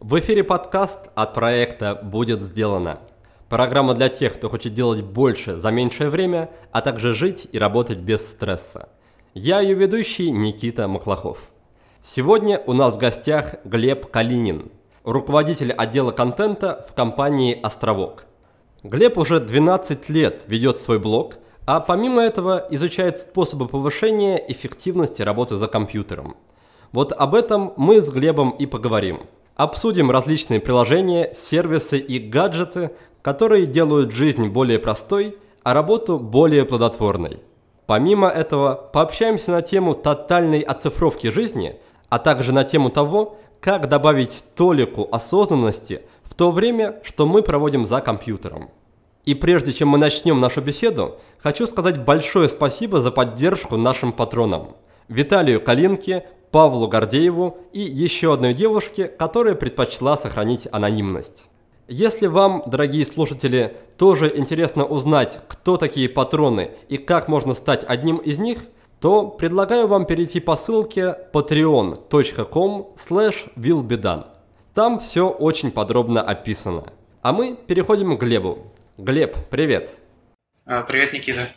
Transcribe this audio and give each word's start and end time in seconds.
В 0.00 0.18
эфире 0.18 0.42
подкаст 0.42 1.10
от 1.14 1.34
проекта 1.34 1.94
«Будет 2.02 2.40
сделано». 2.40 2.98
Программа 3.48 3.94
для 3.94 4.08
тех, 4.08 4.34
кто 4.34 4.48
хочет 4.48 4.74
делать 4.74 5.04
больше 5.04 5.58
за 5.58 5.70
меньшее 5.70 6.10
время, 6.10 6.50
а 6.72 6.80
также 6.80 7.14
жить 7.14 7.46
и 7.52 7.58
работать 7.58 8.00
без 8.00 8.28
стресса– 8.28 8.88
я 9.34 9.60
ее 9.60 9.74
ведущий 9.74 10.32
Никита 10.32 10.88
Маклахов. 10.88 11.52
Сегодня 12.02 12.60
у 12.66 12.72
нас 12.72 12.96
в 12.96 12.98
гостях 12.98 13.54
Глеб 13.64 14.10
Калинин, 14.10 14.72
руководитель 15.04 15.70
отдела 15.70 16.10
контента 16.10 16.84
в 16.88 16.94
компании 16.94 17.56
«Островок». 17.62 18.24
Глеб 18.82 19.18
уже 19.18 19.38
12 19.38 20.08
лет 20.08 20.44
ведет 20.48 20.80
свой 20.80 20.98
блог, 20.98 21.36
а 21.64 21.78
помимо 21.78 22.22
этого 22.22 22.66
изучает 22.70 23.18
способы 23.18 23.68
повышения 23.68 24.36
эффективности 24.48 25.22
работы 25.22 25.54
за 25.54 25.68
компьютером. 25.68 26.34
Вот 26.90 27.12
об 27.12 27.36
этом 27.36 27.72
мы 27.76 28.02
с 28.02 28.10
Глебом 28.10 28.50
и 28.50 28.66
поговорим. 28.66 29.20
Обсудим 29.62 30.10
различные 30.10 30.60
приложения, 30.60 31.30
сервисы 31.34 31.98
и 31.98 32.18
гаджеты, 32.18 32.92
которые 33.22 33.66
делают 33.66 34.12
жизнь 34.12 34.48
более 34.48 34.78
простой, 34.78 35.36
а 35.62 35.74
работу 35.74 36.18
более 36.18 36.64
плодотворной– 36.64 37.40
Помимо 37.90 38.28
этого, 38.28 38.88
пообщаемся 38.92 39.50
на 39.50 39.62
тему 39.62 39.94
тотальной 39.94 40.60
оцифровки 40.60 41.26
жизни, 41.26 41.80
а 42.08 42.20
также 42.20 42.52
на 42.52 42.62
тему 42.62 42.88
того, 42.88 43.36
как 43.60 43.88
добавить 43.88 44.44
толику 44.54 45.08
осознанности 45.10 46.02
в 46.22 46.34
то 46.34 46.52
время, 46.52 47.00
что 47.02 47.26
мы 47.26 47.42
проводим 47.42 47.86
за 47.86 48.00
компьютером. 48.00 48.70
И 49.24 49.34
прежде 49.34 49.72
чем 49.72 49.88
мы 49.88 49.98
начнем 49.98 50.38
нашу 50.38 50.60
беседу, 50.60 51.16
хочу 51.38 51.66
сказать 51.66 52.04
большое 52.04 52.48
спасибо 52.48 52.98
за 52.98 53.10
поддержку 53.10 53.76
нашим 53.76 54.12
патронам. 54.12 54.76
Виталию 55.08 55.60
Калинке, 55.60 56.28
Павлу 56.50 56.88
Гордееву 56.88 57.58
и 57.72 57.80
еще 57.80 58.32
одной 58.32 58.54
девушке, 58.54 59.06
которая 59.06 59.54
предпочла 59.54 60.16
сохранить 60.16 60.68
анонимность. 60.72 61.48
Если 61.86 62.26
вам, 62.26 62.62
дорогие 62.66 63.04
слушатели, 63.04 63.76
тоже 63.96 64.32
интересно 64.36 64.84
узнать, 64.84 65.40
кто 65.48 65.76
такие 65.76 66.08
патроны 66.08 66.70
и 66.88 66.98
как 66.98 67.28
можно 67.28 67.54
стать 67.54 67.84
одним 67.86 68.18
из 68.18 68.38
них, 68.38 68.58
то 69.00 69.28
предлагаю 69.28 69.88
вам 69.88 70.04
перейти 70.04 70.40
по 70.40 70.56
ссылке 70.56 71.16
patreon.com 71.32 72.94
willbedan. 73.56 74.26
Там 74.74 75.00
все 75.00 75.28
очень 75.28 75.70
подробно 75.70 76.22
описано. 76.22 76.84
А 77.22 77.32
мы 77.32 77.56
переходим 77.56 78.16
к 78.16 78.20
Глебу. 78.20 78.58
Глеб, 78.96 79.36
привет. 79.50 79.98
А, 80.66 80.82
привет, 80.82 81.12
Никита. 81.12 81.48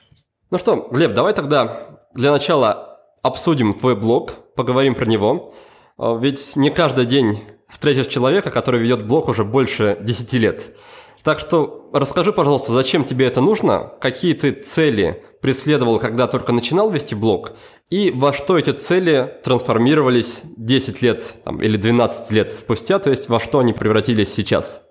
Ну 0.50 0.58
что, 0.58 0.88
Глеб, 0.90 1.14
давай 1.14 1.34
тогда 1.34 2.00
для 2.16 2.32
начала 2.32 3.00
обсудим 3.22 3.74
твой 3.74 3.96
блог, 3.96 4.34
поговорим 4.56 4.96
про 4.96 5.06
него. 5.06 5.54
А, 5.98 6.18
ведь 6.18 6.56
не 6.56 6.70
каждый 6.70 7.06
день 7.06 7.40
встретишь 7.70 8.08
человека, 8.08 8.52
который 8.52 8.80
ведет 8.80 9.06
блог 9.06 9.28
уже 9.28 9.44
больше 9.44 9.98
10 10.02 10.34
лет. 10.34 10.76
Так 11.24 11.40
что 11.40 11.90
расскажи, 11.94 12.34
пожалуйста, 12.34 12.74
зачем 12.74 13.06
тебе 13.06 13.26
это 13.28 13.40
нужно, 13.40 13.94
какие 14.02 14.34
ты 14.34 14.52
цели 14.52 15.24
преследовал, 15.42 16.00
когда 16.00 16.28
только 16.28 16.52
начинал 16.52 16.90
вести 16.90 17.16
блог, 17.16 17.54
и 17.90 18.12
во 18.14 18.34
что 18.34 18.58
эти 18.58 18.72
цели 18.72 19.40
трансформировались 19.44 20.42
10 20.58 21.02
лет 21.02 21.36
там, 21.46 21.58
или 21.58 21.78
12 21.78 22.32
лет 22.32 22.52
спустя, 22.52 23.00
то 23.00 23.10
есть 23.10 23.30
во 23.30 23.40
что 23.40 23.60
они 23.60 23.72
превратились 23.72 24.34
сейчас? 24.34 24.82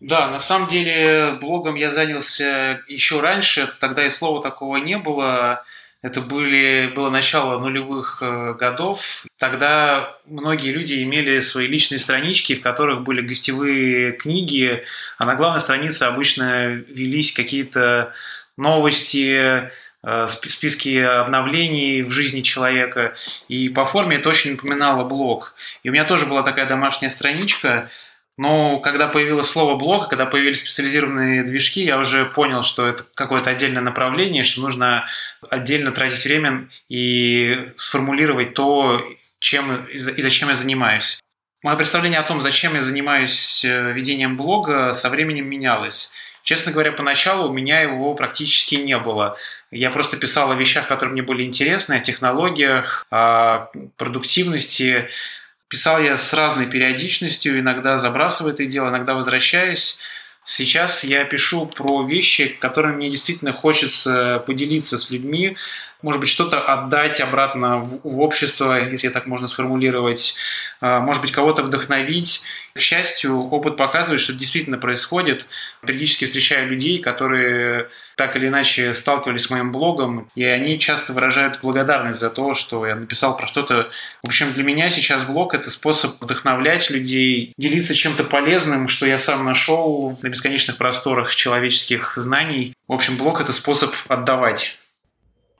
Да, 0.00 0.28
на 0.28 0.40
самом 0.40 0.68
деле 0.68 1.38
блогом 1.40 1.74
я 1.74 1.90
занялся 1.90 2.80
еще 2.86 3.20
раньше, 3.20 3.68
тогда 3.80 4.06
и 4.06 4.10
слова 4.10 4.42
такого 4.42 4.76
не 4.76 4.98
было. 4.98 5.64
Это 6.06 6.20
были, 6.20 6.92
было 6.94 7.10
начало 7.10 7.58
нулевых 7.58 8.18
э, 8.22 8.54
годов. 8.54 9.26
Тогда 9.38 10.16
многие 10.24 10.70
люди 10.70 11.02
имели 11.02 11.40
свои 11.40 11.66
личные 11.66 11.98
странички, 11.98 12.54
в 12.54 12.62
которых 12.62 13.02
были 13.02 13.22
гостевые 13.22 14.12
книги, 14.12 14.84
а 15.18 15.24
на 15.24 15.34
главной 15.34 15.58
странице 15.58 16.04
обычно 16.04 16.66
велись 16.68 17.32
какие-то 17.32 18.12
новости, 18.56 19.68
э, 20.04 20.28
списки 20.28 20.96
обновлений 20.96 22.02
в 22.02 22.12
жизни 22.12 22.42
человека. 22.42 23.16
И 23.48 23.68
по 23.68 23.84
форме 23.84 24.18
это 24.18 24.28
очень 24.28 24.52
напоминало 24.52 25.02
блог. 25.02 25.54
И 25.82 25.90
у 25.90 25.92
меня 25.92 26.04
тоже 26.04 26.26
была 26.26 26.44
такая 26.44 26.68
домашняя 26.68 27.10
страничка, 27.10 27.90
но 28.36 28.80
когда 28.80 29.08
появилось 29.08 29.48
слово 29.48 29.76
блог, 29.76 30.10
когда 30.10 30.26
появились 30.26 30.60
специализированные 30.60 31.42
движки, 31.42 31.82
я 31.82 31.98
уже 31.98 32.26
понял, 32.26 32.62
что 32.62 32.86
это 32.86 33.04
какое-то 33.14 33.50
отдельное 33.50 33.82
направление, 33.82 34.42
что 34.42 34.60
нужно 34.60 35.06
отдельно 35.48 35.90
тратить 35.92 36.24
время 36.24 36.68
и 36.88 37.72
сформулировать 37.76 38.54
то, 38.54 39.02
чем 39.38 39.86
и 39.86 39.98
зачем 39.98 40.50
я 40.50 40.56
занимаюсь. 40.56 41.20
Мое 41.62 41.76
представление 41.76 42.20
о 42.20 42.24
том, 42.24 42.40
зачем 42.42 42.74
я 42.74 42.82
занимаюсь 42.82 43.64
э, 43.64 43.92
ведением 43.92 44.36
блога, 44.36 44.92
со 44.92 45.08
временем 45.08 45.48
менялось. 45.48 46.14
Честно 46.42 46.70
говоря, 46.70 46.92
поначалу 46.92 47.48
у 47.48 47.52
меня 47.52 47.80
его 47.80 48.14
практически 48.14 48.76
не 48.76 48.96
было. 48.98 49.36
Я 49.72 49.90
просто 49.90 50.16
писал 50.16 50.52
о 50.52 50.54
вещах, 50.54 50.86
которые 50.86 51.14
мне 51.14 51.22
были 51.22 51.42
интересны, 51.42 51.94
о 51.94 52.00
технологиях, 52.00 53.04
о 53.10 53.70
продуктивности, 53.96 55.08
Писал 55.68 56.00
я 56.00 56.16
с 56.16 56.32
разной 56.32 56.66
периодичностью, 56.66 57.58
иногда 57.58 57.98
забрасывая 57.98 58.52
это 58.52 58.66
дело, 58.66 58.88
иногда 58.88 59.14
возвращаюсь. 59.14 60.00
Сейчас 60.44 61.02
я 61.02 61.24
пишу 61.24 61.66
про 61.66 62.06
вещи, 62.06 62.46
которыми 62.60 62.96
мне 62.96 63.10
действительно 63.10 63.52
хочется 63.52 64.44
поделиться 64.46 64.96
с 64.96 65.10
людьми, 65.10 65.56
может 66.06 66.20
быть, 66.20 66.30
что-то 66.30 66.60
отдать 66.60 67.20
обратно 67.20 67.78
в, 67.78 68.20
общество, 68.20 68.78
если 68.78 69.08
так 69.08 69.26
можно 69.26 69.48
сформулировать, 69.48 70.36
а, 70.80 71.00
может 71.00 71.20
быть, 71.20 71.32
кого-то 71.32 71.64
вдохновить. 71.64 72.44
К 72.74 72.80
счастью, 72.80 73.48
опыт 73.48 73.76
показывает, 73.76 74.20
что 74.20 74.30
это 74.30 74.38
действительно 74.38 74.78
происходит. 74.78 75.48
Периодически 75.84 76.26
встречаю 76.26 76.68
людей, 76.68 77.00
которые 77.00 77.88
так 78.14 78.36
или 78.36 78.46
иначе 78.46 78.94
сталкивались 78.94 79.46
с 79.46 79.50
моим 79.50 79.72
блогом, 79.72 80.30
и 80.36 80.44
они 80.44 80.78
часто 80.78 81.12
выражают 81.12 81.58
благодарность 81.60 82.20
за 82.20 82.30
то, 82.30 82.54
что 82.54 82.86
я 82.86 82.94
написал 82.94 83.36
про 83.36 83.48
что-то. 83.48 83.90
В 84.22 84.28
общем, 84.28 84.52
для 84.52 84.62
меня 84.62 84.90
сейчас 84.90 85.24
блог– 85.24 85.54
это 85.56 85.70
способ 85.72 86.22
вдохновлять 86.22 86.88
людей, 86.88 87.52
делиться 87.58 87.96
чем-то 87.96 88.22
полезным, 88.22 88.86
что 88.86 89.06
я 89.06 89.18
сам 89.18 89.44
нашел 89.44 90.16
на 90.22 90.28
бесконечных 90.28 90.76
просторах 90.76 91.34
человеческих 91.34 92.12
знаний. 92.14 92.74
В 92.86 92.92
общем, 92.92 93.16
блог– 93.16 93.40
это 93.42 93.52
способ 93.52 93.92
отдавать. 94.06 94.78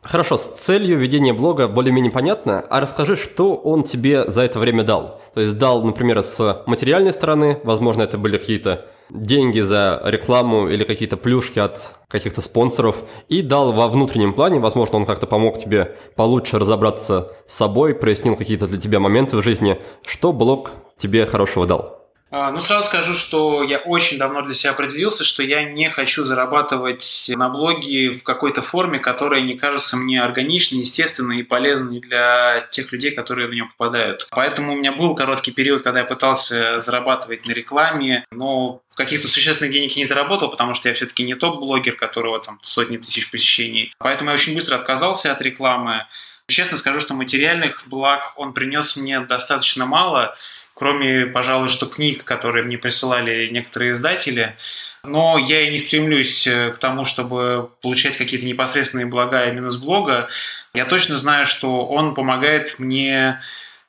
Хорошо, 0.09 0.37
с 0.37 0.47
целью 0.47 0.99
ведения 0.99 1.33
блога 1.33 1.67
более-менее 1.67 2.13
понятно, 2.13 2.61
а 2.61 2.81
расскажи, 2.81 3.17
что 3.17 3.57
он 3.57 3.83
тебе 3.83 4.31
за 4.31 4.43
это 4.43 4.61
время 4.61 4.85
дал. 4.85 5.21
То 5.35 5.41
есть 5.41 5.59
дал, 5.59 5.83
например, 5.83 6.23
с 6.23 6.63
материальной 6.67 7.13
стороны, 7.13 7.59
возможно, 7.65 8.03
это 8.03 8.17
были 8.17 8.39
какие-то 8.39 8.87
деньги 9.11 9.61
за 9.61 10.01
рекламу 10.05 10.69
или 10.69 10.85
какие-то 10.85 11.17
плюшки 11.17 11.59
от 11.59 11.93
каких-то 12.09 12.41
спонсоров, 12.41 13.05
и 13.29 13.43
дал 13.43 13.73
во 13.73 13.89
внутреннем 13.89 14.33
плане, 14.33 14.61
возможно, 14.61 14.99
он 14.99 15.07
как-то 15.07 15.27
помог 15.27 15.59
тебе 15.59 15.97
получше 16.15 16.59
разобраться 16.59 17.33
с 17.47 17.55
собой, 17.55 17.95
прояснил 17.95 18.37
какие-то 18.37 18.67
для 18.67 18.79
тебя 18.79 19.01
моменты 19.01 19.37
в 19.37 19.43
жизни. 19.43 19.79
Что 20.05 20.33
блог 20.33 20.73
тебе 20.97 21.27
хорошего 21.27 21.67
дал? 21.67 22.06
А, 22.39 22.51
ну, 22.51 22.61
сразу 22.61 22.89
скажу, 22.89 23.15
что 23.15 23.63
я 23.63 23.79
очень 23.79 24.19
давно 24.19 24.43
для 24.43 24.53
себя 24.53 24.73
определился, 24.73 25.25
что 25.25 25.43
я 25.43 25.65
не 25.65 25.89
хочу 25.89 26.23
зарабатывать 26.23 27.33
на 27.35 27.49
блоге 27.49 28.11
в 28.11 28.23
какой-то 28.23 28.61
форме, 28.61 28.99
которая 28.99 29.41
не 29.41 29.57
кажется 29.57 29.97
мне 29.97 30.23
органичной, 30.23 30.81
естественной 30.81 31.41
и 31.41 31.43
полезной 31.43 32.01
для 32.01 32.67
тех 32.71 32.93
людей, 32.93 33.13
которые 33.13 33.49
на 33.49 33.53
нее 33.53 33.69
попадают. 33.77 34.29
Поэтому 34.33 34.75
у 34.75 34.77
меня 34.77 34.93
был 34.93 35.15
короткий 35.15 35.51
период, 35.51 35.83
когда 35.83 36.01
я 36.01 36.05
пытался 36.05 36.79
зарабатывать 36.81 37.47
на 37.49 37.53
рекламе, 37.53 38.27
но 38.31 38.83
каких-то 38.97 39.29
существенных 39.29 39.73
денег 39.73 39.97
не 39.97 40.05
заработал, 40.05 40.51
потому 40.51 40.75
что 40.75 40.89
я 40.89 40.95
все-таки 40.95 41.23
не 41.23 41.35
топ-блогер, 41.35 41.97
которого 41.97 42.39
там 42.39 42.59
сотни 42.63 42.97
тысяч 42.97 43.31
посещений. 43.31 43.95
Поэтому 43.99 44.31
я 44.31 44.35
очень 44.35 44.55
быстро 44.55 44.77
отказался 44.77 45.33
от 45.33 45.41
рекламы. 45.41 46.07
Честно 46.49 46.77
скажу, 46.77 47.01
что 47.01 47.15
материальных 47.15 47.83
благ 47.87 48.33
он 48.37 48.53
принес 48.53 48.97
мне 48.97 49.19
достаточно 49.21 49.85
мало, 49.85 50.37
кроме, 50.75 51.27
пожалуй, 51.27 51.69
что 51.69 51.87
книг, 51.87 52.23
которые 52.23 52.65
мне 52.65 52.79
присылали 52.79 53.49
некоторые 53.49 53.93
издатели. 53.93 54.57
Но 55.03 55.39
я 55.39 55.63
и 55.63 55.73
не 55.73 55.79
стремлюсь 55.79 56.47
э, 56.47 56.71
к 56.71 56.79
тому, 56.79 57.05
чтобы 57.05 57.71
получать 57.81 58.17
какие-то 58.17 58.47
непосредственные 58.47 59.07
блага 59.07 59.49
именно 59.49 59.71
с 59.71 59.77
блога. 59.77 60.29
Я 60.73 60.85
точно 60.85 61.17
знаю, 61.17 61.47
что 61.47 61.87
он 61.87 62.15
помогает 62.15 62.79
мне 62.79 63.41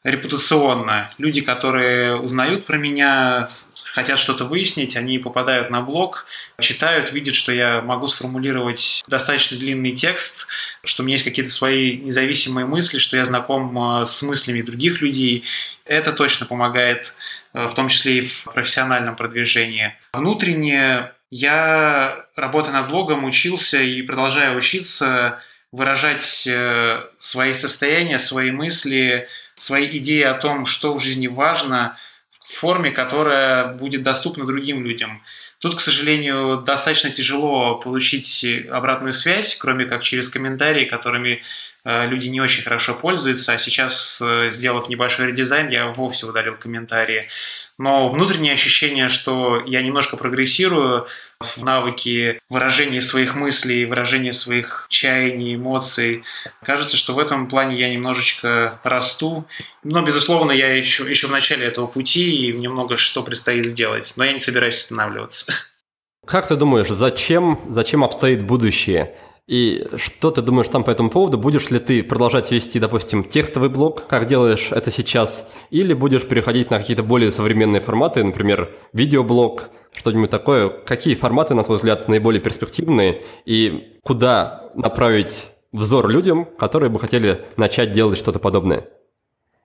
репутационно. 0.07 1.11
Люди, 1.17 1.41
которые 1.41 2.15
узнают 2.15 2.65
про 2.65 2.77
меня, 2.77 3.47
хотят 3.93 4.17
что-то 4.17 4.45
выяснить, 4.45 4.95
они 4.95 5.19
попадают 5.19 5.69
на 5.69 5.81
блог, 5.81 6.25
читают, 6.61 7.11
видят, 7.11 7.35
что 7.35 7.51
я 7.51 7.81
могу 7.81 8.07
сформулировать 8.07 9.03
достаточно 9.07 9.57
длинный 9.57 9.91
текст, 9.91 10.47
что 10.85 11.03
у 11.03 11.05
меня 11.05 11.15
есть 11.15 11.25
какие-то 11.25 11.51
свои 11.51 11.97
независимые 11.97 12.65
мысли, 12.65 12.99
что 12.99 13.17
я 13.17 13.25
знаком 13.25 13.77
э, 14.01 14.05
с 14.05 14.21
мыслями 14.23 14.61
других 14.61 15.01
людей. 15.01 15.43
Это 15.83 16.13
точно 16.13 16.45
помогает, 16.45 17.13
э, 17.53 17.67
в 17.67 17.73
том 17.73 17.89
числе 17.89 18.19
и 18.19 18.25
в 18.25 18.45
профессиональном 18.45 19.17
продвижении. 19.17 19.93
Внутренне 20.13 21.11
я, 21.31 22.25
работая 22.37 22.71
над 22.71 22.87
блогом, 22.87 23.25
учился 23.25 23.81
и 23.81 24.01
продолжаю 24.03 24.57
учиться 24.57 25.41
выражать 25.73 26.47
э, 26.47 27.01
свои 27.17 27.51
состояния, 27.51 28.19
свои 28.19 28.51
мысли, 28.51 29.27
свои 29.57 29.97
идеи 29.97 30.21
о 30.21 30.35
том, 30.35 30.65
что 30.65 30.93
в 30.93 31.01
жизни 31.01 31.27
важно, 31.27 31.97
в 32.45 32.53
форме, 32.53 32.91
которая 32.91 33.67
будет 33.73 34.03
доступна 34.03 34.45
другим 34.45 34.85
людям. 34.85 35.23
Тут, 35.59 35.75
к 35.75 35.79
сожалению, 35.79 36.57
достаточно 36.57 37.09
тяжело 37.09 37.75
получить 37.75 38.45
обратную 38.69 39.13
связь, 39.13 39.57
кроме 39.57 39.85
как 39.85 40.03
через 40.03 40.29
комментарии, 40.29 40.85
которыми 40.85 41.41
э, 41.83 42.07
люди 42.07 42.27
не 42.27 42.39
очень 42.39 42.63
хорошо 42.63 42.93
пользуются. 42.93 43.53
А 43.53 43.57
сейчас, 43.57 44.21
э, 44.23 44.51
сделав 44.51 44.87
небольшой 44.87 45.27
редизайн, 45.27 45.69
я 45.69 45.87
вовсе 45.87 46.27
удалил 46.27 46.55
комментарии 46.55 47.27
но 47.77 48.09
внутреннее 48.09 48.53
ощущение, 48.53 49.07
что 49.07 49.61
я 49.65 49.83
немножко 49.83 50.17
прогрессирую 50.17 51.07
в 51.39 51.63
навыке 51.63 52.39
выражения 52.49 53.01
своих 53.01 53.35
мыслей, 53.35 53.85
выражения 53.85 54.33
своих 54.33 54.87
чаяний, 54.89 55.55
эмоций. 55.55 56.23
Кажется, 56.63 56.97
что 56.97 57.13
в 57.13 57.19
этом 57.19 57.47
плане 57.47 57.77
я 57.77 57.93
немножечко 57.93 58.79
расту. 58.83 59.45
Но, 59.83 60.01
безусловно, 60.01 60.51
я 60.51 60.73
еще, 60.73 61.07
еще 61.07 61.27
в 61.27 61.31
начале 61.31 61.67
этого 61.67 61.85
пути, 61.85 62.47
и 62.47 62.53
мне 62.53 62.67
много 62.69 62.97
что 62.97 63.21
предстоит 63.21 63.65
сделать. 63.65 64.11
Но 64.17 64.23
я 64.23 64.33
не 64.33 64.39
собираюсь 64.39 64.77
останавливаться. 64.77 65.53
Как 66.25 66.47
ты 66.47 66.55
думаешь, 66.55 66.87
зачем, 66.87 67.61
зачем 67.69 68.03
обстоит 68.03 68.43
будущее? 68.43 69.15
И 69.47 69.87
что 69.95 70.31
ты 70.31 70.41
думаешь 70.41 70.67
там 70.67 70.83
по 70.83 70.91
этому 70.91 71.09
поводу? 71.09 71.37
Будешь 71.37 71.69
ли 71.69 71.79
ты 71.79 72.03
продолжать 72.03 72.51
вести, 72.51 72.79
допустим, 72.79 73.23
текстовый 73.23 73.69
блог, 73.69 74.05
как 74.07 74.25
делаешь 74.25 74.67
это 74.71 74.91
сейчас, 74.91 75.49
или 75.69 75.93
будешь 75.93 76.27
переходить 76.27 76.69
на 76.69 76.79
какие-то 76.79 77.01
более 77.01 77.31
современные 77.31 77.79
форматы, 77.79 78.25
например, 78.25 78.69
видеоблог, 78.91 79.69
что-нибудь 79.93 80.29
такое? 80.29 80.67
Какие 80.67 81.15
форматы, 81.15 81.53
на 81.53 81.63
твой 81.63 81.77
взгляд, 81.77 82.05
наиболее 82.09 82.41
перспективные, 82.41 83.23
и 83.45 83.93
куда 84.03 84.69
направить 84.75 85.47
взор 85.71 86.09
людям, 86.09 86.43
которые 86.43 86.89
бы 86.89 86.99
хотели 86.99 87.45
начать 87.55 87.93
делать 87.93 88.19
что-то 88.19 88.39
подобное? 88.39 88.83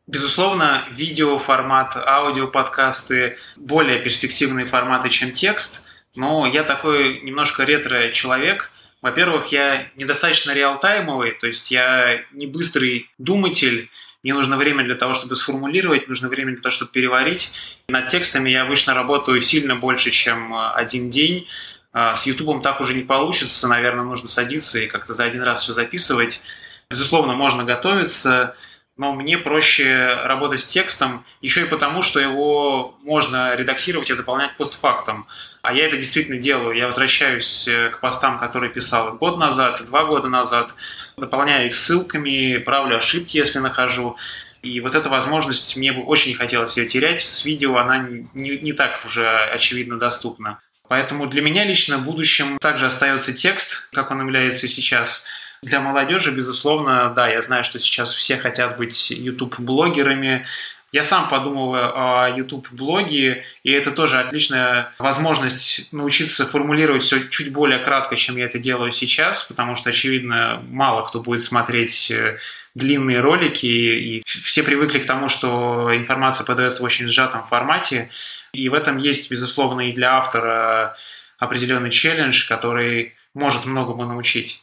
Безусловно, 0.06 0.84
видеоформат, 0.92 1.96
аудиоподкасты 1.96 3.36
более 3.56 3.98
перспективные 3.98 4.66
форматы, 4.66 5.08
чем 5.08 5.32
текст, 5.32 5.82
но 6.14 6.46
я 6.46 6.62
такой 6.62 7.20
немножко 7.22 7.64
ретро-человек– 7.64 8.70
во-первых, 9.02 9.48
я 9.48 9.88
недостаточно 9.96 10.52
реалтаймовый, 10.52 11.32
то 11.32 11.48
есть 11.48 11.70
я 11.70 12.22
не 12.32 12.46
быстрый 12.46 13.10
думатель, 13.18 13.90
мне 14.22 14.34
нужно 14.34 14.56
время 14.56 14.84
для 14.84 14.94
того, 14.94 15.14
чтобы 15.14 15.34
сформулировать, 15.34 16.06
нужно 16.06 16.28
время 16.28 16.52
для 16.52 16.62
того, 16.62 16.70
чтобы 16.70 16.92
переварить. 16.92 17.52
Над 17.88 18.06
текстами 18.06 18.50
я 18.50 18.62
обычно 18.62 18.94
работаю 18.94 19.42
сильно 19.42 19.74
больше, 19.74 20.12
чем 20.12 20.54
э, 20.54 20.70
один 20.74 21.10
день. 21.10 21.48
А, 21.92 22.14
с 22.14 22.26
Ютубом 22.26 22.62
так 22.62 22.80
уже 22.80 22.94
не 22.94 23.02
получится, 23.02 23.66
наверное, 23.66 24.04
нужно 24.04 24.28
садиться 24.28 24.78
и 24.78 24.86
как-то 24.86 25.12
за 25.12 25.24
один 25.24 25.42
раз 25.42 25.64
все 25.64 25.72
записывать. 25.72 26.42
Безусловно, 26.88 27.34
можно 27.34 27.64
готовиться, 27.64 28.54
но 29.02 29.12
мне 29.12 29.36
проще 29.36 30.14
работать 30.22 30.60
с 30.60 30.66
текстом 30.66 31.24
еще 31.40 31.62
и 31.62 31.68
потому, 31.68 32.02
что 32.02 32.20
его 32.20 32.96
можно 33.02 33.56
редактировать 33.56 34.10
и 34.10 34.14
дополнять 34.14 34.56
постфактом. 34.56 35.26
А 35.60 35.72
я 35.72 35.86
это 35.86 35.96
действительно 35.96 36.36
делаю. 36.36 36.76
Я 36.76 36.86
возвращаюсь 36.86 37.66
э, 37.66 37.90
к 37.90 37.98
постам, 37.98 38.38
которые 38.38 38.70
писал 38.70 39.14
год 39.14 39.38
назад, 39.38 39.84
два 39.86 40.04
года 40.04 40.28
назад, 40.28 40.72
дополняю 41.16 41.66
их 41.66 41.74
ссылками, 41.74 42.58
правлю 42.58 42.96
ошибки, 42.96 43.38
если 43.38 43.58
нахожу. 43.58 44.16
И 44.62 44.78
вот 44.78 44.94
эта 44.94 45.08
возможность, 45.08 45.76
мне 45.76 45.92
бы 45.92 46.04
очень 46.04 46.34
хотелось 46.34 46.76
ее 46.76 46.86
терять. 46.86 47.20
С 47.20 47.44
видео 47.44 47.78
она 47.78 47.98
не, 48.34 48.56
не 48.58 48.72
так 48.72 49.04
уже 49.04 49.28
очевидно 49.28 49.98
доступна. 49.98 50.60
Поэтому 50.86 51.26
для 51.26 51.42
меня 51.42 51.64
лично 51.64 51.96
в 51.98 52.04
будущем 52.04 52.56
также 52.60 52.86
остается 52.86 53.32
текст, 53.32 53.88
как 53.92 54.12
он 54.12 54.20
является 54.20 54.68
сейчас– 54.68 55.26
для 55.62 55.80
молодежи, 55.80 56.32
безусловно, 56.32 57.12
да, 57.14 57.28
я 57.28 57.40
знаю, 57.40 57.62
что 57.64 57.78
сейчас 57.78 58.12
все 58.12 58.36
хотят 58.36 58.76
быть 58.76 59.10
YouTube-блогерами. 59.10 60.44
Я 60.90 61.04
сам 61.04 61.28
подумываю 61.28 61.90
о 61.94 62.28
YouTube-блоге, 62.28 63.44
и 63.62 63.70
это 63.70 63.92
тоже 63.92 64.18
отличная 64.18 64.92
возможность 64.98 65.90
научиться 65.92 66.44
формулировать 66.44 67.02
все 67.02 67.26
чуть 67.30 67.52
более 67.52 67.78
кратко, 67.78 68.16
чем 68.16 68.36
я 68.36 68.44
это 68.44 68.58
делаю 68.58 68.92
сейчас, 68.92 69.48
потому 69.48 69.74
что, 69.74 69.90
очевидно, 69.90 70.62
мало 70.68 71.06
кто 71.06 71.20
будет 71.20 71.42
смотреть 71.42 72.10
э, 72.10 72.36
длинные 72.74 73.20
ролики, 73.20 73.66
и 73.66 74.22
все 74.26 74.62
привыкли 74.62 74.98
к 74.98 75.06
тому, 75.06 75.28
что 75.28 75.96
информация 75.96 76.44
подается 76.44 76.82
в 76.82 76.84
очень 76.84 77.08
сжатом 77.08 77.46
формате, 77.46 78.10
и 78.52 78.68
в 78.68 78.74
этом 78.74 78.98
есть, 78.98 79.30
безусловно, 79.30 79.88
и 79.88 79.92
для 79.92 80.16
автора 80.16 80.96
определенный 81.38 81.90
челлендж, 81.90 82.46
который 82.48 83.14
может 83.32 83.64
многому 83.64 84.04
научить. 84.04 84.62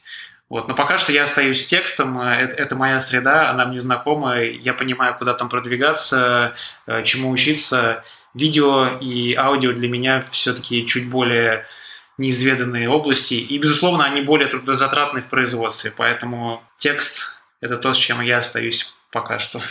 Вот. 0.49 0.67
Но 0.67 0.75
пока 0.75 0.97
что 0.97 1.11
я 1.11 1.25
остаюсь 1.25 1.63
с 1.63 1.67
текстом, 1.67 2.19
это, 2.19 2.53
это 2.53 2.75
моя 2.75 2.99
среда, 2.99 3.51
она 3.51 3.65
мне 3.65 3.79
знакома, 3.79 4.39
я 4.39 4.73
понимаю, 4.73 5.15
куда 5.17 5.33
там 5.33 5.47
продвигаться, 5.47 6.55
э, 6.87 7.03
чему 7.03 7.29
учиться. 7.29 8.03
Видео 8.33 8.97
и 8.99 9.35
аудио 9.35 9.73
для 9.73 9.87
меня 9.87 10.23
все-таки 10.31 10.85
чуть 10.87 11.09
более 11.09 11.65
неизведанные 12.17 12.89
области, 12.89 13.35
и, 13.35 13.57
безусловно, 13.57 14.03
они 14.03 14.21
более 14.21 14.47
трудозатратны 14.49 15.21
в 15.21 15.27
производстве, 15.27 15.91
поэтому 15.95 16.61
текст– 16.77 17.33
это 17.61 17.77
то, 17.77 17.93
с 17.93 17.97
чем 17.97 18.19
я 18.21 18.39
остаюсь 18.39 18.93
пока 19.11 19.39
что. 19.39 19.61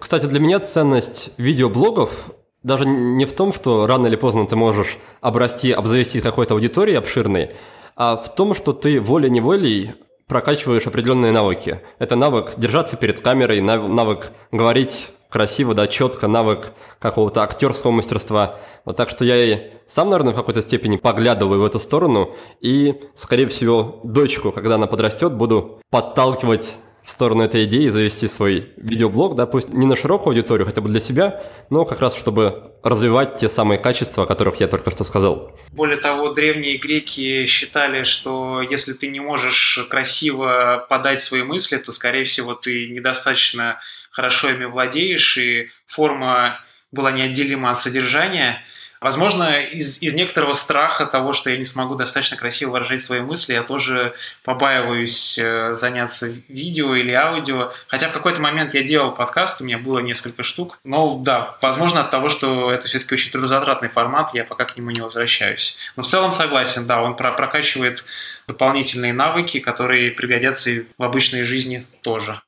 Кстати, 0.00 0.26
для 0.26 0.40
меня 0.40 0.58
ценность 0.58 1.30
видеоблогов 1.36 2.30
даже 2.62 2.86
не 2.86 3.26
в 3.26 3.32
том, 3.32 3.52
что 3.52 3.86
рано 3.86 4.06
или 4.08 4.16
поздно 4.16 4.46
ты 4.46 4.56
можешь 4.56 4.96
обрасти, 5.20 5.70
обзавести 5.70 6.20
какой-то 6.20 6.54
аудиторией 6.54 6.98
обширной, 6.98 7.50
а 7.96 8.16
в 8.16 8.34
том, 8.34 8.54
что 8.54 8.72
ты 8.72 9.00
волей-неволей 9.00 9.94
прокачиваешь 10.28 10.86
определенные 10.86 11.32
навыки. 11.32 11.80
Это 11.98 12.16
навык 12.16 12.52
держаться 12.56 12.96
перед 12.96 13.20
камерой, 13.20 13.60
навык 13.60 14.32
говорить 14.50 15.12
красиво, 15.30 15.74
да, 15.74 15.86
четко, 15.86 16.28
навык 16.28 16.72
какого-то 16.98 17.42
актерского 17.42 17.90
мастерства. 17.90 18.58
Вот 18.84 18.96
так 18.96 19.08
что 19.08 19.24
я 19.24 19.36
и 19.36 19.70
сам, 19.86 20.10
наверное, 20.10 20.32
в 20.32 20.36
какой-то 20.36 20.62
степени 20.62 20.96
поглядываю 20.96 21.60
в 21.60 21.64
эту 21.64 21.78
сторону 21.78 22.34
и, 22.60 23.00
скорее 23.14 23.46
всего, 23.46 24.00
дочку, 24.04 24.52
когда 24.52 24.76
она 24.76 24.86
подрастет, 24.86 25.32
буду 25.32 25.80
подталкивать 25.90 26.76
в 27.06 27.10
сторону 27.10 27.44
этой 27.44 27.64
идеи 27.64 27.88
завести 27.88 28.26
свой 28.26 28.72
видеоблог, 28.76 29.36
да, 29.36 29.46
пусть 29.46 29.68
не 29.68 29.86
на 29.86 29.94
широкую 29.94 30.32
аудиторию, 30.32 30.66
хотя 30.66 30.80
бы 30.80 30.88
для 30.88 30.98
себя, 30.98 31.40
но 31.70 31.84
как 31.84 32.00
раз 32.00 32.16
чтобы 32.16 32.72
развивать 32.82 33.36
те 33.36 33.48
самые 33.48 33.78
качества, 33.78 34.24
о 34.24 34.26
которых 34.26 34.58
я 34.58 34.66
только 34.66 34.90
что 34.90 35.04
сказал. 35.04 35.56
Более 35.70 35.98
того, 35.98 36.32
древние 36.32 36.78
греки 36.78 37.46
считали, 37.46 38.02
что 38.02 38.60
если 38.60 38.92
ты 38.92 39.06
не 39.06 39.20
можешь 39.20 39.86
красиво 39.88 40.84
подать 40.88 41.22
свои 41.22 41.44
мысли, 41.44 41.76
то, 41.76 41.92
скорее 41.92 42.24
всего, 42.24 42.54
ты 42.54 42.88
недостаточно 42.88 43.78
хорошо 44.10 44.50
ими 44.50 44.64
владеешь, 44.64 45.38
и 45.38 45.68
форма 45.86 46.58
была 46.90 47.12
неотделима 47.12 47.70
от 47.70 47.78
содержания– 47.78 48.64
Возможно, 49.00 49.60
из, 49.60 50.02
из 50.02 50.14
некоторого 50.14 50.54
страха 50.54 51.06
того, 51.06 51.32
что 51.32 51.50
я 51.50 51.58
не 51.58 51.64
смогу 51.64 51.94
достаточно 51.94 52.36
красиво 52.36 52.72
выражать 52.72 53.02
свои 53.02 53.20
мысли, 53.20 53.52
я 53.52 53.62
тоже 53.62 54.14
побаиваюсь 54.42 55.38
э, 55.38 55.74
заняться 55.74 56.28
видео 56.48 56.94
или 56.94 57.12
аудио. 57.12 57.72
Хотя 57.88 58.08
в 58.08 58.12
какой-то 58.12 58.40
момент 58.40 58.74
я 58.74 58.82
делал 58.82 59.12
подкаст, 59.14 59.60
у 59.60 59.64
меня 59.64 59.78
было 59.78 59.98
несколько 59.98 60.42
штук. 60.42 60.78
Но 60.84 61.18
да, 61.18 61.56
возможно, 61.60 62.00
от 62.00 62.10
того, 62.10 62.28
что 62.28 62.70
это 62.70 62.88
все-таки 62.88 63.14
очень 63.14 63.32
трудозатратный 63.32 63.88
формат, 63.88 64.32
я 64.34 64.44
пока 64.44 64.64
к 64.64 64.76
нему 64.76 64.90
не 64.90 65.00
возвращаюсь. 65.00 65.76
Но 65.96 66.02
в 66.02 66.06
целом 66.06 66.32
согласен, 66.32 66.86
да, 66.86 67.02
он 67.02 67.16
прокачивает 67.16 68.04
дополнительные 68.48 69.12
навыки, 69.12 69.60
которые 69.60 70.10
пригодятся 70.10 70.70
и 70.70 70.84
в 70.96 71.02
обычной 71.02 71.44
жизни 71.44 71.86
тоже. 72.00 72.40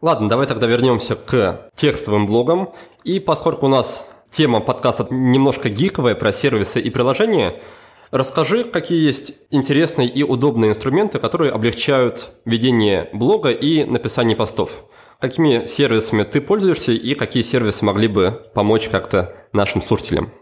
Ладно, 0.00 0.28
давай 0.28 0.46
тогда 0.46 0.66
вернемся 0.66 1.16
к 1.16 1.70
текстовым 1.74 2.26
блогам. 2.26 2.74
И 3.04 3.20
поскольку 3.20 3.66
у 3.66 3.68
нас 3.70 4.06
тема 4.34 4.60
подкаста 4.60 5.06
немножко 5.10 5.68
гиковая 5.68 6.16
про 6.16 6.32
сервисы 6.32 6.80
и 6.80 6.90
приложения. 6.90 7.54
Расскажи, 8.10 8.64
какие 8.64 9.00
есть 9.00 9.34
интересные 9.50 10.08
и 10.08 10.22
удобные 10.24 10.70
инструменты, 10.72 11.20
которые 11.20 11.52
облегчают 11.52 12.32
ведение 12.44 13.08
блога 13.12 13.50
и 13.50 13.84
написание 13.84 14.36
постов. 14.36 14.84
Какими 15.20 15.66
сервисами 15.66 16.24
ты 16.24 16.40
пользуешься 16.40 16.92
и 16.92 17.14
какие 17.14 17.44
сервисы 17.44 17.84
могли 17.84 18.08
бы 18.08 18.50
помочь 18.54 18.88
как-то 18.88 19.34
нашим 19.52 19.80
слушателям? 19.80 20.32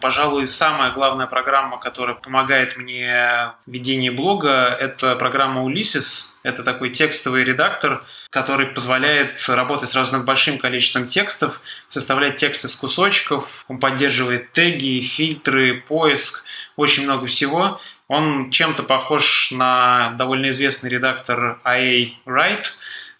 Пожалуй, 0.00 0.46
самая 0.48 0.92
главная 0.92 1.26
программа, 1.26 1.78
которая 1.78 2.16
помогает 2.16 2.76
мне 2.76 3.52
в 3.66 3.70
ведении 3.70 4.10
блога, 4.10 4.76
это 4.80 5.16
программа 5.16 5.62
Ulysses. 5.62 6.36
Это 6.42 6.62
такой 6.62 6.90
текстовый 6.90 7.44
редактор, 7.44 8.04
который 8.30 8.66
позволяет 8.66 9.44
работать 9.48 9.90
сразу 9.90 10.16
над 10.16 10.24
большим 10.24 10.58
количеством 10.58 11.06
текстов, 11.06 11.60
составлять 11.88 12.36
текст 12.36 12.64
из 12.64 12.76
кусочков, 12.76 13.64
он 13.68 13.78
поддерживает 13.78 14.52
теги, 14.52 15.00
фильтры, 15.00 15.84
поиск, 15.86 16.44
очень 16.76 17.04
много 17.04 17.26
всего. 17.26 17.80
Он 18.06 18.50
чем-то 18.50 18.84
похож 18.84 19.50
на 19.50 20.10
довольно 20.16 20.50
известный 20.50 20.90
редактор 20.90 21.60
IA 21.64 22.12
Write. 22.24 22.66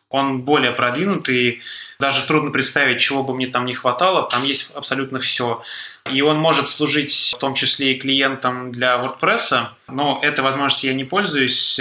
Он 0.09 0.43
более 0.43 0.73
продвинутый, 0.73 1.61
даже 2.01 2.27
трудно 2.27 2.51
представить, 2.51 3.01
чего 3.01 3.23
бы 3.23 3.35
мне 3.35 3.47
там 3.47 3.65
не 3.65 3.75
хватало, 3.75 4.29
там 4.29 4.43
есть 4.43 4.75
абсолютно 4.75 5.21
все. 5.21 5.63
И 6.11 6.21
он 6.23 6.39
может 6.39 6.69
служить 6.69 7.35
в 7.37 7.39
том 7.39 7.55
числе 7.55 7.93
и 7.93 7.99
клиентом 7.99 8.73
для 8.73 8.97
WordPress, 8.97 9.67
но 9.87 10.19
этой 10.23 10.41
возможностью 10.41 10.91
я 10.91 10.97
не 10.97 11.05
пользуюсь, 11.05 11.81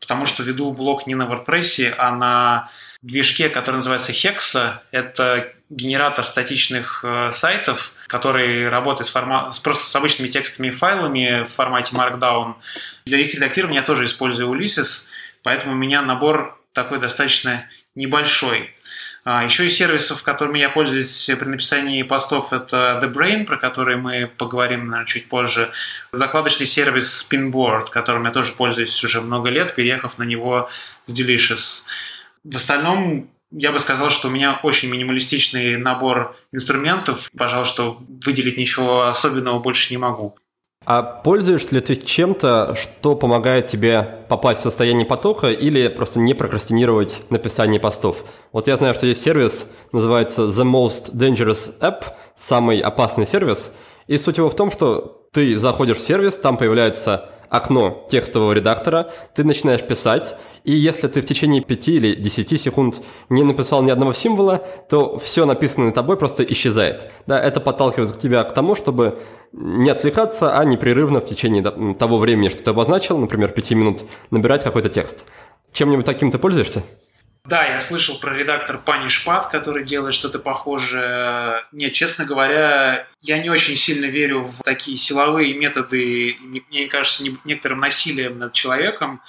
потому 0.00 0.26
что 0.26 0.42
веду 0.42 0.72
блог 0.72 1.06
не 1.06 1.14
на 1.14 1.24
WordPress, 1.24 1.94
а 1.96 2.10
на 2.10 2.70
движке, 3.02 3.48
который 3.48 3.76
называется 3.76 4.12
Hexa. 4.12 4.78
Это 4.90 5.52
генератор 5.70 6.24
статичных 6.24 7.04
э, 7.04 7.30
сайтов, 7.32 7.94
который 8.08 8.68
работает 8.68 9.06
с 9.06 9.10
форма... 9.10 9.52
просто 9.62 9.84
с 9.84 9.96
обычными 9.96 10.28
текстами 10.28 10.68
и 10.68 10.72
файлами 10.72 11.44
в 11.44 11.48
формате 11.50 11.94
Markdown. 11.96 12.54
Для 13.04 13.18
их 13.20 13.34
редактирования 13.34 13.78
я 13.78 13.84
тоже 13.84 14.06
использую 14.06 14.52
Ulysses, 14.52 15.10
поэтому 15.42 15.74
у 15.74 15.76
меня 15.76 16.02
набор 16.02 16.60
такой 16.72 16.98
достаточно 16.98 17.66
небольшой. 17.94 18.74
А, 19.24 19.44
еще 19.44 19.66
из 19.66 19.76
сервисов, 19.76 20.22
которыми 20.22 20.58
я 20.58 20.70
пользуюсь 20.70 21.30
при 21.38 21.48
написании 21.48 22.02
постов, 22.02 22.52
это 22.52 23.00
The 23.02 23.12
Brain, 23.12 23.44
про 23.44 23.58
который 23.58 23.96
мы 23.96 24.26
поговорим 24.26 24.86
наверное, 24.86 25.06
чуть 25.06 25.28
позже. 25.28 25.70
Закладочный 26.12 26.66
сервис 26.66 27.28
Spinboard, 27.30 27.90
которым 27.90 28.24
я 28.24 28.30
тоже 28.30 28.52
пользуюсь 28.52 29.02
уже 29.04 29.20
много 29.20 29.50
лет, 29.50 29.74
переехав 29.74 30.18
на 30.18 30.22
него 30.22 30.70
с 31.06 31.18
Delicious. 31.18 31.86
В 32.44 32.56
остальном 32.56 33.30
я 33.50 33.72
бы 33.72 33.78
сказал, 33.78 34.10
что 34.10 34.28
у 34.28 34.30
меня 34.30 34.58
очень 34.62 34.90
минималистичный 34.90 35.76
набор 35.76 36.36
инструментов. 36.52 37.30
Пожалуй, 37.36 37.66
что 37.66 38.00
выделить 38.24 38.56
ничего 38.56 39.06
особенного 39.06 39.58
больше 39.58 39.92
не 39.92 39.98
могу. 39.98 40.36
А 40.92 41.02
пользуешься 41.04 41.76
ли 41.76 41.80
ты 41.80 41.94
чем-то, 41.94 42.74
что 42.74 43.14
помогает 43.14 43.68
тебе 43.68 44.24
попасть 44.28 44.58
в 44.58 44.64
состояние 44.64 45.06
потока 45.06 45.52
или 45.52 45.86
просто 45.86 46.18
не 46.18 46.34
прокрастинировать 46.34 47.22
написание 47.30 47.78
постов? 47.78 48.24
Вот 48.50 48.66
я 48.66 48.74
знаю, 48.74 48.92
что 48.94 49.06
есть 49.06 49.22
сервис, 49.22 49.68
называется 49.92 50.46
The 50.46 50.64
Most 50.64 51.14
Dangerous 51.14 51.78
App, 51.78 52.06
самый 52.34 52.80
опасный 52.80 53.24
сервис. 53.24 53.72
И 54.08 54.18
суть 54.18 54.38
его 54.38 54.50
в 54.50 54.56
том, 54.56 54.72
что 54.72 55.28
ты 55.30 55.56
заходишь 55.60 55.98
в 55.98 56.00
сервис, 56.00 56.36
там 56.36 56.56
появляется 56.56 57.30
окно 57.50 58.06
текстового 58.08 58.52
редактора, 58.52 59.12
ты 59.34 59.44
начинаешь 59.44 59.82
писать, 59.82 60.36
и 60.64 60.72
если 60.72 61.08
ты 61.08 61.20
в 61.20 61.26
течение 61.26 61.60
5 61.60 61.88
или 61.88 62.14
10 62.14 62.60
секунд 62.60 63.02
не 63.28 63.42
написал 63.42 63.82
ни 63.82 63.90
одного 63.90 64.12
символа, 64.12 64.64
то 64.88 65.18
все 65.18 65.44
написанное 65.44 65.92
тобой 65.92 66.16
просто 66.16 66.44
исчезает. 66.44 67.10
Да, 67.26 67.38
это 67.38 67.60
подталкивает 67.60 68.16
тебя 68.18 68.44
к 68.44 68.54
тому, 68.54 68.74
чтобы 68.74 69.18
не 69.52 69.90
отвлекаться, 69.90 70.56
а 70.56 70.64
непрерывно 70.64 71.20
в 71.20 71.24
течение 71.24 71.62
того 71.94 72.18
времени, 72.18 72.48
что 72.48 72.62
ты 72.62 72.70
обозначил, 72.70 73.18
например, 73.18 73.50
5 73.50 73.70
минут, 73.72 74.04
набирать 74.30 74.62
какой-то 74.62 74.88
текст. 74.88 75.26
Чем-нибудь 75.72 76.06
таким 76.06 76.30
ты 76.30 76.38
пользуешься? 76.38 76.82
Да, 77.44 77.66
я 77.66 77.80
слышал 77.80 78.18
про 78.18 78.36
редактор 78.36 78.78
Пани 78.78 79.08
Шпат, 79.08 79.46
который 79.46 79.84
делает 79.84 80.14
что-то 80.14 80.38
похожее. 80.38 81.64
Нет, 81.72 81.94
честно 81.94 82.24
говоря, 82.24 83.06
я 83.22 83.38
не 83.38 83.48
очень 83.48 83.76
сильно 83.76 84.06
верю 84.06 84.44
в 84.44 84.62
такие 84.62 84.96
силовые 84.96 85.54
методы, 85.54 86.36
мне 86.40 86.86
кажется, 86.86 87.24
некоторым 87.44 87.80
насилием 87.80 88.38
над 88.38 88.52
человеком. 88.52 89.22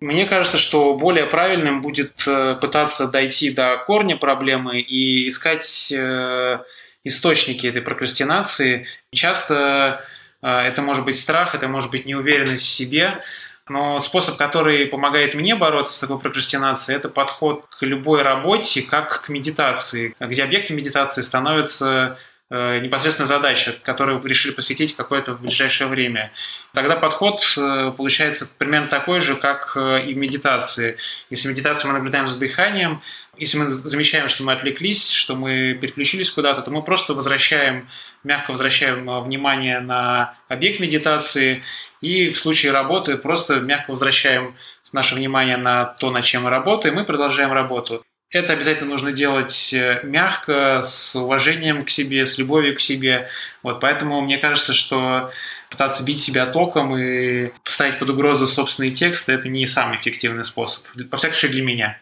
Мне 0.00 0.26
кажется, 0.26 0.58
что 0.58 0.94
более 0.94 1.26
правильным 1.26 1.80
будет 1.80 2.22
э, 2.26 2.56
пытаться 2.60 3.08
дойти 3.08 3.50
до 3.50 3.78
корня 3.78 4.16
проблемы 4.16 4.80
и 4.80 5.28
искать 5.28 5.90
э, 5.90 6.58
источники 7.02 7.66
этой 7.66 7.80
прокрастинации. 7.80 8.86
Часто 9.14 10.04
э, 10.42 10.48
это 10.48 10.82
может 10.82 11.06
быть 11.06 11.18
страх, 11.18 11.54
это 11.54 11.66
может 11.66 11.90
быть 11.90 12.04
неуверенность 12.04 12.64
в 12.64 12.68
себе, 12.68 13.22
но 13.68 13.98
способ, 13.98 14.36
который 14.36 14.86
помогает 14.86 15.34
мне 15.34 15.56
бороться 15.56 15.94
с 15.94 15.98
такой 15.98 16.18
прокрастинацией, 16.18 16.96
это 16.96 17.08
подход 17.08 17.64
к 17.78 17.82
любой 17.82 18.22
работе, 18.22 18.82
как 18.82 19.22
к 19.22 19.28
медитации, 19.28 20.14
где 20.20 20.44
объектом 20.44 20.76
медитации 20.76 21.22
становится 21.22 22.16
э, 22.48 22.78
непосредственно 22.78 23.26
задача, 23.26 23.74
которую 23.82 24.20
вы 24.20 24.28
решили 24.28 24.52
посвятить 24.52 24.94
какое-то 24.94 25.34
в 25.34 25.40
ближайшее 25.40 25.88
время. 25.88 26.30
Тогда 26.74 26.94
подход 26.94 27.40
э, 27.58 27.92
получается 27.96 28.48
примерно 28.58 28.86
такой 28.86 29.20
же, 29.20 29.34
как 29.34 29.76
э, 29.76 30.02
и 30.02 30.14
в 30.14 30.16
медитации. 30.16 30.96
Если 31.30 31.52
в 31.52 31.86
мы 31.86 31.92
наблюдаем 31.92 32.28
за 32.28 32.38
дыханием, 32.38 33.02
если 33.38 33.58
мы 33.58 33.72
замечаем, 33.72 34.28
что 34.28 34.44
мы 34.44 34.52
отвлеклись, 34.52 35.10
что 35.10 35.34
мы 35.34 35.74
переключились 35.80 36.30
куда-то, 36.30 36.62
то 36.62 36.70
мы 36.70 36.82
просто 36.82 37.14
возвращаем, 37.14 37.88
мягко 38.24 38.50
возвращаем 38.50 39.22
внимание 39.22 39.80
на 39.80 40.34
объект 40.48 40.80
медитации, 40.80 41.62
и 42.00 42.30
в 42.30 42.38
случае 42.38 42.72
работы 42.72 43.16
просто 43.16 43.60
мягко 43.60 43.90
возвращаем 43.90 44.56
наше 44.92 45.14
внимание 45.14 45.56
на 45.56 45.84
то, 45.84 46.10
над 46.10 46.24
чем 46.24 46.44
мы 46.44 46.50
работаем, 46.50 46.98
и 46.98 47.04
продолжаем 47.04 47.52
работу. 47.52 48.04
Это 48.30 48.54
обязательно 48.54 48.90
нужно 48.90 49.12
делать 49.12 49.72
э, 49.72 50.00
мягко, 50.02 50.82
с 50.82 51.14
уважением 51.14 51.84
к 51.84 51.90
себе, 51.90 52.26
с 52.26 52.38
любовью 52.38 52.74
к 52.74 52.80
себе. 52.80 53.28
Вот, 53.62 53.80
поэтому 53.80 54.20
мне 54.20 54.38
кажется, 54.38 54.72
что 54.72 55.30
пытаться 55.70 56.04
бить 56.04 56.20
себя 56.20 56.46
током 56.46 56.96
и 56.96 57.52
поставить 57.64 58.00
под 58.00 58.10
угрозу 58.10 58.48
собственные 58.48 58.92
тексты– 58.92 59.32
это 59.34 59.48
не 59.48 59.68
самый 59.68 59.98
эффективный 59.98 60.44
способ. 60.44 60.86
Во 61.10 61.18
всяком 61.18 61.36
случае, 61.36 61.52
для 61.52 61.62
меня. 61.62 61.98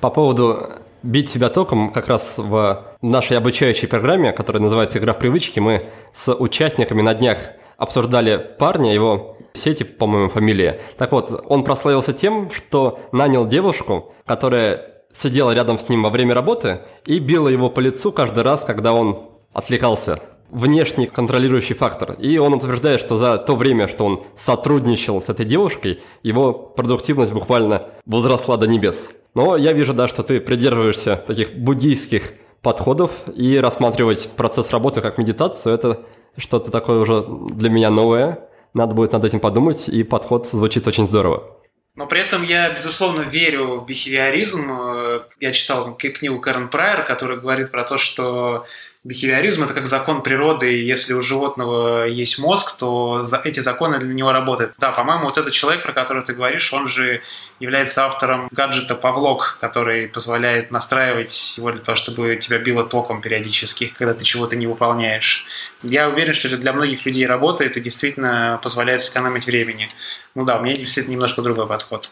По 0.00 0.10
поводу 0.10 0.68
бить 1.02 1.30
себя 1.30 1.48
током, 1.48 1.90
как 1.90 2.08
раз 2.08 2.38
в 2.38 2.84
нашей 3.02 3.36
обучающей 3.36 3.88
программе, 3.88 4.32
которая 4.32 4.62
называется 4.62 4.98
«Игра 4.98 5.12
в 5.12 5.18
привычки», 5.18 5.60
мы 5.60 5.86
с 6.12 6.32
участниками 6.34 7.02
на 7.02 7.14
днях 7.14 7.38
обсуждали 7.76 8.36
парня, 8.58 8.92
его 8.92 9.36
сети, 9.52 9.84
по-моему, 9.84 10.28
фамилия. 10.28 10.80
Так 10.96 11.12
вот, 11.12 11.44
он 11.48 11.64
прославился 11.64 12.12
тем, 12.12 12.50
что 12.50 13.00
нанял 13.12 13.46
девушку, 13.46 14.12
которая 14.26 14.94
сидела 15.12 15.52
рядом 15.52 15.78
с 15.78 15.88
ним 15.88 16.02
во 16.02 16.10
время 16.10 16.34
работы 16.34 16.80
и 17.06 17.18
била 17.18 17.48
его 17.48 17.70
по 17.70 17.80
лицу 17.80 18.12
каждый 18.12 18.42
раз, 18.42 18.64
когда 18.64 18.92
он 18.92 19.28
отвлекался. 19.52 20.18
Внешний 20.50 21.06
контролирующий 21.06 21.74
фактор. 21.74 22.12
И 22.12 22.38
он 22.38 22.52
утверждает, 22.54 23.00
что 23.00 23.16
за 23.16 23.38
то 23.38 23.56
время, 23.56 23.88
что 23.88 24.04
он 24.04 24.22
сотрудничал 24.34 25.20
с 25.20 25.28
этой 25.28 25.46
девушкой, 25.46 26.00
его 26.22 26.52
продуктивность 26.52 27.32
буквально 27.32 27.88
возросла 28.06 28.56
до 28.56 28.66
небес. 28.66 29.10
Но 29.34 29.56
я 29.56 29.72
вижу, 29.72 29.92
да, 29.94 30.08
что 30.08 30.22
ты 30.22 30.40
придерживаешься 30.40 31.16
таких 31.16 31.54
буддийских 31.54 32.32
подходов 32.62 33.24
и 33.34 33.58
рассматривать 33.58 34.30
процесс 34.36 34.70
работы 34.70 35.00
как 35.00 35.18
медитацию– 35.18 35.74
это 35.76 36.00
что-то 36.38 36.70
такое 36.70 36.98
уже 37.00 37.24
для 37.50 37.68
меня 37.68 37.90
новое. 37.90 38.48
Надо 38.72 38.94
будет 38.94 39.12
над 39.12 39.24
этим 39.24 39.40
подумать, 39.40 39.88
и 39.88 40.02
подход 40.02 40.46
звучит 40.46 40.86
очень 40.86 41.06
здорово. 41.06 41.44
Но 41.94 42.06
при 42.06 42.20
этом 42.20 42.42
я, 42.42 42.70
безусловно, 42.70 43.20
верю 43.20 43.78
в 43.78 43.86
бихевиоризм. 43.86 44.68
Я 45.38 45.52
читал 45.52 45.94
книгу 45.96 46.40
Кэрон 46.40 46.68
Прайер, 46.68 47.04
которая 47.04 47.38
говорит 47.38 47.70
про 47.70 47.84
то, 47.84 47.98
что 47.98 48.66
бихевиоризм– 49.04 49.62
это 49.64 49.74
как 49.74 49.86
закон 49.86 50.22
природы, 50.22 50.74
и 50.74 50.84
если 50.84 51.12
у 51.12 51.22
животного 51.22 52.04
есть 52.04 52.38
мозг, 52.38 52.76
то 52.78 53.22
эти 53.44 53.60
законы 53.60 53.98
для 53.98 54.12
него 54.12 54.32
работают. 54.32 54.72
Да, 54.78 54.92
по-моему, 54.92 55.24
вот 55.24 55.38
этот 55.38 55.52
человек, 55.52 55.82
про 55.82 55.92
которого 55.92 56.24
ты 56.24 56.32
говоришь, 56.32 56.72
он 56.72 56.88
же 56.88 57.20
является 57.60 58.06
автором 58.06 58.48
гаджета 58.50 58.94
Павлок, 58.94 59.58
который 59.60 60.08
позволяет 60.08 60.70
настраивать 60.70 61.54
его 61.58 61.70
для 61.70 61.80
того, 61.80 61.96
чтобы 61.96 62.36
тебя 62.36 62.58
било 62.58 62.84
током 62.84 63.20
периодически, 63.20 63.92
когда 63.96 64.14
ты 64.14 64.24
чего-то 64.24 64.56
не 64.56 64.66
выполняешь. 64.66 65.46
Я 65.82 66.08
уверен, 66.08 66.32
что 66.32 66.48
это 66.48 66.56
для 66.56 66.72
многих 66.72 67.04
людей 67.04 67.26
работает 67.26 67.76
и 67.76 67.80
действительно 67.80 68.58
позволяет 68.62 69.02
сэкономить 69.02 69.46
времени. 69.46 69.88
Ну 70.34 70.44
да, 70.44 70.58
у 70.58 70.62
меня 70.62 70.74
действительно 70.74 71.12
немножко 71.12 71.42
другой 71.42 71.66
подход. 71.66 72.10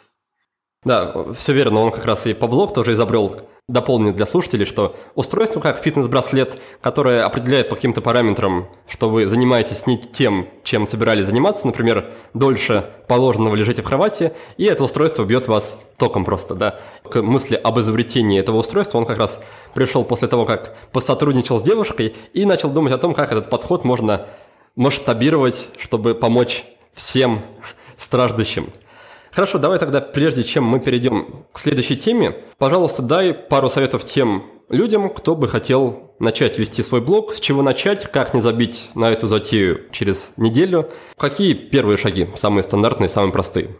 Да, 0.84 1.32
все 1.32 1.52
верно, 1.52 1.80
он 1.80 1.92
как 1.92 2.04
раз 2.04 2.26
и 2.26 2.34
Павлок 2.34 2.75
тоже 2.75 2.92
изобрел 2.92 3.49
дополню 3.69 4.12
для 4.12 4.26
слушателей, 4.26 4.66
что 4.66 4.97
устройство 5.14 5.61
как 5.61 5.78
фитнес-браслет, 5.78 6.59
которое 6.81 7.25
определяет 7.25 7.69
по 7.69 7.76
каким-то 7.76 8.00
параметрам, 8.00 8.69
что 8.88 9.09
вы 9.09 9.26
занимаетесь 9.26 9.87
не 9.87 9.97
тем, 9.97 10.49
чем 10.64 10.85
собирались 10.85 11.26
заниматься, 11.26 11.66
например, 11.66 12.12
дольше 12.35 12.90
положенного 13.07 13.54
лежите 13.54 13.83
в 13.83 13.85
кровати, 13.85 14.33
и 14.57 14.64
это 14.64 14.83
устройство 14.83 15.25
бьет 15.25 15.47
вас 15.47 15.81
током 15.97 16.25
просто, 16.25 16.54
да. 16.54 16.81
К 17.04 17.23
мысли 17.23 17.54
об 17.54 17.78
изобретении 17.78 18.40
этого 18.40 18.59
устройства 18.59 18.99
он 18.99 19.07
как 19.07 19.19
раз 19.19 19.40
пришел 19.75 20.04
после 20.04 20.26
того, 20.26 20.45
как 20.45 20.76
посотрудничал 20.90 21.59
с 21.59 21.62
девушкой 21.62 22.16
и 22.33 22.45
начал 22.45 22.69
думать 22.69 22.92
о 22.92 22.99
том, 22.99 23.14
как 23.14 23.31
этот 23.31 23.49
подход 23.49 23.85
можно 23.85 24.26
масштабировать, 24.75 25.69
чтобы 25.78 26.14
помочь 26.14 26.64
всем 26.95 27.42
страждущим. 27.97 28.71
Хорошо, 29.33 29.59
давай 29.59 29.79
тогда, 29.79 30.03
прежде 30.03 30.45
чем 30.45 30.65
мы 30.65 30.79
перейдем 30.79 31.47
к 31.53 31.59
следующей 31.59 31.97
теме, 31.97 32.37
пожалуйста, 32.59 33.01
дай 33.01 33.33
пару 33.33 33.71
советов 33.71 34.05
тем 34.05 34.45
людям, 34.69 35.09
кто 35.09 35.35
бы 35.35 35.49
хотел 35.49 36.15
начать 36.19 36.59
вести 36.59 36.83
свой 36.83 37.01
блог, 37.01 37.35
с 37.35 37.41
чего 37.41 37.62
начать, 37.62 38.12
как 38.12 38.35
не 38.35 38.43
забить 38.43 38.91
на 38.95 39.11
эту 39.11 39.27
затею 39.27 39.89
через 39.91 40.35
неделю, 40.37 40.91
какие 41.17 41.55
первые 41.55 41.97
шаги, 41.97 42.29
самые 42.37 42.62
стандартные, 42.62 43.09
самые 43.09 43.33
простые. 43.33 43.71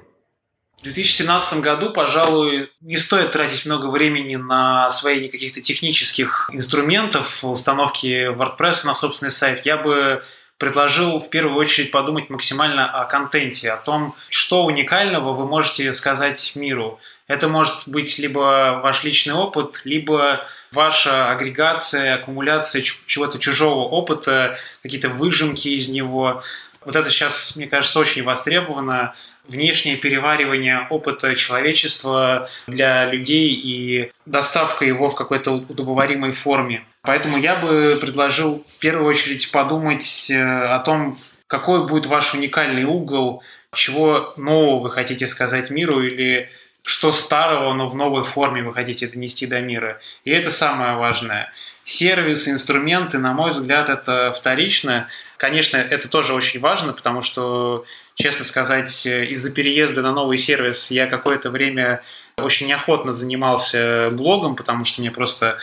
В 0.81 0.85
2017 0.85 1.61
году, 1.61 1.91
пожалуй, 1.91 2.71
не 2.81 2.97
стоит 2.97 3.31
тратить 3.31 3.67
много 3.67 3.87
времени 3.87 4.37
на 4.37 4.87
освоение 4.87 5.31
каких-то 5.31 5.61
технических 5.61 6.51
инструментов, 6.53 7.45
установки 7.45 8.35
WordPress 8.35 8.87
на 8.87 8.95
собственный 8.95 9.31
сайт. 9.31 9.65
Я 9.65 9.77
бы 9.77 10.25
предложил 10.63 11.19
в 11.19 11.29
первую 11.29 11.57
очередь 11.57 11.91
подумать 11.91 12.31
максимально 12.31 12.89
о 12.89 13.05
контенте, 13.07 13.73
о 13.73 13.77
том, 13.77 14.15
что 14.31 14.65
уникального 14.65 15.33
вы 15.33 15.45
можете 15.45 15.93
сказать 15.93 16.53
миру. 16.55 17.01
Это 17.27 17.49
может 17.49 17.89
быть 17.89 18.17
либо 18.21 18.81
ваш 18.81 19.03
личный 19.03 19.35
опыт, 19.35 19.81
либо 19.85 20.47
ваша 20.71 21.33
агрегация, 21.33 22.15
аккумуляция 22.15 22.81
чего-то 22.81 23.41
чужого 23.41 23.89
опыта, 23.89 24.57
какие-то 24.85 25.09
выжимки 25.09 25.67
из 25.67 25.89
него. 25.89 26.45
Вот 26.85 26.95
это 26.95 27.11
сейчас, 27.11 27.57
мне 27.57 27.67
кажется, 27.67 27.99
очень 27.99 28.23
востребовано 28.23 29.17
внешнее 29.49 29.97
переваривание 29.97 30.87
опыта 30.91 31.35
человечества 31.35 32.49
для 32.69 33.07
людей 33.07 33.49
и 33.53 34.13
доставка 34.27 34.85
его 34.85 35.09
в 35.09 35.17
какой-то 35.17 35.51
удобоваримой 35.55 36.31
форме. 36.31 36.85
Поэтому 37.03 37.37
я 37.37 37.57
бы 37.57 37.99
предложил 38.01 38.65
в 38.69 38.79
первую 38.79 39.09
очередь 39.09 39.51
подумать 39.51 40.31
э, 40.31 40.41
о 40.41 40.79
том, 40.79 41.17
какой 41.49 41.89
будет 41.89 42.07
ваш 42.07 42.33
уникальный 42.35 42.85
угол, 42.85 43.43
чего 43.75 44.33
нового 44.37 44.85
вы 44.85 44.91
хотите 44.93 45.27
сказать 45.27 45.71
миру 45.71 46.01
или 46.01 46.49
что 46.85 47.13
старого, 47.13 47.75
но 47.75 47.89
в 47.89 47.97
новой 47.97 48.25
форме 48.25 48.63
вы 48.63 48.73
хотите 48.73 49.09
донести 49.09 49.47
до 49.47 49.61
мира. 49.61 50.01
И 50.25 50.31
это 50.31 50.51
самое 50.51 50.97
важное. 50.97 51.53
Сервисы, 51.85 52.51
инструменты, 52.51 53.19
на 53.19 53.33
мой 53.33 53.51
взгляд, 53.51 53.89
это 53.89 54.33
вторично. 54.37 55.09
Конечно, 55.37 55.77
это 55.77 56.09
тоже 56.09 56.35
очень 56.35 56.61
важно, 56.61 56.93
потому 56.93 57.23
что, 57.23 57.85
честно 58.15 58.45
сказать, 58.45 59.07
из-за 59.07 59.53
переезда 59.53 60.03
на 60.03 60.13
новый 60.13 60.39
сервис 60.39 60.91
я 60.93 61.07
какое-то 61.07 61.51
время 61.51 62.03
очень 62.37 62.69
неохотно 62.69 63.13
занимался 63.13 64.09
блогом, 64.13 64.55
потому 64.55 64.85
что 64.85 65.01
мне 65.01 65.11
просто 65.11 65.59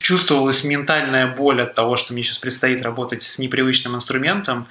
чувствовалась 0.00 0.64
ментальная 0.64 1.26
боль 1.26 1.62
от 1.62 1.74
того, 1.74 1.94
что 1.96 2.12
мне 2.12 2.22
сейчас 2.22 2.38
предстоит 2.38 2.82
работать 2.82 3.22
с 3.22 3.38
непривычным 3.38 3.94
инструментом, 3.94 4.66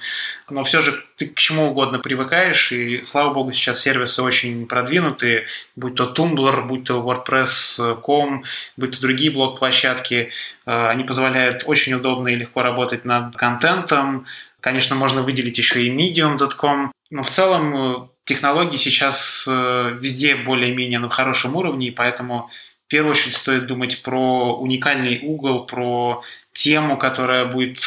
но 0.50 0.64
все 0.64 0.82
же 0.82 0.92
ты 1.16 1.26
к 1.26 1.36
чему 1.36 1.70
угодно 1.70 2.00
привыкаешь, 2.00 2.72
и, 2.72 3.02
слава 3.04 3.32
богу, 3.32 3.52
сейчас 3.52 3.80
сервисы 3.80 4.22
очень 4.22 4.66
продвинутые, 4.66 5.46
будь 5.76 5.94
то 5.94 6.12
Tumblr, 6.12 6.66
будь 6.66 6.84
то 6.84 7.00
WordPress.com, 7.00 8.44
будь 8.76 8.90
то 8.90 9.00
другие 9.00 9.30
блог-площадки, 9.30 10.30
э, 10.66 10.88
они 10.88 11.04
позволяют 11.04 11.62
очень 11.66 11.94
удобно 11.94 12.28
и 12.28 12.36
легко 12.36 12.62
работать 12.62 13.04
над 13.04 13.36
контентом, 13.36 14.26
Конечно, 14.60 14.94
можно 14.94 15.22
выделить 15.22 15.58
еще 15.58 15.86
и 15.86 15.90
medium.com, 15.90 16.92
но 17.10 17.22
в 17.22 17.30
целом 17.30 17.76
э, 17.76 18.08
технологии 18.24 18.76
сейчас 18.76 19.48
э, 19.50 19.98
везде 19.98 20.36
более-менее 20.36 20.98
на 20.98 21.08
хорошем 21.08 21.56
уровне, 21.56 21.88
и 21.88 21.90
поэтому 21.90 22.50
в 22.90 22.92
первую 22.92 23.12
очередь 23.12 23.36
стоит 23.36 23.68
думать 23.68 24.02
про 24.02 24.58
уникальный 24.58 25.20
угол, 25.22 25.64
про 25.64 26.24
тему, 26.52 26.96
которая 26.96 27.44
будет 27.44 27.78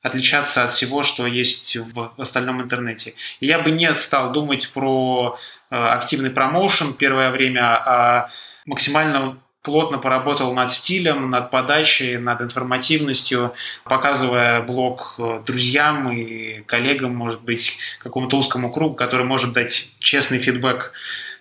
отличаться 0.00 0.62
от 0.62 0.70
всего, 0.70 1.02
что 1.02 1.26
есть 1.26 1.76
в 1.76 2.12
остальном 2.18 2.62
интернете. 2.62 3.14
И 3.40 3.46
я 3.46 3.58
бы 3.58 3.72
не 3.72 3.92
стал 3.96 4.30
думать 4.30 4.72
про 4.72 5.40
э, 5.70 5.74
активный 5.74 6.30
промоушен 6.30 6.94
первое 6.94 7.32
время, 7.32 7.62
а 7.84 8.30
максимально 8.64 9.38
плотно 9.62 9.98
поработал 9.98 10.54
над 10.54 10.70
стилем, 10.70 11.30
над 11.30 11.50
подачей, 11.50 12.16
над 12.16 12.40
информативностью, 12.40 13.54
показывая 13.82 14.62
блог 14.62 15.16
э, 15.18 15.42
друзьям 15.44 16.12
и 16.12 16.60
коллегам, 16.60 17.12
может 17.16 17.42
быть, 17.42 17.76
какому-то 17.98 18.36
узкому 18.36 18.70
кругу, 18.70 18.94
который 18.94 19.26
может 19.26 19.52
дать 19.52 19.96
честный 19.98 20.38
фидбэк, 20.38 20.92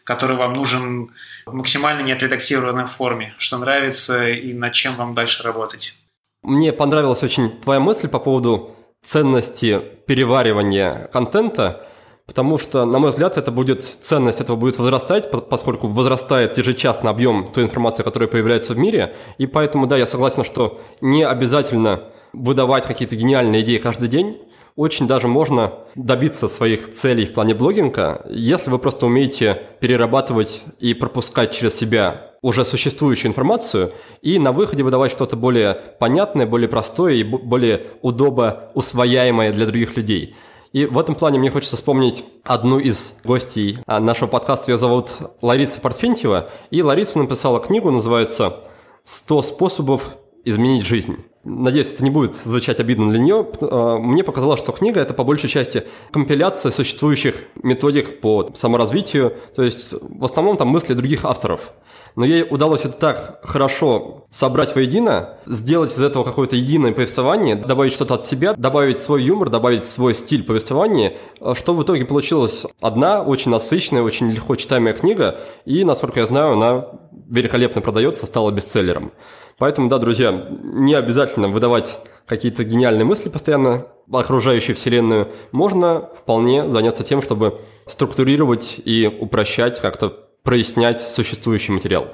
который 0.03 0.35
вам 0.35 0.53
нужен 0.53 1.11
в 1.45 1.53
максимально 1.53 2.01
неотредактированной 2.01 2.87
форме, 2.87 3.33
что 3.37 3.57
нравится 3.57 4.29
и 4.29 4.53
над 4.53 4.73
чем 4.73 4.95
вам 4.95 5.13
дальше 5.13 5.43
работать. 5.43 5.95
Мне 6.41 6.73
понравилась 6.73 7.23
очень 7.23 7.61
твоя 7.61 7.79
мысль 7.79 8.07
по 8.07 8.19
поводу 8.19 8.75
ценности 9.01 9.81
переваривания 10.07 11.09
контента, 11.13 11.87
потому 12.25 12.57
что, 12.57 12.85
на 12.85 12.99
мой 12.99 13.09
взгляд, 13.11 13.37
это 13.37 13.51
будет, 13.51 13.83
ценность 13.83 14.41
этого 14.41 14.55
будет 14.55 14.77
возрастать, 14.77 15.29
поскольку 15.49 15.87
возрастает 15.87 16.57
ежечасно 16.57 17.09
объем 17.09 17.47
той 17.51 17.63
информации, 17.63 18.03
которая 18.03 18.29
появляется 18.29 18.73
в 18.73 18.77
мире, 18.77 19.15
и 19.37 19.47
поэтому, 19.47 19.87
да, 19.87 19.97
я 19.97 20.05
согласен, 20.05 20.43
что 20.43 20.81
не 21.01 21.23
обязательно 21.23 22.03
выдавать 22.33 22.85
какие-то 22.85 23.15
гениальные 23.15 23.61
идеи 23.61 23.77
каждый 23.77 24.07
день, 24.07 24.41
очень 24.75 25.07
даже 25.07 25.27
можно 25.27 25.73
добиться 25.95 26.47
своих 26.47 26.93
целей 26.93 27.25
в 27.25 27.33
плане 27.33 27.53
блогинга, 27.53 28.25
если 28.29 28.69
вы 28.69 28.79
просто 28.79 29.05
умеете 29.05 29.61
перерабатывать 29.79 30.65
и 30.79 30.93
пропускать 30.93 31.51
через 31.51 31.75
себя 31.75 32.31
уже 32.41 32.65
существующую 32.65 33.29
информацию 33.29 33.93
и 34.21 34.37
на 34.37 34.51
выходе 34.51 34.83
выдавать 34.83 35.11
что-то 35.11 35.37
более 35.37 35.75
понятное, 35.99 36.45
более 36.45 36.67
простое 36.67 37.13
и 37.13 37.23
более 37.23 37.87
удобо 38.01 38.71
усвояемое 38.75 39.53
для 39.53 39.65
других 39.65 39.95
людей. 39.95 40.35
И 40.73 40.85
в 40.85 40.97
этом 40.97 41.13
плане 41.15 41.37
мне 41.37 41.51
хочется 41.51 41.77
вспомнить 41.77 42.25
одну 42.43 42.79
из 42.79 43.17
гостей 43.23 43.77
а, 43.85 43.99
нашего 43.99 44.27
подкаста. 44.27 44.71
Ее 44.71 44.77
зовут 44.79 45.11
Лариса 45.41 45.79
Портфентьева. 45.79 46.49
И 46.71 46.81
Лариса 46.81 47.19
написала 47.19 47.59
книгу, 47.59 47.91
называется 47.91 48.61
«100 49.03 49.43
способов 49.43 50.17
изменить 50.45 50.83
жизнь». 50.83 51.17
Надеюсь, 51.43 51.91
это 51.91 52.05
не 52.05 52.09
будет 52.09 52.35
звучать 52.35 52.79
обидно 52.79 53.09
для 53.09 53.19
нее. 53.19 53.45
А, 53.59 53.97
мне 53.97 54.23
показалось, 54.23 54.61
что 54.61 54.71
книга– 54.71 54.99
это 55.01 55.13
по 55.13 55.25
большей 55.25 55.49
части 55.49 55.83
компиляция 56.11 56.71
существующих 56.71 57.43
методик 57.61 58.21
по 58.21 58.49
саморазвитию, 58.53 59.33
то 59.53 59.61
есть 59.61 59.93
в 60.01 60.23
основном 60.23 60.55
там 60.55 60.69
мысли 60.69 60.93
других 60.93 61.25
авторов. 61.25 61.73
Но 62.15 62.23
ей 62.23 62.45
удалось 62.49 62.85
это 62.85 62.95
так 62.95 63.39
хорошо 63.43 64.25
собрать 64.29 64.73
воедино, 64.75 65.37
сделать 65.45 65.91
из 65.91 65.99
этого 65.99 66.23
какое-то 66.23 66.55
единое 66.55 66.93
повествование, 66.93 67.55
добавить 67.55 67.91
что-то 67.91 68.13
от 68.13 68.25
себя, 68.25 68.53
добавить 68.55 69.01
свой 69.01 69.23
юмор, 69.23 69.49
добавить 69.49 69.85
свой 69.85 70.15
стиль 70.15 70.43
повествования, 70.43 71.13
что 71.55 71.73
в 71.73 71.83
итоге 71.83 72.05
получилась 72.05 72.65
одна 72.81 73.21
очень 73.21 73.51
насыщенная, 73.51 74.03
очень 74.03 74.29
легко 74.29 74.55
читаемая 74.55 74.93
книга, 74.93 75.39
и, 75.65 75.83
насколько 75.83 76.19
я 76.19 76.25
знаю, 76.25 76.53
она 76.53 76.87
великолепно 77.29 77.81
продается, 77.81 78.27
стала 78.27 78.51
бестселлером. 78.51 79.11
Поэтому, 79.57 79.89
да, 79.89 79.97
друзья, 79.97 80.31
не 80.31 80.93
обязательно 80.93 81.47
выдавать 81.47 81.99
какие-то 82.25 82.63
гениальные 82.63 83.05
мысли 83.05 83.29
постоянно 83.29 83.87
окружающую 84.11 84.75
вселенную. 84.75 85.31
Можно 85.51 86.09
вполне 86.15 86.69
заняться 86.69 87.03
тем, 87.03 87.21
чтобы 87.21 87.61
структурировать 87.85 88.81
и 88.83 89.07
упрощать, 89.07 89.79
как-то 89.79 90.09
прояснять 90.43 91.01
существующий 91.01 91.71
материал. 91.71 92.07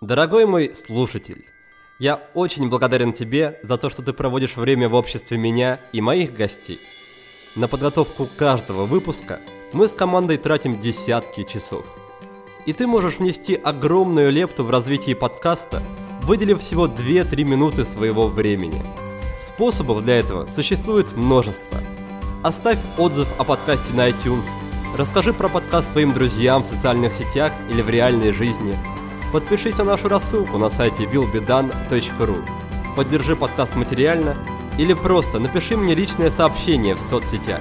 Дорогой 0.00 0.46
мой 0.46 0.74
слушатель, 0.74 1.44
я 2.00 2.20
очень 2.34 2.68
благодарен 2.68 3.12
тебе 3.12 3.60
за 3.62 3.76
то, 3.76 3.88
что 3.90 4.02
ты 4.02 4.12
проводишь 4.12 4.56
время 4.56 4.88
в 4.88 4.94
обществе 4.94 5.38
меня 5.38 5.80
и 5.92 6.00
моих 6.00 6.34
гостей. 6.34 6.80
На 7.54 7.68
подготовку 7.68 8.28
каждого 8.36 8.84
выпуска 8.84 9.40
мы 9.72 9.86
с 9.86 9.94
командой 9.94 10.38
тратим 10.38 10.80
десятки 10.80 11.44
часов. 11.44 11.84
И 12.66 12.72
ты 12.72 12.86
можешь 12.86 13.18
внести 13.18 13.54
огромную 13.54 14.30
лепту 14.30 14.64
в 14.64 14.70
развитие 14.70 15.16
подкаста– 15.16 15.82
выделив 16.22 16.60
всего 16.60 16.86
2-3 16.86 17.44
минуты 17.44 17.84
своего 17.84 18.28
времени. 18.28 18.82
Способов 19.38 20.04
для 20.04 20.18
этого 20.20 20.46
существует 20.46 21.16
множество. 21.16 21.80
Оставь 22.42 22.78
отзыв 22.96 23.28
о 23.38 23.44
подкасте 23.44 23.92
на 23.92 24.08
iTunes, 24.08 24.46
расскажи 24.96 25.32
про 25.32 25.48
подкаст 25.48 25.90
своим 25.90 26.12
друзьям 26.12 26.62
в 26.62 26.66
социальных 26.66 27.12
сетях 27.12 27.52
или 27.70 27.82
в 27.82 27.90
реальной 27.90 28.32
жизни, 28.32 28.74
подпишись 29.32 29.78
на 29.78 29.84
нашу 29.84 30.08
рассылку 30.08 30.58
на 30.58 30.70
сайте 30.70 31.04
willbedone.ru, 31.04 32.48
поддержи 32.96 33.36
подкаст 33.36 33.76
материально 33.76 34.36
или 34.78 34.94
просто 34.94 35.38
напиши 35.38 35.76
мне 35.76 35.94
личное 35.94 36.30
сообщение 36.30 36.94
в 36.94 37.00
соцсетях. 37.00 37.60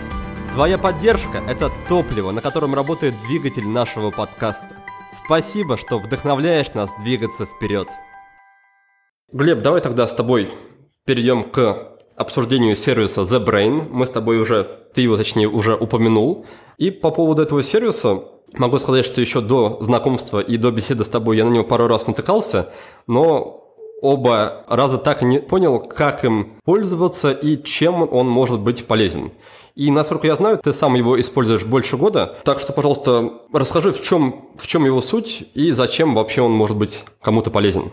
Твоя 0.53 0.77
поддержка– 0.77 1.41
это 1.47 1.71
топливо, 1.87 2.31
на 2.31 2.41
котором 2.41 2.75
работает 2.75 3.19
двигатель 3.21 3.67
нашего 3.67 4.11
подкаста. 4.11 4.80
Спасибо, 5.13 5.75
что 5.75 5.99
вдохновляешь 5.99 6.73
нас 6.73 6.89
двигаться 7.03 7.45
вперед. 7.45 7.87
Глеб, 9.33 9.61
давай 9.61 9.81
тогда 9.81 10.07
с 10.07 10.13
тобой 10.13 10.49
перейдем 11.05 11.43
к 11.43 11.97
обсуждению 12.15 12.77
сервиса 12.77 13.21
The 13.21 13.45
Brain. 13.45 13.89
Мы 13.89 14.05
с 14.05 14.09
тобой 14.09 14.39
уже, 14.39 14.63
ты 14.93 15.01
его 15.01 15.17
точнее 15.17 15.49
уже 15.49 15.75
упомянул. 15.75 16.45
И 16.77 16.91
по 16.91 17.11
поводу 17.11 17.41
этого 17.41 17.61
сервиса 17.61 18.23
могу 18.53 18.79
сказать, 18.79 19.05
что 19.05 19.19
еще 19.19 19.41
до 19.41 19.77
знакомства 19.81 20.39
и 20.39 20.55
до 20.55 20.71
беседы 20.71 21.03
с 21.03 21.09
тобой 21.09 21.37
я 21.37 21.43
на 21.43 21.49
него 21.49 21.65
пару 21.65 21.87
раз 21.87 22.07
натыкался, 22.07 22.71
но 23.05 23.75
оба 24.01 24.65
раза 24.69 24.97
так 24.97 25.23
и 25.23 25.25
не 25.25 25.39
понял, 25.39 25.79
как 25.79 26.23
им 26.23 26.53
пользоваться 26.63 27.31
и 27.31 27.61
чем 27.61 28.07
он 28.09 28.29
может 28.29 28.61
быть 28.61 28.87
полезен. 28.87 29.31
И, 29.81 29.89
насколько 29.89 30.27
я 30.27 30.35
знаю, 30.35 30.59
ты 30.59 30.73
сам 30.73 30.93
его 30.93 31.19
используешь 31.19 31.63
больше 31.63 31.97
года. 31.97 32.37
Так 32.43 32.59
что, 32.59 32.71
пожалуйста, 32.71 33.31
расскажи, 33.51 33.91
в 33.91 34.03
чем, 34.03 34.47
в 34.55 34.67
чем 34.67 34.85
его 34.85 35.01
суть 35.01 35.47
и 35.55 35.71
зачем 35.71 36.13
вообще 36.13 36.41
он 36.41 36.51
может 36.51 36.77
быть 36.77 37.03
кому-то 37.19 37.49
полезен. 37.49 37.91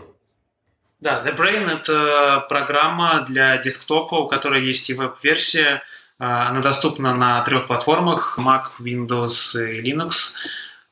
Да, 0.99 1.23
The 1.25 1.35
Brain– 1.35 1.67
это 1.79 2.45
программа 2.47 3.25
для 3.27 3.57
десктопа, 3.57 4.19
у 4.19 4.27
которой 4.27 4.63
есть 4.63 4.87
и 4.91 4.93
веб-версия. 4.93 5.81
А, 6.19 6.49
она 6.49 6.61
доступна 6.61 7.15
на 7.15 7.41
трех 7.41 7.65
платформах– 7.65 8.37
Mac, 8.37 8.65
Windows 8.79 9.57
и 9.57 9.81
Linux. 9.81 10.35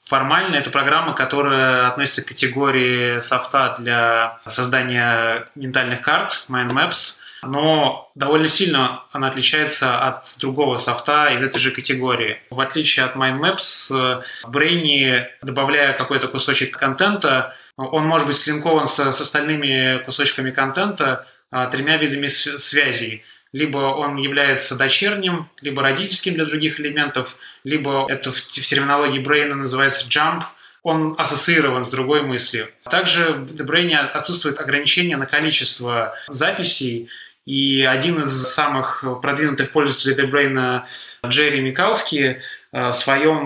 Формально 0.04 0.56
это 0.56 0.72
программа, 0.72 1.14
которая 1.14 1.90
относится 1.90 2.26
к 2.26 2.30
категории 2.30 3.20
софта 3.20 3.76
для 3.78 4.40
создания 4.48 5.48
ментальных 5.54 6.02
карт, 6.02 6.46
Mind 6.50 6.72
Maps, 6.72 7.20
но 7.44 8.12
довольно 8.16 8.48
сильно 8.48 9.04
она 9.12 9.28
отличается 9.28 10.00
от 10.00 10.38
другого 10.40 10.78
софта 10.78 11.28
из 11.28 11.44
этой 11.44 11.60
же 11.60 11.72
категории. 11.72 12.40
В 12.50 12.60
отличие 12.60 13.06
от 13.06 13.16
Mind 13.16 13.40
Maps, 13.40 14.24
в 14.44 14.50
Brainy, 14.50 15.26
добавляя 15.42 15.94
какой-то 15.94 16.28
кусочек 16.28 16.78
контента, 16.78 17.56
он 17.76 18.06
может 18.06 18.28
быть 18.28 18.38
слинкован 18.38 18.88
с, 18.88 19.00
с 19.00 19.22
остальными 19.22 20.04
кусочками 20.04 20.52
контента 20.52 21.28
а, 21.52 21.68
тремя 21.68 21.98
видами 21.98 22.28
связей– 22.28 23.24
либо 23.54 23.78
он 23.78 24.18
является 24.18 24.78
дочерним, 24.78 25.50
либо 25.62 25.82
родительским 25.82 26.34
для 26.34 26.46
других 26.46 26.80
элементов, 26.80 27.38
либо 27.64 28.06
это 28.10 28.32
в, 28.32 28.42
терминологии 28.48 29.20
Брейна 29.20 29.56
называется 29.56 30.08
jump, 30.08 30.44
он 30.84 31.16
ассоциирован 31.18 31.84
с 31.84 31.90
другой 31.90 32.22
мыслью. 32.22 32.68
Также 32.90 33.32
в 33.32 33.56
The 33.56 33.96
отсутствует 33.96 34.60
ограничение 34.60 35.18
на 35.18 35.26
количество 35.26 36.16
записей, 36.28 37.10
и 37.48 37.82
один 37.84 38.20
из 38.20 38.44
самых 38.44 39.06
продвинутых 39.22 39.72
пользователей 39.72 40.28
Brain, 40.28 40.82
Джерри 41.26 41.62
Микалски, 41.62 42.42
э, 42.74 42.90
в 42.90 42.94
своем 42.94 43.38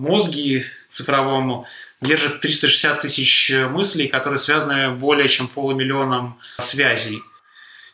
мозге 0.00 0.64
цифровом 0.88 1.64
держит 2.00 2.40
360 2.40 3.00
тысяч 3.00 3.52
мыслей, 3.68 4.06
которые 4.06 4.38
связаны 4.38 4.90
более 4.90 5.26
чем 5.26 5.48
полумиллионом 5.48 6.38
связей. 6.60 7.20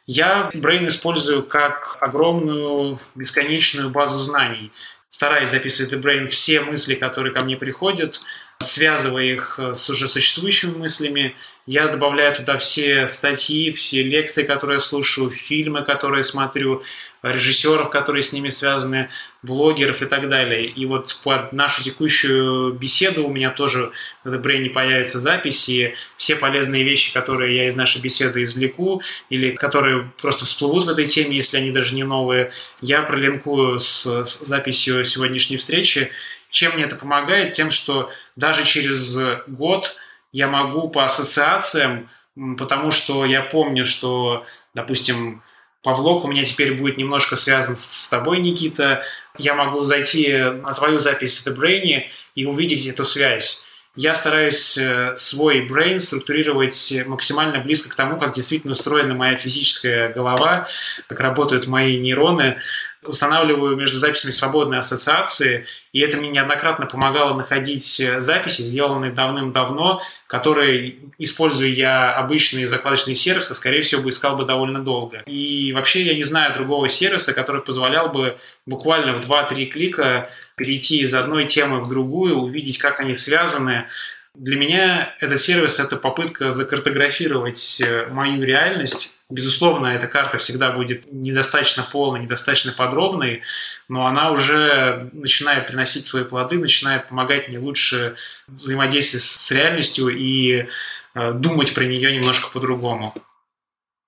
Я 0.07 0.51
Brain 0.53 0.87
использую 0.89 1.43
как 1.43 1.97
огромную 2.03 3.01
бесконечную 3.15 3.89
базу 3.89 4.19
знаний. 4.19 4.71
Стараюсь 5.09 5.49
записывать 5.49 5.95
в 5.95 6.07
Brain 6.07 6.27
все 6.27 6.61
мысли, 6.61 6.95
которые 6.95 7.33
ко 7.33 7.43
мне 7.43 7.57
приходят, 7.57 8.21
связывая 8.59 9.25
их 9.25 9.59
с 9.59 9.91
уже 9.91 10.09
существующими 10.09 10.77
мыслями. 10.77 11.37
Я 11.67 11.89
добавляю 11.89 12.35
туда 12.35 12.59
все 12.59 13.07
статьи, 13.07 13.73
все 13.73 14.03
лекции, 14.03 14.43
которые 14.43 14.77
я 14.77 14.81
слушаю, 14.81 15.31
фильмы, 15.31 15.83
которые 15.83 16.23
смотрю, 16.23 16.83
режиссеров, 17.25 17.91
которые 17.91 18.23
с 18.23 18.33
ними 18.33 18.51
связаны, 18.51 19.09
блогеров 19.43 20.03
и 20.03 20.07
так 20.07 20.29
далее. 20.29 20.65
И 20.67 20.87
вот 20.87 21.21
под 21.25 21.53
нашу 21.53 21.83
текущую 21.83 22.73
беседу 22.75 23.27
у 23.27 23.33
меня 23.33 23.51
тоже 23.51 23.93
в 24.25 24.37
Брейне 24.39 24.71
появятся 24.71 25.19
записи, 25.19 25.95
все 26.17 26.37
полезные 26.37 26.85
вещи, 26.85 27.13
которые 27.13 27.57
я 27.57 27.67
из 27.67 27.77
нашей 27.77 28.03
беседы 28.03 28.43
извлеку, 28.43 29.03
или 29.31 29.53
которые 29.53 30.13
просто 30.21 30.45
всплывут 30.45 30.85
в 30.85 30.89
этой 30.89 31.07
теме, 31.07 31.37
если 31.37 31.57
они 31.57 31.71
даже 31.71 31.95
не 31.95 32.05
новые, 32.05 32.53
я 32.81 33.03
пролинкую 33.03 33.81
с, 33.81 34.25
с 34.25 34.41
записью 34.41 35.05
сегодняшней 35.05 35.57
встречи. 35.57 36.11
Чем 36.55 36.75
мне 36.75 36.85
это 36.85 36.95
помогает? 36.95 37.53
Тем, 37.53 37.73
что 37.73 38.11
даже 38.37 38.65
через 38.65 39.19
год 39.49 39.97
я 40.31 40.47
могу 40.47 40.89
по 40.89 41.05
ассоциациям, 41.05 42.09
потому 42.57 42.93
что 42.93 43.25
я 43.25 43.43
помню, 43.43 43.85
что, 43.85 44.45
допустим, 44.73 45.43
Павлок 45.83 46.25
у 46.25 46.29
меня 46.29 46.45
теперь 46.45 46.75
будет 46.75 46.97
немножко 46.97 47.35
связан 47.35 47.75
с 47.75 48.09
тобой, 48.09 48.39
Никита. 48.39 49.03
Я 49.37 49.55
могу 49.55 49.83
зайти 49.83 50.33
на 50.33 50.73
твою 50.75 51.01
запись 51.01 51.45
в 51.45 51.61
Brain 51.61 52.05
и 52.37 52.47
увидеть 52.47 52.87
эту 52.87 53.05
связь. 53.05 53.67
Я 53.97 54.17
стараюсь 54.17 54.77
э, 54.77 55.15
свой 55.17 55.65
brain 55.69 56.01
структурировать 56.01 56.95
максимально 57.07 57.61
близко 57.61 57.91
к 57.91 57.95
тому, 57.95 58.19
как 58.19 58.35
действительно 58.35 58.73
устроена 58.73 59.15
моя 59.15 59.37
физическая 59.37 60.13
голова, 60.13 60.67
как 61.07 61.21
работают 61.21 61.69
мои 61.69 62.01
нейроны 62.01 62.59
устанавливаю 63.07 63.77
между 63.77 63.99
записями 63.99 64.31
свободные 64.33 64.79
ассоциации, 64.79 65.67
и 65.93 66.01
это 66.01 66.17
мне 66.17 66.29
неоднократно 66.29 66.87
помогало 66.87 67.35
находить 67.35 68.01
э, 68.01 68.21
записи, 68.21 68.63
сделанные 68.63 69.13
давным-давно, 69.13 70.03
которые, 70.27 70.97
используя 71.19 71.69
я 71.69 72.13
обычные 72.13 72.67
закладочные 72.67 73.15
сервисы, 73.15 73.55
скорее 73.55 73.83
всего, 73.83 74.03
бы 74.03 74.11
искал 74.11 74.37
бы 74.37 74.45
довольно 74.45 74.81
долго. 74.81 75.23
И 75.27 75.73
вообще 75.73 76.03
я 76.03 76.15
не 76.15 76.25
знаю 76.25 76.55
другого 76.55 76.89
сервиса, 76.89 77.33
который 77.35 77.63
позволял 77.63 78.09
бы 78.09 78.37
буквально 78.67 79.21
в 79.21 79.21
2-3 79.21 79.67
клика 79.67 80.31
перейти 80.57 81.01
из 81.01 81.15
одной 81.15 81.47
темы 81.47 81.81
в 81.81 81.89
другую, 81.89 82.37
увидеть, 82.37 82.79
как 82.79 83.01
они 83.01 83.17
связаны, 83.17 83.87
для 84.35 84.57
меня 84.57 85.15
этот 85.21 85.41
сервис– 85.41 85.79
это 85.81 85.97
попытка 85.97 86.51
закартографировать 86.51 87.81
э, 87.81 88.09
мою 88.11 88.43
реальность. 88.43 89.21
Безусловно, 89.31 89.87
эта 89.87 90.09
карта 90.09 90.39
всегда 90.39 90.73
будет 90.73 91.11
недостаточно 91.13 91.87
полной, 91.91 92.21
недостаточно 92.21 92.73
подробной, 92.73 93.43
но 93.89 94.07
она 94.07 94.33
уже 94.33 95.09
начинает 95.13 95.69
приносить 95.69 96.07
свои 96.07 96.25
плоды, 96.25 96.59
начинает 96.59 97.07
помогать 97.07 97.49
мне 97.49 97.59
лучше 97.59 98.17
взаимодействовать 98.49 99.23
с 99.23 99.51
реальностью 99.53 100.09
и 100.09 100.67
э, 101.15 101.33
думать 101.33 101.73
про 101.73 101.85
нее 101.85 102.13
немножко 102.13 102.51
по-другому. 102.53 103.15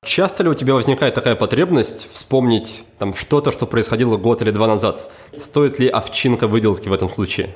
Часто 0.04 0.42
ли 0.42 0.48
у 0.48 0.54
тебя 0.54 0.74
возникает 0.74 1.14
такая 1.14 1.36
потребность 1.36 2.10
вспомнить 2.12 2.84
там 2.98 3.14
что-то, 3.14 3.52
что 3.52 3.66
происходило 3.66 4.16
год 4.16 4.42
или 4.42 4.50
два 4.50 4.66
назад? 4.66 5.10
Стоит 5.38 5.78
ли 5.78 5.88
овчинка 5.88 6.48
выделки 6.48 6.88
в 6.88 6.92
этом 6.92 7.10
случае? 7.10 7.54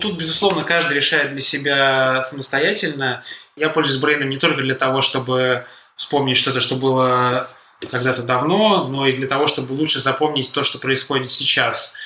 Тут, 0.00 0.18
безусловно, 0.18 0.64
каждый 0.64 0.94
решает 0.94 1.30
для 1.30 1.40
себя 1.40 2.22
самостоятельно. 2.22 3.22
Я 3.56 3.68
пользуюсь 3.68 4.00
брейном 4.00 4.28
не 4.28 4.38
только 4.38 4.62
для 4.62 4.74
того, 4.74 5.00
чтобы 5.00 5.66
вспомнить 5.96 6.36
что-то, 6.36 6.60
что 6.60 6.74
было 6.76 7.46
когда-то 7.90 8.22
давно, 8.22 8.88
но 8.88 9.06
и 9.06 9.12
для 9.12 9.28
того, 9.28 9.46
чтобы 9.46 9.72
лучше 9.72 10.00
запомнить 10.00 10.52
то, 10.52 10.62
что 10.62 10.78
происходит 10.78 11.30
сейчас. 11.30 11.96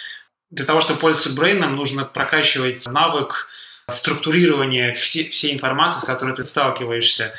Для 0.51 0.65
того, 0.65 0.81
чтобы 0.81 1.01
пользоваться 1.01 1.39
брейном, 1.39 1.77
нужно 1.77 2.05
прокачивать 2.05 2.87
навык 2.87 3.49
структурирования 3.89 4.93
всей, 4.93 5.31
всей 5.31 5.55
информации, 5.55 6.01
с 6.01 6.05
которой 6.05 6.35
ты 6.35 6.45
сталкиваешься 6.45 7.33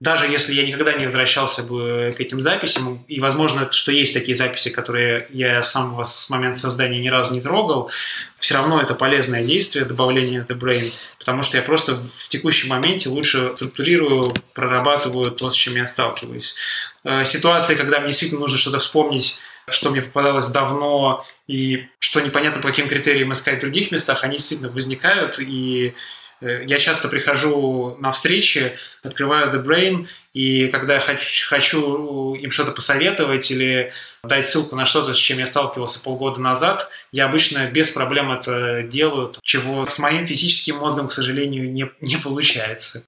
даже 0.00 0.26
если 0.26 0.54
я 0.54 0.64
никогда 0.64 0.92
не 0.92 1.04
возвращался 1.04 1.64
бы 1.64 2.14
к 2.16 2.20
этим 2.20 2.40
записям, 2.40 3.02
и 3.08 3.18
возможно, 3.18 3.70
что 3.72 3.90
есть 3.90 4.14
такие 4.14 4.36
записи, 4.36 4.70
которые 4.70 5.26
я 5.30 5.60
сам 5.62 6.00
с 6.04 6.30
момента 6.30 6.58
создания 6.58 7.00
ни 7.00 7.08
разу 7.08 7.34
не 7.34 7.40
трогал, 7.40 7.90
все 8.38 8.54
равно 8.54 8.80
это 8.80 8.94
полезное 8.94 9.44
действие, 9.44 9.84
добавление 9.84 10.46
The 10.48 10.56
Brain, 10.56 10.88
потому 11.18 11.42
что 11.42 11.56
я 11.56 11.64
просто 11.64 11.96
в 11.96 12.28
текущем 12.28 12.68
моменте 12.68 13.08
лучше 13.08 13.52
структурирую, 13.56 14.34
прорабатываю 14.54 15.32
то, 15.32 15.50
с 15.50 15.54
чем 15.54 15.74
я 15.74 15.86
сталкиваюсь. 15.86 16.54
Э, 17.02 17.24
ситуации, 17.24 17.74
когда 17.74 17.98
мне 17.98 18.08
действительно 18.08 18.42
нужно 18.42 18.56
что-то 18.56 18.78
вспомнить, 18.78 19.40
что 19.68 19.90
мне 19.90 20.00
попадалось 20.00 20.46
давно 20.46 21.26
и 21.48 21.88
что 21.98 22.20
непонятно 22.20 22.62
по 22.62 22.68
каким 22.68 22.88
критериям 22.88 23.32
искать 23.32 23.58
в 23.58 23.60
других 23.62 23.90
местах, 23.90 24.22
они 24.22 24.36
действительно 24.36 24.70
возникают, 24.70 25.40
и 25.40 25.94
я 26.40 26.78
часто 26.78 27.08
прихожу 27.08 27.96
на 27.98 28.12
встречи, 28.12 28.72
открываю 29.02 29.52
The 29.52 29.64
Brain, 29.64 30.06
и 30.32 30.68
когда 30.68 30.94
я 30.94 31.00
хочу, 31.00 31.48
хочу 31.48 32.34
им 32.34 32.50
что-то 32.50 32.72
посоветовать 32.72 33.50
или 33.50 33.92
дать 34.22 34.46
ссылку 34.46 34.76
на 34.76 34.84
что-то, 34.84 35.14
с 35.14 35.18
чем 35.18 35.38
я 35.38 35.46
сталкивался 35.46 36.02
полгода 36.02 36.40
назад, 36.40 36.90
я 37.12 37.26
обычно 37.26 37.66
без 37.70 37.88
проблем 37.90 38.30
это 38.30 38.82
делаю, 38.82 39.32
чего 39.42 39.84
с 39.84 39.98
моим 39.98 40.26
физическим 40.26 40.76
мозгом, 40.76 41.08
к 41.08 41.12
сожалению, 41.12 41.70
не, 41.72 41.90
не 42.00 42.16
получается. 42.16 43.04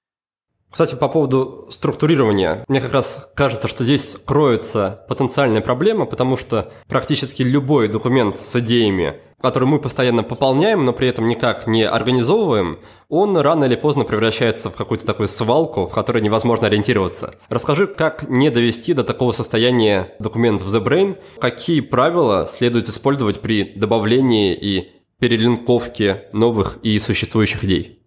Кстати, 0.70 0.94
по 0.94 1.08
поводу 1.08 1.66
структурирования, 1.70 2.64
мне 2.68 2.80
как 2.80 2.92
раз 2.92 3.28
кажется, 3.34 3.66
что 3.66 3.82
здесь 3.82 4.16
кроется 4.24 5.04
потенциальная 5.08 5.60
проблема, 5.60 6.06
потому 6.06 6.36
что 6.36 6.72
практически 6.86 7.42
любой 7.42 7.88
документ 7.88 8.38
с 8.38 8.54
идеями, 8.56 9.16
который 9.40 9.66
мы 9.66 9.80
постоянно 9.80 10.22
пополняем, 10.22 10.84
но 10.84 10.92
при 10.92 11.08
этом 11.08 11.26
никак 11.26 11.66
не 11.66 11.82
организовываем, 11.82 12.78
он 13.08 13.36
рано 13.36 13.64
или 13.64 13.74
поздно 13.74 14.04
превращается 14.04 14.70
в 14.70 14.76
какую-то 14.76 15.04
такую 15.04 15.26
свалку, 15.26 15.86
в 15.86 15.92
которой 15.92 16.22
невозможно 16.22 16.68
ориентироваться. 16.68 17.34
Расскажи, 17.48 17.88
как 17.88 18.28
не 18.28 18.48
довести 18.50 18.92
до 18.92 19.02
такого 19.02 19.32
состояния 19.32 20.14
документ 20.20 20.62
в 20.62 20.72
The 20.72 20.84
Brain, 20.84 21.18
какие 21.40 21.80
правила 21.80 22.46
следует 22.48 22.88
использовать 22.88 23.40
при 23.40 23.64
добавлении 23.64 24.54
и 24.54 24.92
перелинковке 25.18 26.28
новых 26.32 26.78
и 26.82 26.96
существующих 27.00 27.64
идей? 27.64 27.99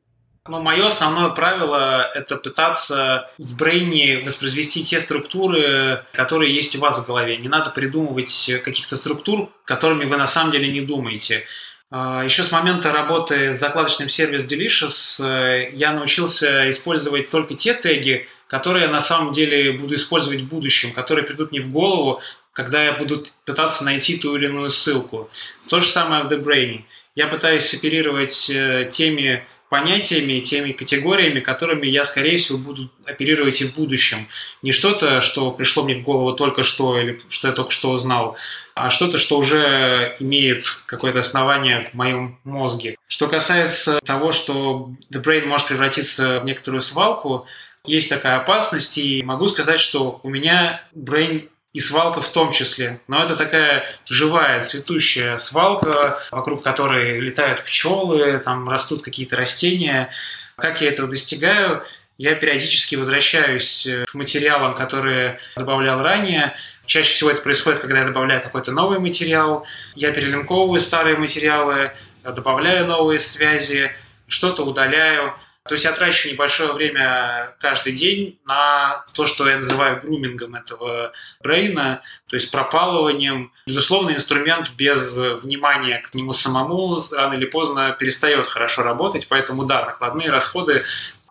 Ну, 0.49 0.61
мое 0.61 0.87
основное 0.87 1.29
правило– 1.29 2.11
это 2.15 2.35
пытаться 2.35 3.31
в 3.37 3.55
брейне 3.55 4.23
воспроизвести 4.25 4.83
те 4.83 4.99
структуры, 4.99 6.03
которые 6.11 6.53
есть 6.53 6.75
у 6.75 6.79
вас 6.79 6.99
в 6.99 7.05
голове. 7.05 7.37
Не 7.37 7.47
надо 7.47 7.69
придумывать 7.69 8.51
каких-то 8.65 8.97
структур, 8.97 9.49
которыми 9.63 10.03
вы 10.03 10.17
на 10.17 10.27
самом 10.27 10.51
деле 10.51 10.67
не 10.67 10.81
думаете. 10.81 11.45
А, 11.91 12.25
Еще 12.25 12.43
с 12.43 12.51
момента 12.51 12.91
работы 12.91 13.53
с 13.53 13.57
закладочным 13.57 14.09
сервис 14.09 14.45
Delicious 14.45 15.25
э, 15.25 15.71
я 15.75 15.93
научился 15.93 16.69
использовать 16.69 17.29
только 17.29 17.55
те 17.55 17.73
теги, 17.73 18.27
которые 18.47 18.87
я 18.87 18.91
на 18.91 18.99
самом 18.99 19.31
деле 19.31 19.71
буду 19.71 19.95
использовать 19.95 20.41
в 20.41 20.49
будущем, 20.49 20.91
которые 20.91 21.25
придут 21.25 21.51
мне 21.51 21.61
в 21.61 21.71
голову, 21.71 22.19
когда 22.51 22.83
я 22.83 22.91
буду 22.91 23.25
пытаться 23.45 23.85
найти 23.85 24.17
ту 24.17 24.35
или 24.35 24.47
иную 24.47 24.69
ссылку. 24.69 25.29
То 25.69 25.79
же 25.79 25.87
самое 25.87 26.25
в 26.25 26.27
The 26.27 26.43
Brain. 26.43 26.83
Я 27.15 27.27
пытаюсь 27.27 27.73
оперировать 27.73 28.49
э, 28.49 28.89
теми 28.91 29.45
понятиями, 29.73 30.39
теми 30.39 30.71
категориями, 30.71 31.39
которыми 31.39 31.87
я, 31.87 32.05
скорее 32.05 32.37
всего, 32.37 32.59
буду 32.59 32.91
оперировать 33.07 33.59
и 33.59 33.65
в 33.65 33.73
будущем. 33.75 34.27
Не 34.61 34.71
что-то, 34.71 35.19
что 35.19 35.49
пришло 35.49 35.81
мне 35.83 35.95
в 35.95 36.03
голову 36.03 36.33
только 36.33 36.61
что 36.61 36.99
или 36.99 37.19
что 37.27 37.47
я 37.47 37.55
только 37.55 37.71
что 37.71 37.89
узнал, 37.89 38.37
а 38.75 38.91
что-то, 38.91 39.17
что 39.17 39.39
уже 39.39 40.15
имеет 40.19 40.63
какое-то 40.85 41.21
основание 41.21 41.89
в 41.91 41.95
моем 41.95 42.37
мозге. 42.43 42.97
Что 43.07 43.27
касается 43.27 43.99
того, 44.05 44.31
что 44.31 44.91
The 45.11 45.23
Brain 45.23 45.47
может 45.47 45.69
превратиться 45.69 46.39
в 46.41 46.45
некоторую 46.45 46.81
свалку, 46.81 47.47
есть 47.83 48.09
такая 48.09 48.37
опасность, 48.37 48.99
и 48.99 49.23
могу 49.23 49.47
сказать, 49.47 49.79
что 49.79 50.19
у 50.21 50.29
меня 50.29 50.83
Brain 50.95 51.49
и 51.73 51.79
свалка 51.79 52.21
в 52.21 52.29
том 52.29 52.51
числе. 52.51 53.01
Но 53.07 53.23
это 53.23 53.35
такая 53.35 53.91
живая, 54.05 54.61
цветущая 54.61 55.37
свалка, 55.37 56.15
вокруг 56.31 56.63
которой 56.63 57.19
летают 57.19 57.63
пчелы, 57.63 58.39
там 58.39 58.69
растут 58.69 59.01
какие-то 59.01 59.35
растения. 59.35 60.09
Как 60.55 60.81
я 60.81 60.89
этого 60.89 61.09
достигаю? 61.09 61.83
Я 62.19 62.35
периодически 62.35 62.95
возвращаюсь 62.95 63.87
к 64.07 64.13
материалам, 64.13 64.75
которые 64.75 65.39
добавлял 65.55 66.03
ранее. 66.03 66.53
Чаще 66.85 67.11
всего 67.11 67.31
это 67.31 67.41
происходит, 67.41 67.79
когда 67.79 67.99
я 67.99 68.05
добавляю 68.05 68.41
какой-то 68.43 68.71
новый 68.71 68.99
материал. 68.99 69.65
Я 69.95 70.11
перелинковываю 70.11 70.79
старые 70.79 71.17
материалы, 71.17 71.91
добавляю 72.23 72.85
новые 72.85 73.19
связи, 73.19 73.91
что-то 74.27 74.63
удаляю. 74.63 75.33
То 75.65 75.75
есть 75.75 75.85
я 75.85 75.93
трачу 75.93 76.29
небольшое 76.29 76.73
время 76.73 77.55
каждый 77.59 77.93
день 77.93 78.37
на 78.45 79.05
то, 79.13 79.25
что 79.25 79.47
я 79.47 79.59
называю 79.59 80.01
грумингом 80.01 80.55
этого 80.55 81.13
брейна, 81.41 82.01
то 82.27 82.35
есть 82.35 82.51
пропалыванием. 82.51 83.53
Безусловно, 83.65 84.11
инструмент 84.11 84.73
без 84.75 85.15
внимания 85.17 85.99
к 85.99 86.13
нему 86.13 86.33
самому 86.33 86.99
рано 87.13 87.35
или 87.35 87.45
поздно 87.45 87.95
перестает 87.97 88.45
хорошо 88.45 88.83
работать, 88.83 89.27
поэтому 89.29 89.65
да, 89.65 89.85
накладные 89.85 90.29
расходы 90.29 90.81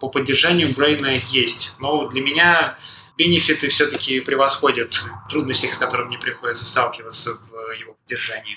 по 0.01 0.09
поддержанию 0.09 0.75
брейна 0.75 1.09
есть. 1.31 1.77
Но 1.79 2.09
для 2.09 2.23
меня 2.23 2.79
бенефиты 3.19 3.69
все-таки 3.69 4.21
превосходят 4.21 4.99
трудности, 5.29 5.67
с 5.67 5.77
которыми 5.77 6.09
мне 6.09 6.19
приходится 6.19 6.65
сталкиваться 6.65 7.33
в 7.51 7.73
его 7.79 7.95
поддержании. 7.95 8.57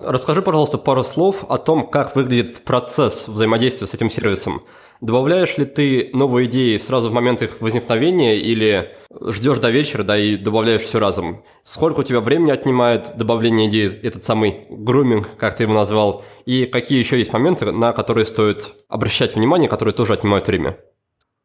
Расскажи, 0.00 0.42
пожалуйста, 0.42 0.78
пару 0.78 1.02
слов 1.02 1.44
о 1.48 1.58
том, 1.58 1.84
как 1.84 2.14
выглядит 2.14 2.62
процесс 2.62 3.26
взаимодействия 3.26 3.88
с 3.88 3.94
этим 3.94 4.10
сервисом. 4.10 4.64
Добавляешь 5.00 5.58
ли 5.58 5.64
ты 5.64 6.10
новые 6.12 6.46
идеи 6.46 6.78
сразу 6.78 7.10
в 7.10 7.12
момент 7.12 7.42
их 7.42 7.60
возникновения 7.60 8.38
или 8.38 8.96
ждешь 9.10 9.58
до 9.58 9.70
вечера, 9.70 10.04
да, 10.04 10.16
и 10.16 10.36
добавляешь 10.36 10.82
все 10.82 11.00
разом? 11.00 11.42
Сколько 11.64 12.00
у 12.00 12.02
тебя 12.04 12.20
времени 12.20 12.52
отнимает 12.52 13.16
добавление 13.16 13.68
идей, 13.68 13.88
этот 13.88 14.22
самый 14.22 14.66
груминг, 14.70 15.36
как 15.36 15.56
ты 15.56 15.64
его 15.64 15.74
назвал, 15.74 16.24
и 16.46 16.66
какие 16.66 17.00
еще 17.00 17.18
есть 17.18 17.32
моменты, 17.32 17.72
на 17.72 17.92
которые 17.92 18.24
стоит 18.24 18.74
обращать 18.88 19.34
внимание, 19.34 19.68
которые 19.68 19.94
тоже 19.94 20.12
отнимают 20.12 20.46
время? 20.46 20.78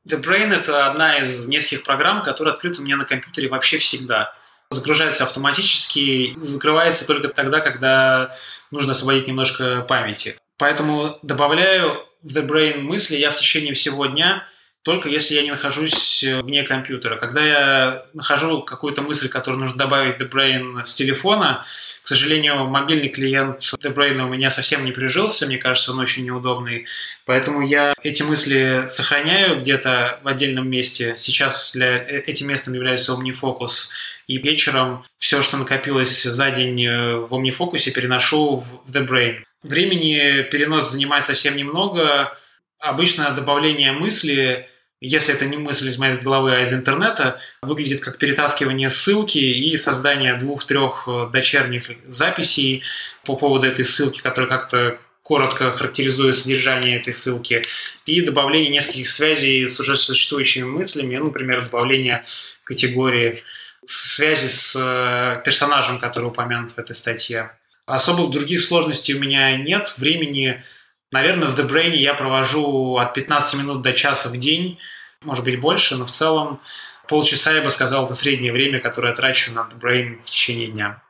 The 0.08 0.22
Brain– 0.22 0.54
это 0.54 0.86
одна 0.86 1.18
из 1.18 1.48
нескольких 1.48 1.86
программ, 1.86 2.22
которая 2.22 2.54
открыта 2.54 2.82
у 2.82 2.86
меня 2.86 2.98
на 2.98 3.06
компьютере 3.06 3.50
вообще 3.50 3.80
всегда– 3.80 4.32
загружается 4.74 5.24
автоматически, 5.24 6.34
закрывается 6.36 7.08
только 7.08 7.30
тогда, 7.30 7.60
когда 7.60 8.36
нужно 8.72 8.92
освободить 8.94 9.28
немножко 9.28 9.82
памяти. 9.82 10.36
Поэтому 10.58 11.18
добавляю 11.22 12.06
в 12.22 12.36
The 12.36 12.46
Brain 12.46 12.80
мысли 12.80 13.16
я 13.16 13.32
в 13.32 13.38
течение 13.38 13.74
всего 13.74 14.06
дня, 14.06 14.48
только 14.84 15.08
если 15.08 15.36
я 15.36 15.44
не 15.44 15.52
нахожусь 15.52 16.24
вне 16.24 16.64
компьютера. 16.64 17.16
Когда 17.16 17.42
я 17.42 18.06
нахожу 18.14 18.64
какую-то 18.64 19.02
мысль, 19.02 19.30
которую 19.30 19.62
нужно 19.62 19.78
добавить 19.78 20.18
в 20.18 20.22
The 20.22 20.30
Brain 20.30 20.86
с 20.86 20.94
телефона, 20.94 21.66
к 22.02 22.08
сожалению, 22.08 22.66
мобильный 22.66 23.08
клиент 23.08 23.62
The 23.62 23.94
Brain 23.94 24.22
у 24.22 24.28
меня 24.28 24.50
совсем 24.50 24.84
не 24.84 24.92
прижился, 24.92 25.46
мне 25.46 25.58
кажется, 25.58 25.94
он 25.94 26.00
очень 26.00 26.26
неудобный. 26.26 26.86
Поэтому 27.26 27.66
я 27.66 27.94
эти 28.04 28.24
мысли 28.24 28.84
сохраняю 28.90 29.62
где-то 29.62 30.20
в 30.22 30.28
отдельном 30.28 30.70
месте. 30.70 31.16
Сейчас 31.18 31.74
для 31.74 32.04
э, 32.04 32.20
этим 32.20 32.50
местом 32.50 32.74
является 32.74 33.14
OmniFocus 33.14 33.92
и 34.28 34.38
вечером 34.38 35.06
все, 35.18 35.42
что 35.42 35.58
накопилось 35.58 36.24
за 36.24 36.52
день 36.52 36.84
э, 36.86 37.16
в 37.16 37.34
OmniFocus, 37.34 37.92
переношу 37.92 38.58
в 38.58 38.90
The 38.90 39.08
Brain. 39.08 39.44
Времени 39.64 40.44
перенос 40.44 40.92
занимает 40.92 41.26
совсем 41.26 41.56
немного. 41.56 42.38
Обычно 42.80 43.32
добавление 43.32 43.94
мысли, 43.94 44.68
если 45.00 45.34
это 45.34 45.46
не 45.46 45.58
мысль 45.58 45.90
из 45.90 45.98
моей 45.98 46.18
головы, 46.18 46.56
а 46.56 46.62
из 46.62 46.74
интернета, 46.74 47.40
выглядит 47.62 48.02
как 48.02 48.18
перетаскивание 48.18 48.90
ссылки 48.90 49.38
и 49.38 49.76
создание 49.78 50.36
двух-трех 50.36 51.06
э, 51.08 51.30
дочерних 51.32 51.92
записей 52.08 52.84
по 53.26 53.36
поводу 53.36 53.68
этой 53.68 53.86
ссылки, 53.86 54.22
которые 54.22 54.50
как-то 54.50 54.98
коротко 55.22 55.72
характеризуя 55.72 56.34
содержание 56.34 56.98
этой 56.98 57.14
ссылки, 57.14 57.62
и 58.06 58.22
добавление 58.22 58.70
нескольких 58.70 59.10
связей 59.10 59.66
с 59.68 59.80
уже 59.80 59.96
существующими 59.96 60.66
мыслями, 60.66 61.16
ну, 61.16 61.28
например, 61.28 61.64
добавление 61.64 62.26
категории 62.66 63.42
связи 63.86 64.48
с 64.48 64.76
э, 64.76 65.42
персонажем, 65.44 66.00
который 66.00 66.26
упомянут 66.26 66.72
в 66.72 66.78
этой 66.78 66.96
статье. 66.96 67.52
Особых 67.86 68.32
других 68.32 68.62
сложностей 68.62 69.14
у 69.16 69.20
меня 69.20 69.58
нет. 69.58 69.94
Времени, 69.98 70.64
наверное, 71.12 71.50
в 71.50 71.60
The 71.60 71.68
Brain 71.68 71.96
я 71.96 72.14
провожу 72.14 72.98
от 72.98 73.14
15 73.14 73.60
минут 73.60 73.82
до 73.82 73.94
часа 73.94 74.30
в 74.30 74.38
день, 74.38 74.80
может 75.22 75.44
быть 75.44 75.60
больше, 75.60 75.96
но 75.96 76.06
в 76.06 76.12
целом 76.12 76.62
полчаса, 77.08 77.52
я 77.52 77.62
бы 77.62 77.70
сказал, 77.70 78.06
это 78.06 78.16
среднее 78.16 78.54
время, 78.54 78.80
которое 78.80 79.10
я 79.10 79.16
трачу 79.16 79.52
на 79.54 79.62
The 79.62 79.80
Brain 79.80 80.22
в 80.24 80.30
течение 80.30 80.68
дня. 80.68 81.02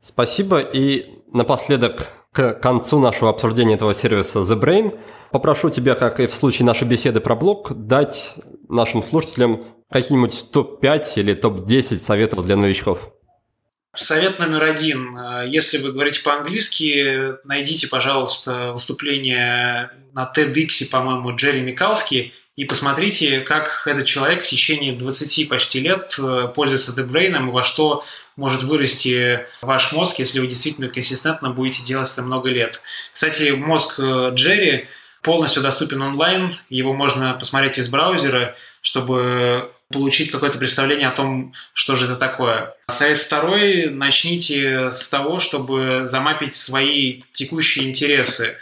Спасибо. 0.00 0.58
И 0.58 1.06
напоследок, 1.32 2.08
к 2.32 2.54
концу 2.54 2.98
нашего 2.98 3.30
обсуждения 3.30 3.74
этого 3.74 3.94
сервиса 3.94 4.40
The 4.40 4.60
Brain, 4.60 4.98
попрошу 5.30 5.70
тебя, 5.70 5.94
как 5.94 6.18
и 6.20 6.26
в 6.26 6.34
случае 6.34 6.66
нашей 6.66 6.86
беседы 6.86 7.20
про 7.20 7.36
блог, 7.36 7.72
дать 7.72 8.34
нашим 8.68 9.02
слушателям 9.02 9.64
какие-нибудь 9.90 10.50
топ-5 10.50 11.12
или 11.16 11.34
топ-10 11.34 11.96
советов 11.96 12.44
для 12.44 12.56
новичков? 12.56 13.10
Совет 13.94 14.40
номер 14.40 14.64
один. 14.64 15.16
Если 15.46 15.78
вы 15.78 15.92
говорите 15.92 16.22
по-английски, 16.22 17.34
найдите, 17.46 17.86
пожалуйста, 17.86 18.72
выступление 18.72 19.90
на 20.12 20.32
TEDx, 20.34 20.88
по-моему, 20.90 21.36
Джерри 21.36 21.60
Микалски, 21.60 22.32
и 22.56 22.64
посмотрите, 22.64 23.40
как 23.40 23.82
этот 23.84 24.06
человек 24.06 24.44
в 24.44 24.46
течение 24.46 24.92
20 24.92 25.48
почти 25.48 25.80
лет 25.80 26.14
э, 26.20 26.48
пользуется 26.54 26.94
дебрейном 26.94 27.48
и 27.48 27.52
во 27.52 27.64
что 27.64 28.04
может 28.36 28.62
вырасти 28.62 29.44
ваш 29.60 29.92
мозг, 29.92 30.20
если 30.20 30.38
вы 30.38 30.46
действительно 30.46 30.88
консистентно 30.88 31.50
будете 31.50 31.82
делать 31.82 32.12
это 32.12 32.22
много 32.22 32.48
лет. 32.50 32.80
Кстати, 33.12 33.50
мозг 33.50 33.98
э, 33.98 34.30
Джерри 34.34 34.86
полностью 35.20 35.64
доступен 35.64 36.00
онлайн, 36.02 36.54
его 36.68 36.92
можно 36.92 37.34
посмотреть 37.34 37.78
из 37.78 37.88
браузера, 37.88 38.54
чтобы 38.82 39.72
получить 39.94 40.30
какое-то 40.30 40.58
представление 40.58 41.08
о 41.08 41.12
том, 41.12 41.54
что 41.72 41.96
же 41.96 42.04
это 42.04 42.16
такое. 42.16 42.74
Совет 42.88 43.18
второй– 43.18 43.86
начните 43.90 44.90
с 44.90 45.08
того, 45.08 45.38
чтобы 45.38 46.02
замапить 46.04 46.54
свои 46.54 47.22
текущие 47.32 47.88
интересы. 47.88 48.56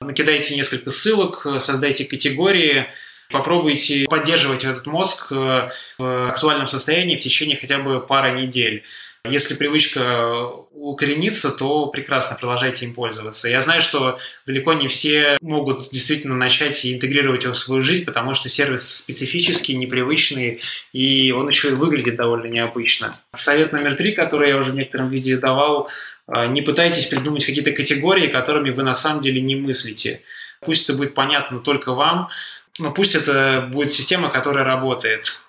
Накидайте 0.00 0.54
несколько 0.54 0.90
ссылок, 0.90 1.46
создайте 1.58 2.04
категории, 2.04 2.86
попробуйте 3.30 4.06
поддерживать 4.08 4.64
этот 4.64 4.86
мозг 4.86 5.30
в 5.30 5.70
актуальном 5.98 6.66
состоянии 6.66 7.16
в 7.16 7.20
течение 7.20 7.56
хотя 7.56 7.78
бы 7.78 8.00
пары 8.00 8.40
недель. 8.40 8.84
Если 9.26 9.54
привычка 9.54 10.50
укоренится, 10.70 11.50
то 11.50 11.86
прекрасно 11.86 12.36
продолжайте 12.38 12.84
им 12.84 12.92
пользоваться. 12.92 13.48
Я 13.48 13.62
знаю, 13.62 13.80
что 13.80 14.18
далеко 14.46 14.74
не 14.74 14.86
все 14.86 15.38
могут 15.40 15.88
действительно 15.90 16.36
начать 16.36 16.84
и 16.84 16.94
интегрировать 16.94 17.44
его 17.44 17.54
в 17.54 17.58
свою 17.58 17.82
жизнь, 17.82 18.04
потому 18.04 18.34
что 18.34 18.50
сервис 18.50 18.98
специфический, 18.98 19.76
непривычный, 19.76 20.60
и 20.92 21.32
он 21.32 21.48
еще 21.48 21.68
и 21.68 21.72
выглядит 21.72 22.16
довольно 22.16 22.52
необычно. 22.52 23.18
Совет 23.32 23.72
номер 23.72 23.94
три, 23.94 24.12
который 24.12 24.50
я 24.50 24.58
уже 24.58 24.72
в 24.72 24.76
некотором 24.76 25.08
виде 25.08 25.38
давал, 25.38 25.88
а, 26.26 26.46
не 26.46 26.60
пытайтесь 26.60 27.06
придумать 27.06 27.46
какие-то 27.46 27.72
категории, 27.72 28.26
которыми 28.26 28.70
вы 28.70 28.82
на 28.82 28.94
самом 28.94 29.22
деле 29.22 29.40
не 29.40 29.56
мыслите. 29.56 30.20
Пусть 30.60 30.86
это 30.86 30.98
будет 30.98 31.14
понятно 31.14 31.60
только 31.60 31.94
вам, 31.94 32.28
но 32.78 32.92
пусть 32.92 33.14
это 33.14 33.70
будет 33.72 33.90
система, 33.90 34.28
которая 34.28 34.64
работает. 34.64 35.40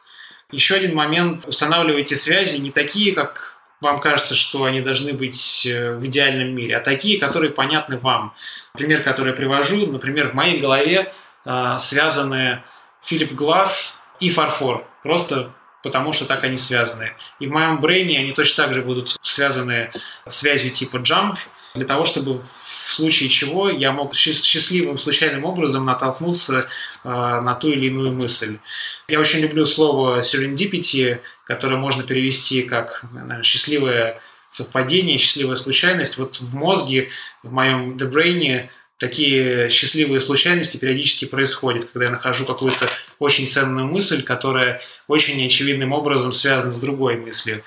Еще 0.51 0.75
один 0.75 0.95
момент. 0.95 1.45
Устанавливайте 1.45 2.15
связи 2.15 2.57
не 2.57 2.71
такие, 2.71 3.13
как 3.13 3.54
вам 3.81 3.99
кажется, 3.99 4.35
что 4.35 4.63
они 4.63 4.81
должны 4.81 5.13
быть 5.13 5.65
э, 5.65 5.95
в 5.95 6.05
идеальном 6.05 6.55
мире, 6.55 6.77
а 6.77 6.79
такие, 6.79 7.19
которые 7.19 7.51
понятны 7.51 7.97
вам. 7.97 8.33
Пример, 8.73 9.03
который 9.03 9.29
я 9.29 9.33
привожу, 9.33 9.85
например, 9.87 10.29
в 10.29 10.33
моей 10.33 10.59
голове 10.59 11.13
э, 11.45 11.75
связаны 11.79 12.63
Филипп 13.03 13.33
Глаз 13.33 14.07
и 14.19 14.29
фарфор. 14.29 14.87
Просто 15.03 15.51
потому 15.85 16.13
что 16.13 16.25
так 16.25 16.43
они 16.43 16.57
связаны. 16.57 17.13
И 17.39 17.45
в 17.45 17.51
моем 17.51 17.79
брейне 17.79 18.17
они 18.17 18.31
точно 18.31 18.63
так 18.63 18.73
же 18.73 18.81
будут 18.81 19.17
связаны 19.21 19.91
связью 20.27 20.71
типа 20.71 20.97
jump, 20.97 21.37
для 21.75 21.85
того, 21.85 22.05
чтобы 22.05 22.39
в 22.39 22.93
случае 22.93 23.29
чего 23.29 23.69
я 23.69 23.91
мог 23.91 24.15
счастливым 24.15 24.97
случайным 24.97 25.45
образом 25.45 25.85
натолкнуться 25.85 26.67
э, 27.03 27.09
на 27.09 27.55
ту 27.55 27.69
или 27.69 27.87
иную 27.87 28.11
мысль. 28.13 28.59
Я 29.07 29.19
очень 29.19 29.39
люблю 29.39 29.65
слово 29.65 30.21
serendipity, 30.21 31.19
которое 31.45 31.77
можно 31.77 32.03
перевести 32.03 32.63
как 32.63 33.05
наверное, 33.11 33.43
счастливое 33.43 34.17
совпадение, 34.49 35.17
счастливая 35.17 35.57
случайность. 35.57 36.17
Вот 36.17 36.39
в 36.39 36.55
мозге, 36.55 37.09
в 37.43 37.51
моем 37.51 37.87
The 37.87 38.09
Brain 38.09 38.69
такие 38.97 39.69
счастливые 39.69 40.21
случайности 40.21 40.77
периодически 40.77 41.25
происходят, 41.25 41.85
когда 41.85 42.05
я 42.05 42.11
нахожу 42.11 42.45
какую-то 42.45 42.87
очень 43.19 43.47
ценную 43.47 43.85
мысль, 43.87 44.23
которая 44.23 44.81
очень 45.07 45.45
очевидным 45.45 45.91
образом 45.91 46.31
связана 46.31 46.73
с 46.73 46.79
другой 46.79 47.17
мыслью. 47.17 47.63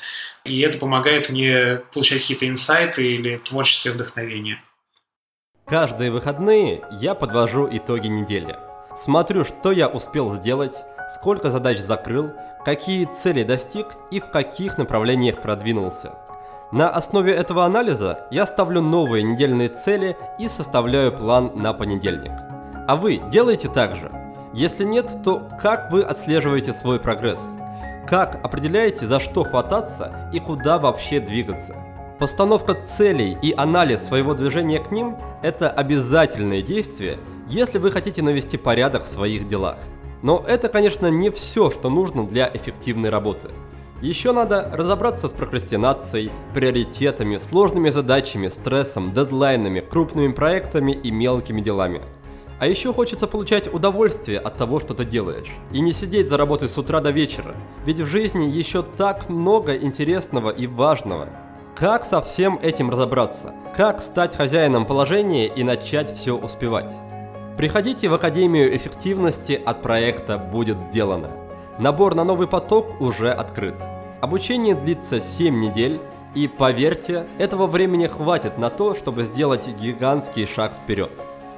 И 0.48 0.60
это 0.60 0.78
помогает 0.78 1.28
мне 1.28 1.82
получать 1.92 2.22
какие-то 2.22 2.48
инсайты 2.48 3.06
или 3.06 3.36
творческое 3.36 3.90
вдохновение. 3.90 4.58
Каждые 5.66 6.10
выходные 6.10 6.82
я 6.90 7.14
подвожу 7.14 7.68
итоги 7.70 8.06
недели. 8.06 8.56
Смотрю, 8.96 9.44
что 9.44 9.70
я 9.70 9.88
успел 9.88 10.32
сделать, 10.32 10.78
сколько 11.08 11.50
задач 11.50 11.78
закрыл, 11.78 12.30
какие 12.64 13.04
цели 13.04 13.42
достиг 13.42 13.88
и 14.10 14.20
в 14.20 14.30
каких 14.30 14.78
направлениях 14.78 15.42
продвинулся. 15.42 16.14
На 16.72 16.88
основе 16.88 17.34
этого 17.34 17.66
анализа 17.66 18.26
я 18.30 18.46
ставлю 18.46 18.80
новые 18.80 19.22
недельные 19.22 19.68
цели 19.68 20.16
и 20.38 20.48
составляю 20.48 21.12
план 21.12 21.52
на 21.54 21.74
понедельник. 21.74 22.32
А 22.86 22.96
вы 22.96 23.18
делаете 23.30 23.68
так 23.68 23.94
же? 23.96 24.10
Если 24.54 24.84
нет, 24.84 25.22
то 25.22 25.46
как 25.60 25.92
вы 25.92 26.02
отслеживаете 26.02 26.72
свой 26.72 26.98
прогресс? 26.98 27.54
Как 28.08 28.40
определяете, 28.42 29.04
за 29.04 29.20
что 29.20 29.44
хвататься 29.44 30.30
и 30.32 30.40
куда 30.40 30.78
вообще 30.78 31.20
двигаться? 31.20 31.76
Постановка 32.18 32.72
целей 32.72 33.36
и 33.42 33.52
анализ 33.54 34.02
своего 34.02 34.32
движения 34.32 34.78
к 34.78 34.90
ним– 34.90 35.18
это 35.42 35.70
обязательные 35.70 36.62
действия, 36.62 37.18
если 37.48 37.76
вы 37.76 37.90
хотите 37.90 38.22
навести 38.22 38.56
порядок 38.56 39.04
в 39.04 39.08
своих 39.08 39.46
делах. 39.46 39.76
Но 40.22 40.42
это, 40.48 40.70
конечно, 40.70 41.08
не 41.08 41.28
все, 41.28 41.70
что 41.70 41.90
нужно 41.90 42.26
для 42.26 42.50
эффективной 42.52 43.10
работы. 43.10 43.50
Еще 44.00 44.32
надо 44.32 44.70
разобраться 44.72 45.28
с 45.28 45.34
прокрастинацией, 45.34 46.30
приоритетами, 46.54 47.36
сложными 47.36 47.90
задачами, 47.90 48.48
стрессом, 48.48 49.12
дедлайнами, 49.12 49.80
крупными 49.80 50.32
проектами 50.32 50.92
и 50.92 51.10
мелкими 51.10 51.60
делами. 51.60 52.00
А 52.58 52.66
еще 52.66 52.92
хочется 52.92 53.28
получать 53.28 53.72
удовольствие 53.72 54.40
от 54.40 54.56
того, 54.56 54.80
что 54.80 54.94
ты 54.94 55.04
делаешь. 55.04 55.52
И 55.72 55.80
не 55.80 55.92
сидеть 55.92 56.28
за 56.28 56.36
работой 56.36 56.68
с 56.68 56.76
утра 56.76 57.00
до 57.00 57.10
вечера. 57.10 57.54
Ведь 57.84 58.00
в 58.00 58.06
жизни 58.06 58.46
еще 58.46 58.82
так 58.82 59.28
много 59.28 59.76
интересного 59.76 60.50
и 60.50 60.66
важного. 60.66 61.28
Как 61.76 62.04
со 62.04 62.20
всем 62.20 62.58
этим 62.60 62.90
разобраться? 62.90 63.54
Как 63.76 64.00
стать 64.00 64.34
хозяином 64.34 64.86
положения 64.86 65.46
и 65.46 65.62
начать 65.62 66.12
все 66.16 66.36
успевать? 66.36 66.92
Приходите 67.56 68.08
в 68.08 68.14
Академию 68.14 68.76
эффективности 68.76 69.60
от 69.64 69.80
проекта 69.80 70.38
«Будет 70.38 70.78
сделано». 70.78 71.30
Набор 71.78 72.16
на 72.16 72.24
новый 72.24 72.48
поток 72.48 73.00
уже 73.00 73.30
открыт. 73.30 73.76
Обучение 74.20 74.74
длится 74.74 75.20
7 75.20 75.60
недель, 75.60 76.00
и 76.34 76.48
поверьте, 76.48 77.26
этого 77.38 77.68
времени 77.68 78.08
хватит 78.08 78.58
на 78.58 78.70
то, 78.70 78.96
чтобы 78.96 79.22
сделать 79.22 79.68
гигантский 79.68 80.46
шаг 80.46 80.72
вперед. 80.72 81.12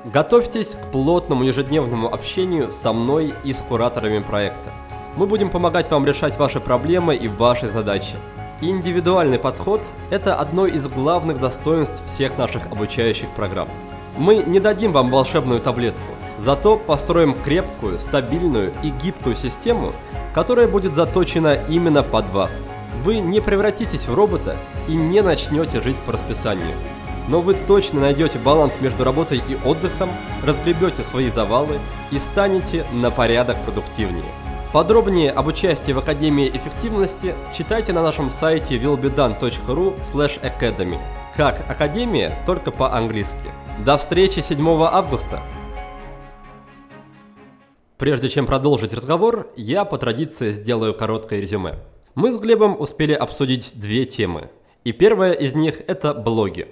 Готовьтесь 0.05 0.77
к 0.77 0.91
плотному 0.91 1.45
ежедневному 1.45 2.13
общению 2.13 2.73
со 2.73 2.95
мной 2.95 3.35
и 3.45 3.53
с 3.53 3.59
кураторами 3.59 4.21
проекта. 4.21 4.73
Мы 5.17 5.27
будем 5.27 5.51
помогать 5.51 5.91
вам 5.91 6.07
решать 6.07 6.39
ваши 6.39 6.59
проблемы 6.59 7.15
и 7.15 7.29
ваши 7.29 7.69
задачи. 7.69 8.17
Индивидуальный 8.63 9.39
подход– 9.39 9.87
это 10.11 10.37
одно 10.37 10.67
из 10.67 10.89
главных 10.89 11.39
достоинств 11.39 12.03
всех 12.07 12.39
наших 12.39 12.67
обучающих 12.69 13.29
программ. 13.31 13.69
Мы 14.17 14.37
не 14.37 14.59
дадим 14.59 14.93
вам 14.93 15.11
волшебную 15.11 15.61
таблетку, 15.61 16.01
зато 16.39 16.79
построим 16.79 17.35
крепкую, 17.35 18.01
стабильную 18.01 18.73
и 18.83 18.89
гибкую 18.89 19.37
систему, 19.37 19.93
которая 20.35 20.67
будет 20.67 20.95
заточена 20.95 21.59
именно 21.69 22.03
под 22.03 22.31
вас. 22.31 22.71
Вы 23.05 23.19
не 23.19 23.41
превратитесь 23.41 24.07
в 24.07 24.15
робота 24.15 24.57
и 24.89 24.95
не 24.95 25.21
начнете 25.21 25.83
жить 25.83 25.99
по 26.07 26.13
расписанию. 26.13 26.75
Но 27.29 27.41
вы 27.41 27.55
точно 27.55 28.01
найдете 28.01 28.39
баланс 28.39 28.81
между 28.81 29.05
работой 29.05 29.39
и 29.39 29.57
отдыхом, 29.65 30.11
разгребете 30.45 31.05
свои 31.05 31.31
завалы 31.31 31.79
и 32.11 32.19
станете 32.19 32.85
на 32.93 33.11
порядок 33.11 33.63
продуктивнее. 33.65 34.25
Подробнее 34.73 35.33
об 35.33 35.49
участии 35.49 35.91
в 35.91 35.99
Академии 35.99 36.49
эффективности 36.49 37.35
читайте 37.53 37.93
на 37.93 38.03
нашем 38.03 38.31
сайте 38.31 38.77
willbedone.ru 38.77 39.99
academy. 40.43 40.99
Как 41.37 41.69
Академия, 41.69 42.39
только 42.47 42.71
по-английски. 42.71 43.51
До 43.85 43.99
встречи 43.99 44.41
7 44.41 44.65
августа! 44.85 45.43
Прежде 47.99 48.29
чем 48.29 48.47
продолжить 48.47 48.95
разговор, 48.95 49.49
я 49.57 49.85
по 49.85 49.99
традиции 49.99 50.53
сделаю 50.53 50.95
короткое 50.95 51.41
резюме. 51.41 51.75
Мы 52.15 52.33
с 52.33 52.39
Глебом 52.39 52.81
успели 52.81 53.13
обсудить 53.13 53.73
две 53.75 54.05
темы. 54.05 54.51
И 54.85 54.93
первая 54.93 55.33
из 55.33 55.55
них– 55.55 55.83
это 55.87 56.15
блоги. 56.15 56.69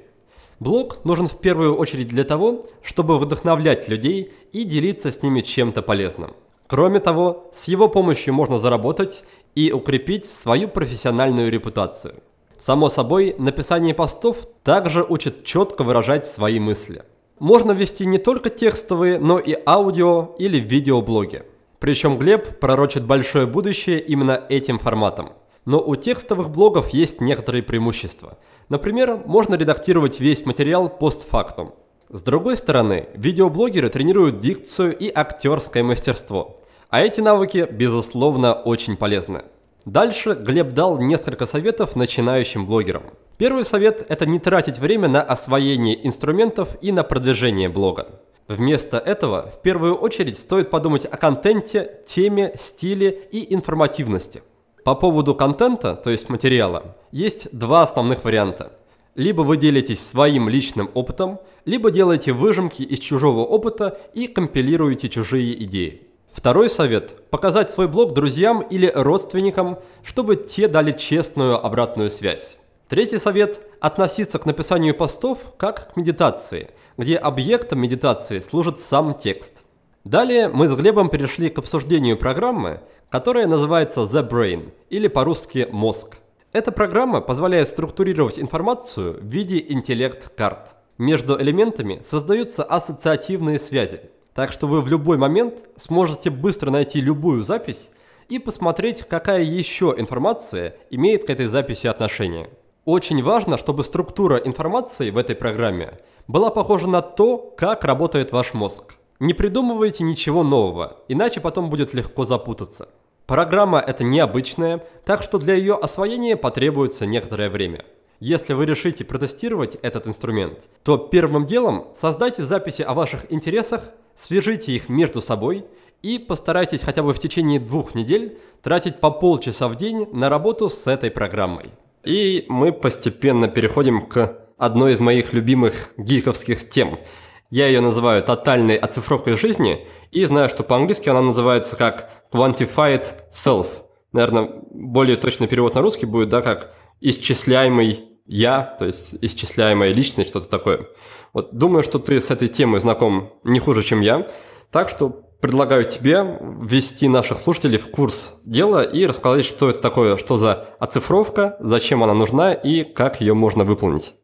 Блог 0.60 1.04
нужен 1.04 1.26
в 1.26 1.38
первую 1.38 1.76
очередь 1.76 2.08
для 2.08 2.24
того, 2.24 2.62
чтобы 2.82 3.18
вдохновлять 3.18 3.88
людей 3.88 4.32
и 4.52 4.64
делиться 4.64 5.10
с 5.10 5.22
ними 5.22 5.40
чем-то 5.40 5.82
полезным– 5.82 6.34
Кроме 6.68 6.98
того, 6.98 7.48
с 7.50 7.66
его 7.66 7.88
помощью 7.88 8.34
можно 8.34 8.58
заработать 8.58 9.24
и 9.54 9.72
укрепить 9.72 10.26
свою 10.26 10.68
профессиональную 10.68 11.50
репутацию. 11.50 12.16
Само 12.58 12.90
собой, 12.90 13.34
написание 13.38 13.94
постов 13.94 14.46
также 14.64 15.02
учит 15.02 15.44
четко 15.44 15.82
выражать 15.82 16.26
свои 16.26 16.60
мысли. 16.60 17.04
Можно 17.38 17.72
вести 17.72 18.04
не 18.04 18.18
только 18.18 18.50
текстовые, 18.50 19.18
но 19.18 19.38
и 19.38 19.56
аудио 19.64 20.34
или 20.38 20.58
видеоблоги. 20.58 21.44
Причем 21.78 22.18
Глеб 22.18 22.60
пророчит 22.60 23.06
большое 23.06 23.46
будущее 23.46 24.00
именно 24.00 24.44
этим 24.50 24.78
форматом. 24.78 25.32
Но 25.64 25.80
у 25.80 25.96
текстовых 25.96 26.50
блогов 26.50 26.90
есть 26.90 27.22
некоторые 27.22 27.62
преимущества. 27.62 28.36
Например, 28.68 29.22
можно 29.24 29.54
редактировать 29.54 30.20
весь 30.20 30.44
материал 30.44 30.88
постфактум. 30.88 31.74
С 32.10 32.22
другой 32.22 32.56
стороны, 32.56 33.08
видеоблогеры 33.14 33.88
тренируют 33.88 34.38
дикцию 34.38 34.96
и 34.96 35.10
актерское 35.14 35.82
мастерство. 35.82 36.56
А 36.90 37.00
эти 37.00 37.20
навыки, 37.20 37.66
безусловно, 37.70 38.54
очень 38.54 38.96
полезны. 38.96 39.42
Дальше 39.84 40.34
Глеб 40.34 40.72
дал 40.72 40.98
несколько 40.98 41.46
советов 41.46 41.96
начинающим 41.96 42.66
блогерам. 42.66 43.04
Первый 43.38 43.64
совет– 43.64 44.04
это 44.08 44.26
не 44.26 44.38
тратить 44.38 44.78
время 44.78 45.08
на 45.08 45.22
освоение 45.22 46.06
инструментов 46.06 46.76
и 46.82 46.92
на 46.92 47.04
продвижение 47.04 47.68
блога. 47.68 48.20
Вместо 48.48 48.98
этого 48.98 49.50
в 49.50 49.62
первую 49.62 49.94
очередь 49.94 50.38
стоит 50.38 50.70
подумать 50.70 51.04
о 51.04 51.16
контенте, 51.16 52.00
теме, 52.06 52.52
стиле 52.58 53.10
и 53.30 53.54
информативности. 53.54 54.42
По 54.88 54.94
поводу 54.94 55.34
контента, 55.34 55.94
то 55.94 56.08
есть 56.08 56.30
материала, 56.30 56.96
есть 57.12 57.48
два 57.52 57.82
основных 57.82 58.24
варианта. 58.24 58.72
Либо 59.16 59.42
вы 59.42 59.58
делитесь 59.58 60.00
своим 60.00 60.48
личным 60.48 60.90
опытом, 60.94 61.40
либо 61.66 61.90
делаете 61.90 62.32
выжимки 62.32 62.84
из 62.84 62.98
чужого 62.98 63.40
опыта 63.40 63.98
и 64.14 64.28
компилируете 64.28 65.10
чужие 65.10 65.62
идеи. 65.64 66.06
Второй 66.32 66.70
совет– 66.70 67.28
показать 67.30 67.70
свой 67.70 67.86
блог 67.86 68.14
друзьям 68.14 68.62
или 68.62 68.90
родственникам, 68.94 69.78
чтобы 70.02 70.36
те 70.36 70.68
дали 70.68 70.92
честную 70.92 71.62
обратную 71.62 72.10
связь. 72.10 72.56
Третий 72.88 73.18
совет– 73.18 73.60
относиться 73.82 74.38
к 74.38 74.46
написанию 74.46 74.94
постов 74.94 75.52
как 75.58 75.92
к 75.92 75.96
медитации, 75.98 76.70
где 76.96 77.18
объектом 77.18 77.80
медитации 77.80 78.40
служит 78.40 78.78
сам 78.78 79.12
текст. 79.12 79.64
Далее 80.04 80.48
мы 80.48 80.66
с 80.66 80.74
Глебом 80.74 81.10
перешли 81.10 81.50
к 81.50 81.58
обсуждению 81.58 82.16
программы, 82.16 82.80
которая 83.10 83.46
называется 83.46 84.00
The 84.00 84.28
Brain, 84.28 84.72
или 84.90 85.08
по-русски 85.08 85.68
«Мозг». 85.70 86.18
Эта 86.52 86.72
программа 86.72 87.20
позволяет 87.20 87.68
структурировать 87.68 88.38
информацию 88.38 89.18
в 89.20 89.24
виде 89.24 89.64
интеллект-карт. 89.68 90.76
Между 90.98 91.40
элементами 91.40 92.00
создаются 92.02 92.64
ассоциативные 92.64 93.58
связи, 93.58 94.00
так 94.34 94.52
что 94.52 94.66
вы 94.66 94.82
в 94.82 94.88
любой 94.88 95.16
момент 95.16 95.64
сможете 95.76 96.30
быстро 96.30 96.70
найти 96.70 97.00
любую 97.00 97.42
запись 97.42 97.90
и 98.28 98.38
посмотреть, 98.38 99.02
какая 99.02 99.42
еще 99.42 99.94
информация 99.96 100.76
имеет 100.90 101.26
к 101.26 101.30
этой 101.30 101.46
записи 101.46 101.86
отношение. 101.86 102.50
Очень 102.84 103.22
важно, 103.22 103.58
чтобы 103.58 103.84
структура 103.84 104.36
информации 104.36 105.10
в 105.10 105.18
этой 105.18 105.36
программе 105.36 105.98
была 106.26 106.50
похожа 106.50 106.88
на 106.88 107.00
то, 107.00 107.54
как 107.56 107.84
работает 107.84 108.32
ваш 108.32 108.54
мозг. 108.54 108.96
Не 109.20 109.34
придумывайте 109.34 110.04
ничего 110.04 110.44
нового, 110.44 110.98
иначе 111.08 111.40
потом 111.40 111.70
будет 111.70 111.92
легко 111.92 112.24
запутаться. 112.24 112.88
Программа 113.28 113.78
это 113.78 114.04
необычная, 114.04 114.82
так 115.04 115.22
что 115.22 115.38
для 115.38 115.52
ее 115.52 115.74
освоения 115.74 116.34
потребуется 116.34 117.04
некоторое 117.04 117.50
время. 117.50 117.84
Если 118.20 118.54
вы 118.54 118.64
решите 118.64 119.04
протестировать 119.04 119.76
этот 119.82 120.06
инструмент, 120.06 120.66
то 120.82 120.96
первым 120.96 121.44
делом 121.44 121.88
создайте 121.94 122.42
записи 122.42 122.80
о 122.80 122.94
ваших 122.94 123.30
интересах, 123.30 123.82
свяжите 124.16 124.72
их 124.72 124.88
между 124.88 125.20
собой 125.20 125.66
и 126.00 126.18
постарайтесь 126.18 126.82
хотя 126.82 127.02
бы 127.02 127.12
в 127.12 127.18
течение 127.18 127.60
двух 127.60 127.94
недель 127.94 128.38
тратить 128.62 128.98
по 128.98 129.10
полчаса 129.10 129.68
в 129.68 129.76
день 129.76 130.08
на 130.10 130.30
работу 130.30 130.70
с 130.70 130.86
этой 130.86 131.10
программой. 131.10 131.66
И 132.04 132.46
мы 132.48 132.72
постепенно 132.72 133.46
переходим 133.46 134.06
к 134.06 134.38
одной 134.56 134.94
из 134.94 135.00
моих 135.00 135.34
любимых 135.34 135.90
гиковских 135.98 136.70
тем– 136.70 136.98
я 137.50 137.66
ее 137.66 137.80
называю 137.80 138.22
тотальной 138.22 138.76
оцифровкой 138.76 139.36
жизни 139.36 139.86
и 140.10 140.24
знаю, 140.24 140.48
что 140.48 140.64
по-английски 140.64 141.08
она 141.08 141.22
называется 141.22 141.76
как 141.76 142.10
quantified 142.32 143.06
self. 143.32 143.66
Наверное, 144.12 144.50
более 144.70 145.16
точный 145.16 145.48
перевод 145.48 145.74
на 145.74 145.80
русский 145.80 146.06
будет, 146.06 146.28
да, 146.28 146.42
как 146.42 146.72
исчисляемый 147.00 148.04
я, 148.26 148.62
то 148.78 148.84
есть 148.84 149.16
исчисляемая 149.22 149.92
личность, 149.92 150.30
что-то 150.30 150.48
такое. 150.48 150.88
Вот 151.32 151.54
думаю, 151.54 151.82
что 151.82 151.98
ты 151.98 152.20
с 152.20 152.30
этой 152.30 152.48
темой 152.48 152.80
знаком 152.80 153.32
не 153.44 153.60
хуже, 153.60 153.82
чем 153.82 154.00
я, 154.00 154.26
так 154.70 154.88
что 154.88 155.08
предлагаю 155.40 155.84
тебе 155.84 156.38
ввести 156.60 157.08
наших 157.08 157.40
слушателей 157.40 157.78
в 157.78 157.90
курс 157.90 158.36
дела 158.44 158.82
и 158.82 159.06
рассказать, 159.06 159.46
что 159.46 159.70
это 159.70 159.80
такое, 159.80 160.16
что 160.16 160.36
за 160.36 160.68
оцифровка, 160.78 161.56
зачем 161.60 162.02
она 162.02 162.12
нужна 162.12 162.52
и 162.52 162.84
как 162.84 163.20
ее 163.20 163.34
можно 163.34 163.64
выполнить. 163.64 164.14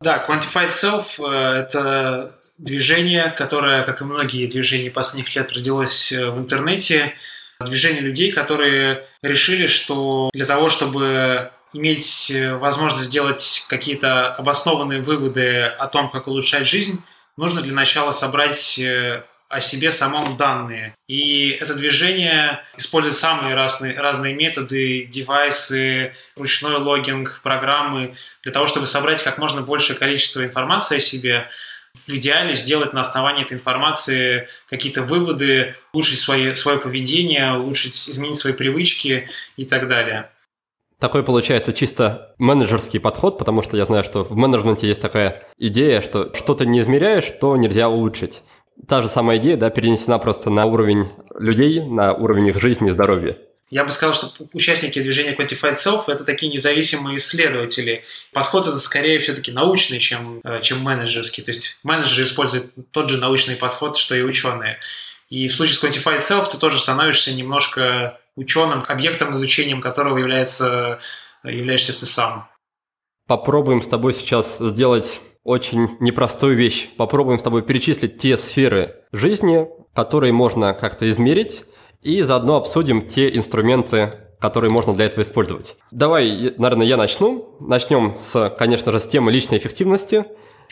Да, 0.00 0.26
Quantified 0.28 0.68
Self 0.68 1.18
э,– 1.18 1.60
это 1.60 2.34
движение, 2.58 3.30
которое, 3.30 3.82
как 3.84 4.00
и 4.00 4.04
многие 4.04 4.46
движения 4.46 4.90
последних 4.90 5.34
лет, 5.34 5.52
родилось 5.52 6.12
э, 6.12 6.30
в 6.30 6.38
интернете. 6.38 7.14
Движение 7.60 8.00
людей, 8.00 8.32
которые 8.32 9.06
решили, 9.22 9.66
что 9.66 10.30
для 10.32 10.46
того, 10.46 10.68
чтобы 10.68 11.50
иметь 11.72 12.30
э, 12.30 12.54
возможность 12.56 13.06
сделать 13.06 13.66
какие-то 13.68 14.34
обоснованные 14.34 15.00
выводы 15.00 15.62
о 15.62 15.88
том, 15.88 16.10
как 16.10 16.26
улучшать 16.26 16.66
жизнь, 16.66 17.02
нужно 17.36 17.62
для 17.62 17.72
начала 17.72 18.12
собрать 18.12 18.80
о 19.48 19.60
себе 19.60 19.92
самом 19.92 20.36
данные. 20.36 20.96
И 21.06 21.50
это 21.50 21.74
движение 21.74 22.64
использует 22.76 23.14
самые 23.14 23.54
разные, 23.54 23.98
разные 23.98 24.34
методы, 24.34 25.04
девайсы, 25.04 26.14
ручной 26.36 26.76
логинг, 26.78 27.40
программы 27.42 28.16
для 28.42 28.52
того, 28.52 28.66
чтобы 28.66 28.86
собрать 28.86 29.22
как 29.22 29.38
можно 29.38 29.62
большее 29.62 29.96
количество 29.96 30.44
информации 30.44 30.96
о 30.96 31.00
себе, 31.00 31.48
в 31.94 32.08
идеале 32.10 32.54
сделать 32.54 32.92
на 32.92 33.00
основании 33.00 33.44
этой 33.44 33.54
информации 33.54 34.48
какие-то 34.68 35.02
выводы, 35.02 35.74
улучшить 35.92 36.20
свое, 36.20 36.54
свое 36.54 36.78
поведение, 36.78 37.56
улучшить, 37.56 37.94
изменить 38.08 38.36
свои 38.36 38.52
привычки 38.52 39.28
и 39.56 39.64
так 39.64 39.88
далее. 39.88 40.30
Такой 40.98 41.22
получается 41.22 41.72
чисто 41.72 42.34
менеджерский 42.38 43.00
подход, 43.00 43.38
потому 43.38 43.62
что 43.62 43.76
я 43.76 43.84
знаю, 43.84 44.04
что 44.04 44.24
в 44.24 44.36
менеджменте 44.36 44.88
есть 44.88 45.00
такая 45.00 45.42
идея, 45.58 46.00
что 46.00 46.32
что-то 46.34 46.66
не 46.66 46.80
измеряешь, 46.80 47.30
то 47.40 47.56
нельзя 47.56 47.88
улучшить 47.88 48.42
та 48.88 49.02
же 49.02 49.08
самая 49.08 49.38
идея, 49.38 49.56
да, 49.56 49.70
перенесена 49.70 50.18
просто 50.18 50.50
на 50.50 50.66
уровень 50.66 51.04
людей, 51.38 51.80
на 51.80 52.12
уровень 52.12 52.48
их 52.48 52.60
жизни 52.60 52.88
и 52.88 52.92
здоровья. 52.92 53.36
Я 53.70 53.84
бы 53.84 53.90
сказал, 53.90 54.12
что 54.12 54.30
участники 54.52 55.02
движения 55.02 55.34
Quantified 55.34 55.72
Self– 55.72 56.04
это 56.08 56.24
такие 56.24 56.52
независимые 56.52 57.16
исследователи. 57.16 58.04
Подход 58.32 58.66
это 58.66 58.76
скорее 58.78 59.18
все-таки 59.20 59.52
научный, 59.52 59.98
чем, 59.98 60.40
э, 60.44 60.60
чем 60.62 60.80
менеджерский. 60.80 61.42
То 61.42 61.50
есть 61.50 61.78
менеджеры 61.82 62.24
используют 62.24 62.72
тот 62.90 63.08
же 63.08 63.18
научный 63.18 63.56
подход, 63.56 63.96
что 63.96 64.14
и 64.14 64.22
ученые. 64.22 64.78
И 65.30 65.48
в 65.48 65.54
случае 65.54 65.76
с 65.76 65.84
Quantified 65.84 66.18
Self 66.18 66.50
ты 66.50 66.58
тоже 66.58 66.78
становишься 66.78 67.34
немножко 67.34 68.20
ученым, 68.36 68.84
объектом 68.86 69.34
изучением 69.36 69.80
которого 69.80 70.18
является, 70.18 71.00
являешься 71.42 71.98
ты 71.98 72.04
сам. 72.04 72.48
Попробуем 73.26 73.80
с 73.80 73.88
тобой 73.88 74.12
сейчас 74.12 74.58
сделать 74.58 75.20
очень 75.42 75.88
непростую 76.00 76.56
вещь. 76.56 76.88
Попробуем 76.96 77.38
с 77.38 77.42
тобой 77.42 77.62
перечислить 77.62 78.18
те 78.18 78.36
сферы 78.36 78.96
жизни, 79.12 79.66
которые 79.94 80.32
можно 80.32 80.74
как-то 80.74 81.08
измерить, 81.10 81.64
и 82.04 82.22
заодно 82.22 82.56
обсудим 82.56 83.02
те 83.02 83.34
инструменты, 83.34 84.12
которые 84.38 84.70
можно 84.70 84.94
для 84.94 85.06
этого 85.06 85.22
использовать. 85.22 85.76
Давай, 85.90 86.54
наверное, 86.58 86.86
я 86.86 86.96
начну. 86.96 87.56
Начнем 87.60 88.14
с, 88.14 88.54
конечно 88.58 88.92
же, 88.92 89.00
с 89.00 89.06
темы 89.06 89.32
личной 89.32 89.58
эффективности. 89.58 90.26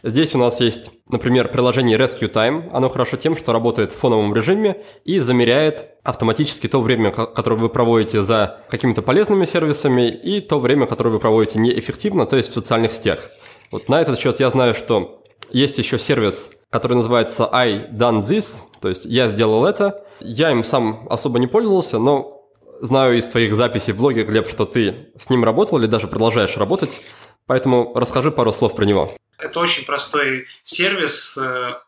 Здесь 0.05 0.35
у 0.35 0.39
нас 0.39 0.61
есть, 0.61 0.91
например, 1.09 1.49
приложение 1.49 1.97
Rescue 1.97 2.31
Time. 2.31 2.69
Оно 2.73 2.89
хорошо 2.89 3.17
тем, 3.17 3.37
что 3.37 3.53
работает 3.53 3.93
в 3.93 3.97
фоновом 3.97 4.35
режиме 4.35 4.83
и 5.05 5.21
замеряет 5.21 5.87
автоматически 6.03 6.67
то 6.67 6.83
время, 6.83 7.13
которое 7.13 7.57
вы 7.57 7.69
проводите 7.69 8.21
за 8.21 8.65
какими-то 8.69 9.01
полезными 9.01 9.45
сервисами, 9.45 10.09
и 10.09 10.41
то 10.41 10.59
время, 10.59 10.87
которое 10.87 11.11
вы 11.11 11.21
проводите 11.21 11.61
неэффективно, 11.61 12.27
то 12.27 12.37
есть 12.37 12.51
в 12.51 12.55
социальных 12.55 12.91
сетях. 12.91 13.31
Вот 13.71 13.89
на 13.89 14.03
этот 14.03 14.19
счет 14.19 14.39
я 14.41 14.51
знаю, 14.51 14.75
что 14.75 15.22
есть 15.53 15.79
еще 15.79 15.99
сервис, 15.99 16.53
который 16.71 16.95
называется 16.95 17.49
I 17.53 17.89
done 17.91 18.21
this, 18.21 18.63
то 18.81 18.89
есть 18.89 19.05
я 19.05 19.29
сделал 19.29 19.67
это. 19.67 20.05
Я 20.21 20.51
им 20.51 20.65
сам 20.65 21.07
особо 21.11 21.39
не 21.39 21.47
пользовался, 21.47 21.99
но 21.99 22.49
знаю 22.81 23.17
из 23.19 23.27
твоих 23.27 23.55
записей 23.55 23.93
в 23.93 23.97
блоге, 23.97 24.23
Глеб, 24.23 24.49
что 24.49 24.65
ты 24.65 25.13
с 25.19 25.31
ним 25.31 25.45
работал 25.45 25.79
или 25.79 25.87
даже 25.87 26.09
продолжаешь 26.09 26.57
работать, 26.57 27.01
поэтому 27.47 27.93
расскажи 27.95 28.31
пару 28.31 28.53
слов 28.53 28.75
про 28.75 28.85
него. 28.85 29.15
Это 29.39 29.59
очень 29.59 29.85
простой 29.85 30.47
сервис. 30.63 31.39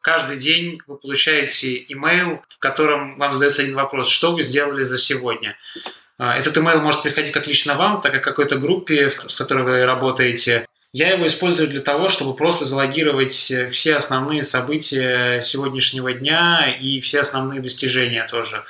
Каждый 0.01 0.39
день 0.39 0.81
вы 0.89 0.97
получаете 0.97 1.85
email, 1.85 2.41
в 2.49 2.59
котором 2.59 3.17
вам 3.17 3.33
задается 3.33 3.63
один 3.63 3.77
вопрос, 3.77 4.09
что 4.09 4.33
вы 4.33 4.43
сделали 4.43 4.83
за 4.83 4.99
сегодня. 4.99 5.57
Этот 6.19 6.57
email 6.57 6.81
может 6.81 7.03
приходить 7.03 7.33
как 7.33 7.47
лично 7.47 7.75
вам, 7.75 8.01
так 8.01 8.15
и 8.17 8.19
какой-то 8.19 8.57
группе, 8.57 9.11
с 9.11 9.37
которой 9.37 9.65
вы 9.65 9.85
работаете. 9.85 10.67
Я 10.95 11.11
его 11.11 11.27
использую 11.27 11.69
для 11.69 11.81
того, 11.81 12.07
чтобы 12.07 12.37
просто 12.37 12.67
залогировать 12.67 13.51
э, 13.51 13.69
все 13.69 13.97
основные 13.97 14.45
события 14.45 15.41
сегодняшнего 15.43 16.13
дня 16.13 16.73
и 16.81 17.01
все 17.01 17.19
основные 17.19 17.61
достижения 17.61 18.25
тоже. 18.31 18.63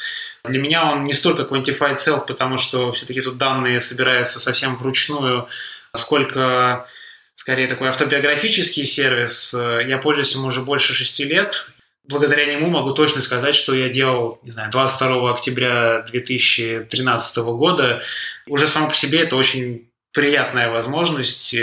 Для 0.42 0.58
меня 0.58 0.90
он 0.90 1.04
не 1.04 1.12
столько 1.12 1.42
quantified 1.42 1.96
self, 1.96 2.26
потому 2.26 2.56
что 2.56 2.92
все-таки 2.92 3.20
тут 3.20 3.36
данные 3.36 3.78
собираются 3.82 4.40
совсем 4.40 4.74
вручную, 4.74 5.48
сколько 5.94 6.86
скорее 7.34 7.66
такой 7.66 7.88
автобиографический 7.88 8.86
сервис. 8.86 9.54
Я 9.86 9.98
пользуюсь 9.98 10.34
им 10.34 10.46
уже 10.46 10.62
больше 10.62 10.94
шести 10.94 11.24
лет. 11.24 11.72
Благодаря 12.08 12.46
нему 12.46 12.70
могу 12.70 12.92
точно 12.92 13.20
сказать, 13.20 13.54
что 13.54 13.74
я 13.74 13.90
делал, 13.90 14.38
не 14.42 14.50
знаю, 14.50 14.70
22 14.70 15.30
октября 15.30 16.00
2013 16.08 17.36
года. 17.36 18.02
Уже 18.46 18.66
само 18.66 18.88
по 18.88 18.94
себе 18.94 19.20
это 19.20 19.36
очень 19.36 19.90
приятная 20.14 20.70
возможность, 20.70 21.54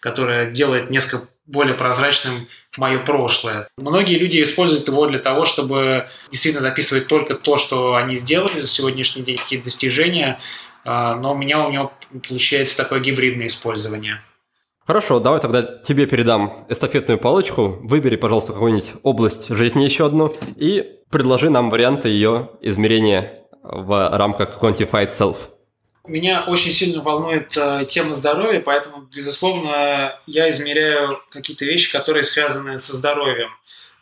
которая 0.00 0.50
делает 0.50 0.90
несколько 0.90 1.28
более 1.46 1.74
прозрачным 1.74 2.48
мое 2.76 2.98
прошлое. 3.00 3.68
Многие 3.76 4.18
люди 4.18 4.42
используют 4.42 4.86
его 4.86 5.06
для 5.06 5.18
того, 5.18 5.44
чтобы 5.44 6.08
действительно 6.30 6.62
записывать 6.62 7.08
только 7.08 7.34
то, 7.34 7.56
что 7.56 7.96
они 7.96 8.14
сделали 8.14 8.60
за 8.60 8.68
сегодняшний 8.68 9.22
день, 9.22 9.36
какие 9.36 9.60
достижения, 9.60 10.38
а, 10.84 11.16
но 11.16 11.32
у 11.32 11.36
меня 11.36 11.66
у 11.66 11.70
него 11.70 11.92
получается 12.28 12.76
такое 12.76 13.00
гибридное 13.00 13.48
использование. 13.48 14.20
Хорошо, 14.86 15.20
давай 15.20 15.40
тогда 15.40 15.62
тебе 15.62 16.06
передам 16.06 16.66
эстафетную 16.68 17.18
палочку. 17.18 17.78
Выбери, 17.82 18.16
пожалуйста, 18.16 18.52
какую-нибудь 18.52 18.92
область 19.02 19.48
жизни 19.48 19.84
еще 19.84 20.06
одну 20.06 20.34
и 20.56 20.98
предложи 21.10 21.50
нам 21.50 21.70
варианты 21.70 22.08
ее 22.08 22.50
измерения 22.60 23.44
в 23.62 24.16
рамках 24.16 24.58
Quantified 24.60 25.08
Self. 25.08 25.36
Меня 26.10 26.42
очень 26.42 26.72
сильно 26.72 27.02
волнует 27.02 27.56
э, 27.56 27.84
тема 27.86 28.16
здоровья, 28.16 28.60
поэтому, 28.60 29.02
безусловно, 29.14 30.12
я 30.26 30.50
измеряю 30.50 31.22
какие-то 31.30 31.64
вещи, 31.64 31.92
которые 31.92 32.24
связаны 32.24 32.80
со 32.80 32.96
здоровьем. 32.96 33.48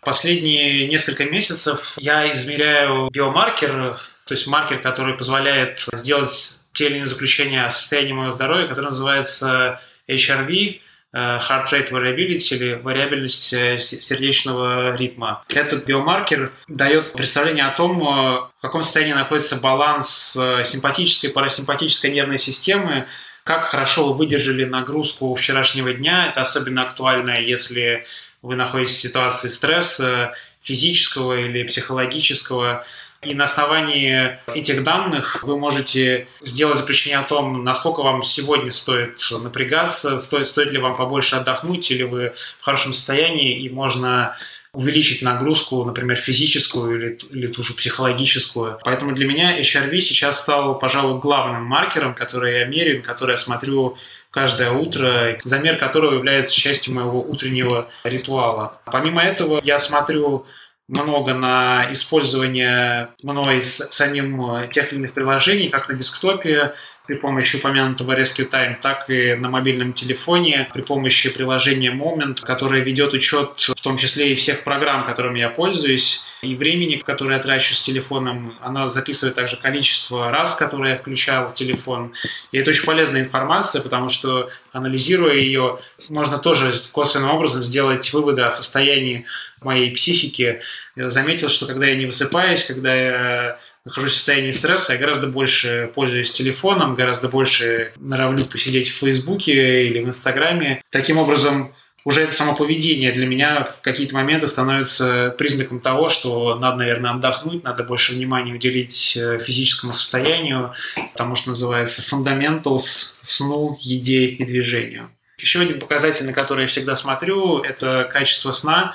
Последние 0.00 0.88
несколько 0.88 1.26
месяцев 1.26 1.92
я 1.98 2.32
измеряю 2.32 3.10
биомаркер, 3.10 4.00
то 4.24 4.34
есть 4.34 4.46
маркер, 4.46 4.80
который 4.80 5.18
позволяет 5.18 5.84
сделать 5.92 6.62
те 6.72 6.86
или 6.86 6.94
иные 6.94 7.06
заключения 7.06 7.66
о 7.66 7.70
состоянии 7.70 8.12
моего 8.12 8.30
здоровья, 8.32 8.66
который 8.66 8.86
называется 8.86 9.78
HRV, 10.08 10.80
heart 11.14 11.72
rate 11.72 11.90
variability 11.90 12.56
или 12.56 12.74
вариабельность 12.74 13.52
э, 13.52 13.78
сердечного 13.78 14.94
ритма. 14.94 15.42
Этот 15.48 15.86
биомаркер 15.86 16.52
дает 16.68 17.14
представление 17.14 17.64
о 17.64 17.70
том, 17.70 17.92
э, 17.92 18.02
в 18.02 18.60
каком 18.60 18.82
состоянии 18.82 19.14
находится 19.14 19.56
баланс 19.56 20.38
симпатической 20.64 21.30
и 21.30 21.32
парасимпатической 21.32 22.10
нервной 22.10 22.38
системы, 22.38 23.06
как 23.44 23.64
хорошо 23.64 24.12
вы 24.12 24.18
выдержали 24.18 24.64
нагрузку 24.64 25.32
вчерашнего 25.32 25.94
дня. 25.94 26.26
Это 26.28 26.42
особенно 26.42 26.82
актуально, 26.82 27.38
если 27.38 28.04
вы 28.42 28.56
находитесь 28.56 28.96
в 28.96 29.00
ситуации 29.00 29.48
стресса 29.48 30.34
физического 30.60 31.38
или 31.38 31.62
психологического. 31.62 32.84
И 33.22 33.34
на 33.34 33.44
основании 33.44 34.38
этих 34.46 34.84
данных 34.84 35.42
вы 35.42 35.58
можете 35.58 36.28
сделать 36.40 36.78
заключение 36.78 37.18
о 37.18 37.24
том, 37.24 37.64
насколько 37.64 38.02
вам 38.02 38.22
сегодня 38.22 38.70
стоит 38.70 39.18
напрягаться, 39.42 40.18
стоит, 40.18 40.46
стоит 40.46 40.70
ли 40.70 40.78
вам 40.78 40.94
побольше 40.94 41.34
отдохнуть, 41.36 41.90
или 41.90 42.04
вы 42.04 42.32
в 42.60 42.64
хорошем 42.64 42.92
состоянии, 42.92 43.60
и 43.60 43.68
можно 43.70 44.36
увеличить 44.72 45.22
нагрузку, 45.22 45.82
например, 45.84 46.16
физическую 46.16 46.96
или, 46.96 47.18
или 47.30 47.46
ту 47.48 47.62
же 47.64 47.74
психологическую. 47.74 48.78
Поэтому 48.84 49.12
для 49.12 49.26
меня 49.26 49.58
HRV 49.58 49.98
сейчас 49.98 50.40
стал, 50.40 50.78
пожалуй, 50.78 51.18
главным 51.20 51.64
маркером, 51.64 52.14
который 52.14 52.58
я 52.60 52.64
меряю, 52.66 53.02
который 53.02 53.32
я 53.32 53.36
смотрю 53.38 53.96
каждое 54.30 54.70
утро, 54.70 55.38
замер 55.42 55.78
которого 55.78 56.14
является 56.14 56.54
частью 56.54 56.94
моего 56.94 57.20
утреннего 57.20 57.88
ритуала. 58.04 58.80
Помимо 58.84 59.22
этого, 59.22 59.60
я 59.64 59.78
смотрю 59.78 60.46
много 60.88 61.34
на 61.34 61.86
использование 61.92 63.10
мной 63.22 63.64
самим 63.64 64.54
э, 64.54 64.68
тех 64.68 64.90
или 64.92 65.00
иных 65.00 65.12
приложений, 65.12 65.68
как 65.68 65.88
на 65.88 65.94
десктопе, 65.94 66.74
при 67.08 67.14
помощи 67.14 67.56
упомянутого 67.56 68.12
Rescue 68.12 68.48
Time, 68.48 68.76
так 68.80 69.08
и 69.08 69.32
на 69.34 69.48
мобильном 69.48 69.94
телефоне 69.94 70.68
при 70.74 70.82
помощи 70.82 71.30
приложения 71.30 71.90
Moment, 71.90 72.42
которое 72.42 72.82
ведет 72.82 73.14
учет 73.14 73.58
в 73.58 73.80
том 73.80 73.96
числе 73.96 74.32
и 74.32 74.34
всех 74.34 74.62
программ, 74.62 75.06
которыми 75.06 75.38
я 75.38 75.48
пользуюсь, 75.48 76.26
и 76.42 76.54
времени, 76.54 76.96
которое 76.96 77.36
я 77.36 77.42
трачу 77.42 77.74
с 77.74 77.82
телефоном. 77.82 78.58
Она 78.60 78.90
записывает 78.90 79.34
также 79.34 79.56
количество 79.56 80.30
раз, 80.30 80.56
которые 80.56 80.92
я 80.92 80.98
включал 80.98 81.48
в 81.48 81.54
телефон. 81.54 82.12
И 82.52 82.58
это 82.58 82.70
очень 82.70 82.84
полезная 82.84 83.22
информация, 83.22 83.80
потому 83.80 84.10
что 84.10 84.50
анализируя 84.72 85.34
ее, 85.34 85.78
можно 86.10 86.36
тоже 86.36 86.72
косвенным 86.92 87.30
образом 87.30 87.62
сделать 87.62 88.12
выводы 88.12 88.42
о 88.42 88.50
состоянии 88.50 89.24
моей 89.62 89.90
психики. 89.90 90.60
Я 90.96 91.08
заметил, 91.08 91.48
что 91.48 91.66
когда 91.66 91.86
я 91.86 91.96
не 91.96 92.06
высыпаюсь, 92.06 92.64
когда 92.64 92.94
я 92.94 93.58
нахожусь 93.84 94.12
в 94.12 94.16
состоянии 94.16 94.50
стресса, 94.50 94.92
я 94.94 94.98
гораздо 94.98 95.26
больше 95.26 95.90
пользуюсь 95.94 96.32
телефоном, 96.32 96.94
гораздо 96.94 97.28
больше 97.28 97.92
норовлю 97.96 98.44
посидеть 98.44 98.88
в 98.88 98.96
Фейсбуке 98.96 99.84
или 99.84 100.00
в 100.00 100.06
Инстаграме. 100.06 100.82
Таким 100.90 101.18
образом, 101.18 101.72
уже 102.04 102.22
это 102.22 102.32
само 102.32 102.54
поведение 102.54 103.12
для 103.12 103.26
меня 103.26 103.64
в 103.64 103.80
какие-то 103.82 104.14
моменты 104.14 104.46
становится 104.46 105.34
признаком 105.36 105.80
того, 105.80 106.08
что 106.08 106.58
надо, 106.58 106.78
наверное, 106.78 107.10
отдохнуть, 107.10 107.64
надо 107.64 107.84
больше 107.84 108.14
внимания 108.14 108.54
уделить 108.54 109.16
э, 109.16 109.38
физическому 109.38 109.92
состоянию, 109.92 110.72
тому, 111.16 111.34
что 111.34 111.50
называется 111.50 112.02
fundamentals, 112.02 113.16
сну, 113.22 113.78
еде 113.80 114.26
и 114.26 114.44
движению. 114.44 115.10
Еще 115.38 115.60
один 115.60 115.78
показатель, 115.80 116.26
на 116.26 116.32
который 116.32 116.62
я 116.62 116.68
всегда 116.68 116.94
смотрю, 116.94 117.60
это 117.60 118.08
качество 118.10 118.52
сна. 118.52 118.94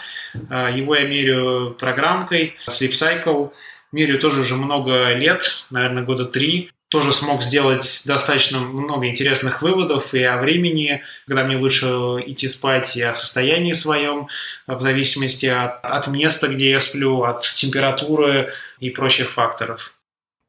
Э, 0.50 0.70
его 0.74 0.96
я 0.96 1.08
меряю 1.08 1.72
программкой 1.72 2.56
Sleep 2.68 2.92
Cycle– 2.92 3.52
Мерю 3.94 4.20
тоже 4.20 4.42
уже 4.42 4.56
много 4.56 5.14
лет, 5.14 5.68
наверное, 5.70 6.04
года 6.04 6.26
три. 6.26 6.72
Тоже 6.90 7.14
смог 7.14 7.44
сделать 7.44 8.04
достаточно 8.06 8.60
много 8.60 9.08
интересных 9.08 9.62
выводов 9.62 10.16
и 10.16 10.24
о 10.24 10.38
времени, 10.38 11.04
когда 11.28 11.44
мне 11.44 11.58
лучше 11.58 11.86
идти 12.26 12.48
спать, 12.48 12.98
и 12.98 13.04
о 13.04 13.14
состоянии 13.14 13.72
своем, 13.72 14.28
в 14.66 14.82
зависимости 14.82 15.46
от, 15.46 15.86
от 15.86 16.08
места, 16.08 16.48
где 16.48 16.72
я 16.72 16.80
сплю, 16.80 17.24
от 17.24 17.42
температуры 17.42 18.52
и 18.80 18.90
прочих 18.90 19.30
факторов. 19.30 19.94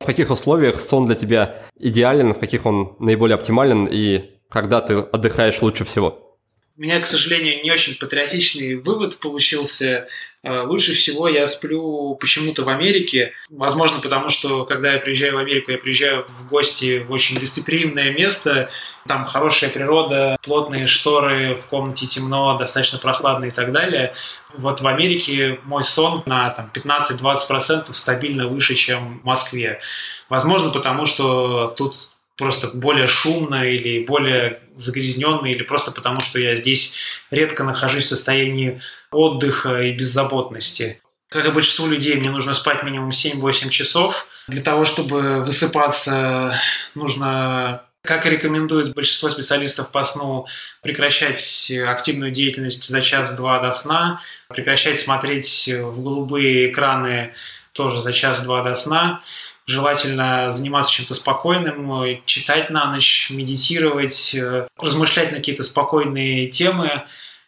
В 0.01 0.07
каких 0.07 0.31
условиях 0.31 0.81
сон 0.81 1.07
для 1.07 1.15
тебя 1.15 1.57
идеален, 1.79 2.33
в 2.33 2.39
каких 2.39 2.65
он 2.65 2.97
наиболее 2.99 3.35
оптимален 3.35 3.87
и 3.91 4.34
когда 4.55 4.81
ты 4.81 4.95
отдыхаешь 4.95 5.61
лучше 5.63 5.85
всего? 5.85 6.39
У 6.77 6.83
меня, 6.83 7.01
к 7.01 7.07
сожалению, 7.07 7.63
не 7.65 7.73
очень 7.73 7.97
патриотичный 7.97 8.77
вывод 8.77 9.19
получился. 9.19 10.07
Э, 10.45 10.61
лучше 10.61 10.93
всего 10.93 11.29
я 11.29 11.49
сплю 11.49 12.17
почему-то 12.21 12.63
в 12.63 12.69
Америке. 12.69 13.33
Возможно, 13.51 14.01
потому 14.01 14.29
что, 14.29 14.65
когда 14.65 14.93
я 14.93 15.01
приезжаю 15.01 15.35
в 15.35 15.39
Америку, 15.39 15.73
я 15.73 15.79
приезжаю 15.79 16.25
в 16.29 16.49
гости 16.49 16.99
в 16.99 17.11
очень 17.11 17.39
гостеприимное 17.39 18.13
место. 18.13 18.71
Там 19.09 19.25
хорошая 19.27 19.71
природа, 19.71 20.37
плотные 20.43 20.87
шторы, 20.87 21.57
в 21.57 21.67
комнате 21.67 22.07
темно, 22.07 22.57
достаточно 22.57 22.99
прохладно 22.99 23.47
и 23.47 23.51
так 23.51 23.73
далее. 23.73 24.15
Вот 24.57 24.81
в 24.81 24.87
Америке 24.87 25.59
мой 25.65 25.83
сон 25.83 26.23
на 26.27 26.51
там, 26.51 26.71
15-20% 26.73 27.93
стабильно 27.93 28.47
выше, 28.47 28.77
чем 28.77 29.19
в 29.21 29.25
Москве. 29.25 29.81
Возможно, 30.29 30.71
потому 30.71 31.07
что 31.07 31.75
тут 31.77 32.14
просто 32.37 32.69
более 32.69 33.07
шумно 33.07 33.65
или 33.65 34.05
более 34.05 34.61
загрязненно, 34.75 35.47
или 35.47 35.63
просто 35.63 35.93
потому, 35.93 36.21
что 36.21 36.39
я 36.39 36.57
здесь 36.57 36.97
редко 37.31 37.65
нахожусь 37.65 38.07
в 38.07 38.09
состоянии 38.09 38.81
отдыха 39.11 39.83
и 39.83 39.93
беззаботности. 39.93 41.01
Как 41.29 41.47
и 41.47 41.51
большинству 41.51 41.87
людей, 41.87 42.15
мне 42.17 42.31
нужно 42.31 42.53
спать 42.53 42.83
минимум 42.83 43.11
7-8 43.11 43.71
часов. 43.71 44.29
Для 44.49 44.63
того, 44.63 44.85
чтобы 44.85 45.43
высыпаться, 45.45 46.59
нужно 46.95 47.83
как 48.03 48.27
и 48.27 48.31
рекомендует 48.31 48.95
большинство 48.95 49.31
специалистов 49.31 49.91
по 49.91 50.05
сну, 50.05 50.47
прекращать 50.83 51.73
активную 51.87 52.31
деятельность 52.31 52.85
за 52.85 53.01
час-два 53.01 53.61
до 53.61 53.71
сна, 53.71 54.21
прекращать 54.49 55.01
смотреть 55.01 55.71
в 55.73 56.03
голубые 56.03 56.71
экраны 56.71 57.33
тоже 57.73 58.03
за 58.03 58.13
час-два 58.13 58.63
до 58.63 58.75
сна, 58.75 59.23
желательно 59.67 60.51
заниматься 60.51 60.93
чем-то 60.93 61.15
спокойным, 61.15 62.23
читать 62.27 62.71
на 62.71 62.93
ночь, 62.93 63.31
медитировать, 63.31 64.35
э, 64.35 64.67
размышлять 64.79 65.31
на 65.31 65.39
какие-то 65.39 65.63
спокойные 65.63 66.49
темы. 66.49 67.05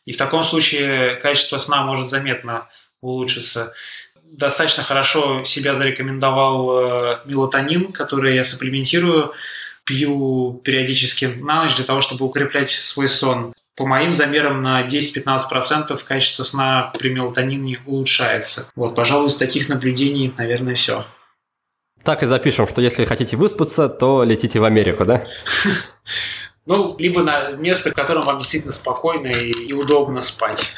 И 0.07 0.12
в 0.12 0.17
таком 0.17 0.45
случае 0.45 1.17
качество 1.17 1.59
сна 1.59 1.85
может 1.85 2.09
заметно 2.09 2.69
улучшиться. 3.01 3.75
Достаточно 4.25 4.83
хорошо 4.83 5.45
себя 5.45 5.75
зарекомендовал 5.75 6.79
э, 6.79 7.19
мелатонин, 7.27 7.93
который 7.93 8.35
я 8.35 8.45
сапплементирую, 8.45 9.33
пью 9.85 10.61
периодически 10.64 11.27
на 11.27 11.64
ночь 11.64 11.77
для 11.77 11.85
того, 11.85 12.01
чтобы 12.01 12.25
укреплять 12.25 12.71
свой 12.71 13.09
сон. 13.09 13.55
По 13.77 13.85
моим 13.85 14.14
замерам 14.14 14.62
на 14.62 14.83
10-15% 14.87 16.03
качество 16.03 16.45
сна 16.45 16.93
при 16.99 17.11
мелатонине 17.11 17.81
улучшается. 17.85 18.71
Вот, 18.75 18.95
пожалуй, 18.95 19.29
из 19.29 19.37
таких 19.37 19.69
наблюдений, 19.69 20.33
наверное, 20.37 20.75
все. 20.75 21.05
Так 22.07 22.22
и 22.22 22.26
запишем, 22.26 22.68
что 22.68 22.80
если 22.80 23.04
хотите 23.04 23.36
выспаться, 23.36 23.88
то 23.88 24.22
летите 24.22 24.61
в 24.61 24.64
Америку, 24.64 25.04
да? 25.04 25.26
Ну, 26.68 26.96
либо 26.98 27.22
на 27.22 27.52
место, 27.52 27.90
в 27.90 27.94
котором 27.94 28.26
вам 28.26 28.40
действительно 28.40 28.72
спокойно 28.72 29.28
и, 29.28 29.72
удобно 29.72 30.20
спать. 30.20 30.72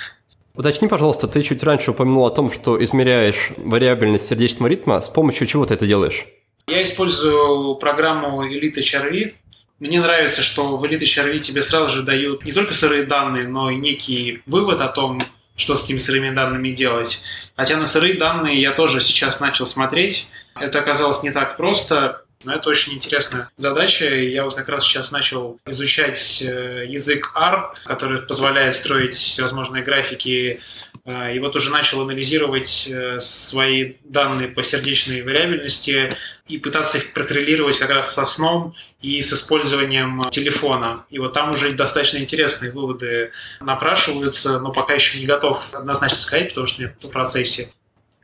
Уточни, 0.54 0.86
пожалуйста, 0.86 1.28
ты 1.28 1.42
чуть 1.42 1.62
раньше 1.62 1.92
упомянул 1.92 2.26
о 2.26 2.30
том, 2.30 2.50
что 2.50 2.82
измеряешь 2.84 3.52
вариабельность 3.56 4.26
сердечного 4.26 4.68
ритма. 4.68 5.00
С 5.00 5.08
помощью 5.08 5.46
чего 5.46 5.64
ты 5.64 5.72
это 5.72 5.86
делаешь? 5.86 6.26
Я 6.66 6.82
использую 6.82 7.76
программу 7.76 8.44
Elite 8.44 8.80
HRV. 8.80 9.32
Мне 9.80 9.98
нравится, 9.98 10.42
что 10.42 10.76
в 10.76 10.84
Elite 10.84 11.04
HRV 11.04 11.38
тебе 11.38 11.62
сразу 11.62 11.88
же 11.88 12.02
дают 12.02 12.44
не 12.44 12.52
только 12.52 12.74
сырые 12.74 13.04
данные, 13.04 13.48
но 13.48 13.70
и 13.70 13.76
некий 13.76 14.42
вывод 14.44 14.82
о 14.82 14.88
том, 14.88 15.22
что 15.56 15.74
с 15.74 15.86
этими 15.86 15.98
сырыми 15.98 16.34
данными 16.34 16.68
делать. 16.68 17.22
Хотя 17.56 17.78
на 17.78 17.86
сырые 17.86 18.18
данные 18.18 18.60
я 18.60 18.72
тоже 18.72 19.00
сейчас 19.00 19.40
начал 19.40 19.66
смотреть. 19.66 20.30
Это 20.60 20.80
оказалось 20.80 21.22
не 21.22 21.30
так 21.30 21.56
просто, 21.56 22.22
но 22.44 22.54
это 22.54 22.70
очень 22.70 22.94
интересная 22.94 23.50
задача. 23.56 24.14
Я 24.14 24.44
вот 24.44 24.54
как 24.54 24.68
раз 24.68 24.84
сейчас 24.84 25.10
начал 25.10 25.58
изучать 25.66 26.42
э, 26.46 26.84
язык 26.86 27.32
R, 27.34 27.74
который 27.84 28.22
позволяет 28.22 28.74
строить 28.74 29.14
всевозможные 29.14 29.82
графики. 29.82 30.60
Э, 31.04 31.34
и 31.34 31.40
вот 31.40 31.56
уже 31.56 31.70
начал 31.70 32.02
анализировать 32.02 32.88
э, 32.92 33.18
свои 33.18 33.94
данные 34.04 34.48
по 34.48 34.62
сердечной 34.62 35.22
вариабельности 35.22 36.12
и 36.46 36.58
пытаться 36.58 36.98
их 36.98 37.12
прокоррелировать 37.12 37.78
как 37.78 37.90
раз 37.90 38.14
со 38.14 38.24
сном 38.24 38.74
и 39.00 39.20
с 39.20 39.32
использованием 39.32 40.22
телефона. 40.30 41.04
И 41.10 41.18
вот 41.18 41.32
там 41.32 41.50
уже 41.50 41.72
достаточно 41.72 42.18
интересные 42.18 42.70
выводы 42.70 43.32
напрашиваются, 43.60 44.60
но 44.60 44.70
пока 44.70 44.94
еще 44.94 45.18
не 45.18 45.26
готов 45.26 45.74
однозначно 45.74 46.18
сказать, 46.18 46.50
потому 46.50 46.68
что 46.68 46.82
я 46.82 46.94
в 47.02 47.08
процессе. 47.08 47.72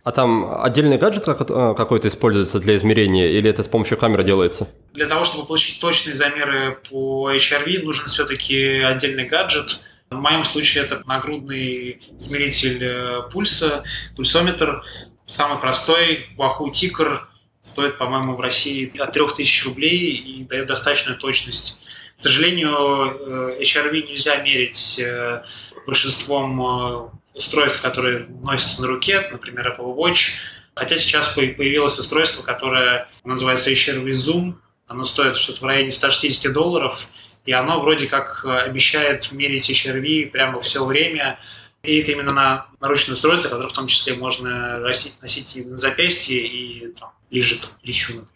А 0.05 0.13
там 0.13 0.63
отдельный 0.63 0.99
гаджет 0.99 1.27
э, 1.27 1.35
какой-то 1.75 2.09
используется 2.09 2.59
для 2.59 2.77
измерения 2.77 3.29
или 3.31 3.49
это 3.49 3.63
с 3.63 3.69
помощью 3.69 3.97
камеры 3.97 4.23
делается? 4.23 4.69
Для 4.93 5.07
того, 5.07 5.25
чтобы 5.25 5.47
получить 5.47 5.81
точные 5.81 6.15
замеры 6.15 6.79
по 6.91 7.33
HRV, 7.33 7.83
нужен 7.83 8.09
все-таки 8.09 8.83
отдельный 8.83 9.25
гаджет. 9.25 9.81
В 10.11 10.17
моем 10.17 10.45
случае 10.45 10.85
это 10.85 11.03
нагрудный 11.07 12.03
измеритель 12.21 12.85
э, 12.85 13.23
пульса, 13.33 13.83
пульсометр. 14.15 14.85
Самый 15.27 15.59
простой, 15.59 16.29
Wahoo 16.37 16.71
Ticker, 16.71 17.21
стоит, 17.63 17.97
по-моему, 17.97 18.37
в 18.37 18.41
России 18.41 18.93
от 18.99 19.13
3000 19.13 19.65
рублей 19.69 20.13
и 20.13 20.45
дает 20.45 20.67
достаточную 20.67 21.19
точность. 21.19 21.79
К 22.19 22.23
сожалению, 22.25 23.59
HRV 23.59 23.91
э, 23.91 24.07
нельзя 24.07 24.37
мерить 24.43 25.03
большинством 25.87 27.11
устройств, 27.35 27.83
которые 27.83 28.27
носятся 28.43 28.83
на 28.83 28.89
руке, 28.89 29.29
например, 29.31 29.77
Apple 29.77 29.97
Watch. 29.97 30.37
Хотя 30.75 30.97
сейчас 30.97 31.29
появилось 31.29 31.99
устройство, 31.99 32.43
которое 32.43 33.09
называется 33.25 33.71
HRV 33.71 34.11
Zoom. 34.11 34.55
Оно 34.87 35.03
стоит 35.05 35.37
что-то 35.37 35.61
в 35.61 35.65
районе 35.65 35.93
160 35.93 36.53
долларов, 36.53 37.09
и 37.45 37.53
оно 37.53 37.81
вроде 37.81 38.07
как 38.07 38.45
э, 38.45 38.57
обещает 38.57 39.31
мерить 39.33 39.71
HRV 39.71 40.31
прямо 40.31 40.61
все 40.61 40.85
время. 40.85 41.39
И 41.83 41.99
это 42.01 42.13
именно 42.13 42.33
на 42.33 42.67
наручное 42.81 43.15
устройство, 43.15 43.51
которое 43.51 43.69
в 43.69 43.73
том 43.73 43.87
числе 43.87 44.15
можно 44.15 44.79
носить, 44.81 45.21
носить 45.23 45.57
и 45.57 45.65
на 45.65 45.79
запястье, 45.79 46.39
и 46.39 46.93
там, 46.93 47.11
лежит 47.31 47.69
лечу, 47.83 48.15
например. 48.15 48.35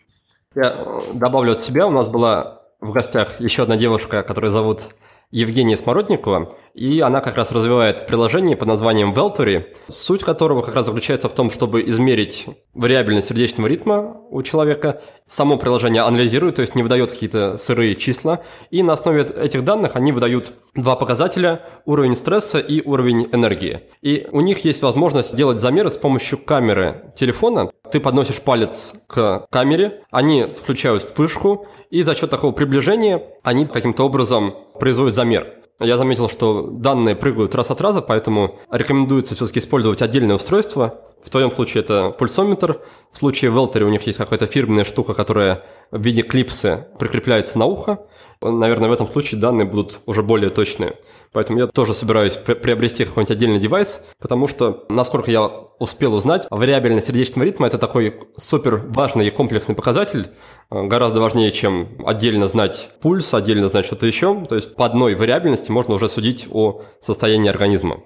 Я 0.55 0.75
э, 0.77 1.15
добавлю 1.15 1.53
от 1.53 1.63
тебя, 1.63 1.87
у 1.87 1.91
нас 1.91 2.09
была 2.09 2.63
в 2.81 2.93
гостях 2.93 3.41
еще 3.41 3.63
одна 3.63 3.77
девушка, 3.77 4.23
которую 4.23 4.53
зовут 4.53 4.89
Евгения 5.31 5.77
Смородникова, 5.77 6.49
и 6.73 7.01
она 7.01 7.21
как 7.21 7.37
раз 7.37 7.53
развивает 7.53 8.07
приложение 8.07 8.57
под 8.57 8.69
названием 8.69 9.13
Veltory, 9.13 9.67
суть 9.89 10.23
которого 10.23 10.63
как 10.63 10.75
раз 10.75 10.87
заключается 10.87 11.29
в 11.29 11.35
том, 11.35 11.51
чтобы 11.51 11.83
измерить 11.83 12.47
вариабельность 12.73 13.29
сердечного 13.29 13.67
ритма 13.67 14.23
у 14.31 14.43
человека. 14.43 15.03
Само 15.27 15.59
приложение 15.59 16.03
анализирует, 16.03 16.57
то 16.57 16.63
есть 16.63 16.75
не 16.75 16.83
выдает 16.83 17.11
какие-то 17.11 17.59
сырые 17.59 17.95
числа, 17.95 18.43
и 18.71 18.83
на 18.83 18.95
основе 18.95 19.23
этих 19.23 19.65
данных 19.65 19.97
они 19.97 20.13
выдают 20.13 20.53
два 20.83 20.97
показателя– 20.97 21.63
уровень 21.85 22.15
стресса 22.15 22.59
и 22.59 22.83
уровень 22.83 23.29
энергии. 23.33 23.81
И 24.03 24.27
у 24.33 24.41
них 24.41 24.65
есть 24.65 24.83
возможность 24.83 25.35
делать 25.35 25.61
замеры 25.61 25.91
с 25.91 25.99
помощью 25.99 26.39
камеры 26.39 27.13
телефона. 27.15 27.71
Ты 27.91 28.01
подносишь 28.01 28.41
палец 28.41 28.95
к 29.07 29.47
камере, 29.51 30.03
они 30.11 30.45
включают 30.45 31.03
вспышку, 31.03 31.67
и 31.91 32.03
за 32.03 32.15
счет 32.15 32.31
такого 32.31 32.53
приближения 32.53 33.23
они 33.43 33.67
каким-то 33.67 34.05
образом 34.05 34.55
производят 34.79 35.15
замер. 35.15 35.58
Я 35.81 35.97
заметил, 35.97 36.29
что 36.29 36.63
данные 36.63 37.15
прыгают 37.15 37.55
раз 37.55 37.71
от 37.71 37.81
раза, 37.81 38.03
поэтому 38.03 38.59
рекомендуется 38.71 39.37
все-таки 39.37 39.61
использовать 39.61 40.03
отдельное 40.03 40.35
устройство. 40.35 41.05
В 41.23 41.31
твоем 41.31 41.53
случае 41.53 41.85
это 41.85 42.11
пульсометр. 42.11 42.81
В 43.13 43.17
случае 43.17 43.53
Велтери 43.53 43.85
у 43.85 43.89
них 43.89 44.03
есть 44.03 44.19
какая-то 44.19 44.47
фирменная 44.47 44.85
штука, 44.85 45.15
которая 45.15 45.65
в 45.93 46.03
виде 46.03 46.23
клипсы 46.23 46.89
прикрепляется 46.99 47.59
на 47.59 47.67
ухо. 47.67 48.07
Наверное, 48.41 48.89
в 48.89 48.93
этом 48.93 49.07
случае 49.07 49.41
данные 49.41 49.67
будут 49.67 50.01
уже 50.07 50.25
более 50.25 50.51
точные. 50.51 50.97
Поэтому 51.33 51.59
я 51.59 51.67
тоже 51.67 51.95
собираюсь 51.95 52.37
приобрести 52.37 53.05
какой-нибудь 53.05 53.31
отдельный 53.31 53.59
девайс, 53.59 54.05
потому 54.21 54.49
что, 54.49 54.87
насколько 54.89 55.31
я 55.31 55.47
успел 55.79 56.15
узнать, 56.15 56.47
вариабельность 56.51 57.07
сердечного 57.07 57.45
ритма– 57.45 57.67
это 57.69 57.79
такой 57.79 58.15
супер 58.37 58.83
важный 58.89 59.29
и 59.29 59.31
комплексный 59.31 59.75
показатель, 59.75 60.29
э, 60.71 60.83
гораздо 60.85 61.21
важнее, 61.21 61.53
чем 61.53 62.05
отдельно 62.05 62.49
знать 62.49 62.91
пульс, 63.01 63.33
отдельно 63.35 63.69
знать 63.69 63.85
что-то 63.85 64.07
еще. 64.07 64.45
То 64.49 64.57
есть 64.57 64.75
по 64.75 64.87
одной 64.87 65.15
вариабельности 65.15 65.71
можно 65.71 65.95
уже 65.95 66.09
судить 66.09 66.49
о 66.51 66.83
состоянии 67.01 67.49
организма. 67.49 68.01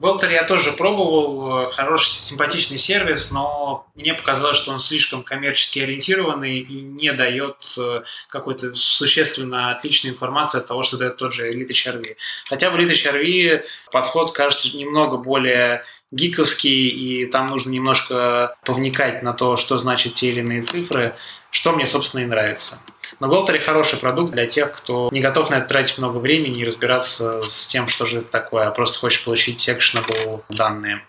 Велтер 0.00 0.30
я 0.30 0.44
тоже 0.44 0.72
пробовал, 0.72 1.68
э, 1.68 1.72
хороший, 1.72 2.08
симпатичный 2.08 2.78
сервис, 2.78 3.32
но 3.32 3.86
мне 3.94 4.14
показалось, 4.14 4.56
что 4.56 4.72
он 4.72 4.80
слишком 4.80 5.22
коммерчески 5.22 5.78
ориентированный 5.78 6.60
и 6.60 6.80
не 6.80 7.12
дает 7.12 7.56
э, 7.78 8.02
какой-то 8.28 8.74
существенно 8.74 9.72
отличной 9.72 10.12
информации 10.12 10.58
от 10.58 10.66
того, 10.66 10.82
что 10.82 10.96
дает 10.96 11.18
тот 11.18 11.34
же 11.34 11.52
Elite 11.52 11.68
HRV. 11.68 12.16
Хотя 12.48 12.70
в 12.70 12.76
Elite 12.76 12.92
HRV 12.92 13.64
подход 13.92 14.32
кажется 14.32 14.74
немного 14.74 15.18
более 15.18 15.84
гиковский, 16.10 16.88
и 16.88 17.26
там 17.26 17.50
нужно 17.50 17.68
немножко 17.68 18.56
повникать 18.64 19.22
на 19.22 19.34
то, 19.34 19.56
что 19.56 19.76
значат 19.76 20.14
те 20.14 20.28
или 20.28 20.40
иные 20.40 20.62
цифры, 20.62 21.14
что 21.50 21.72
мне, 21.72 21.86
собственно, 21.86 22.22
и 22.22 22.26
нравится. 22.26 22.84
Но 23.20 23.28
Голтери 23.28 23.58
хороший 23.58 23.98
продукт 23.98 24.32
для 24.32 24.46
тех, 24.46 24.72
кто 24.72 25.10
не 25.12 25.20
готов 25.20 25.50
на 25.50 25.56
это 25.56 25.68
тратить 25.68 25.98
много 25.98 26.18
времени 26.18 26.60
и 26.60 26.64
разбираться 26.64 27.42
с 27.42 27.66
тем, 27.66 27.86
что 27.86 28.06
же 28.06 28.20
это 28.20 28.28
такое, 28.28 28.66
а 28.66 28.70
просто 28.70 28.98
хочет 28.98 29.24
получить 29.24 29.68
actionable 29.68 30.42
данные. 30.48 31.02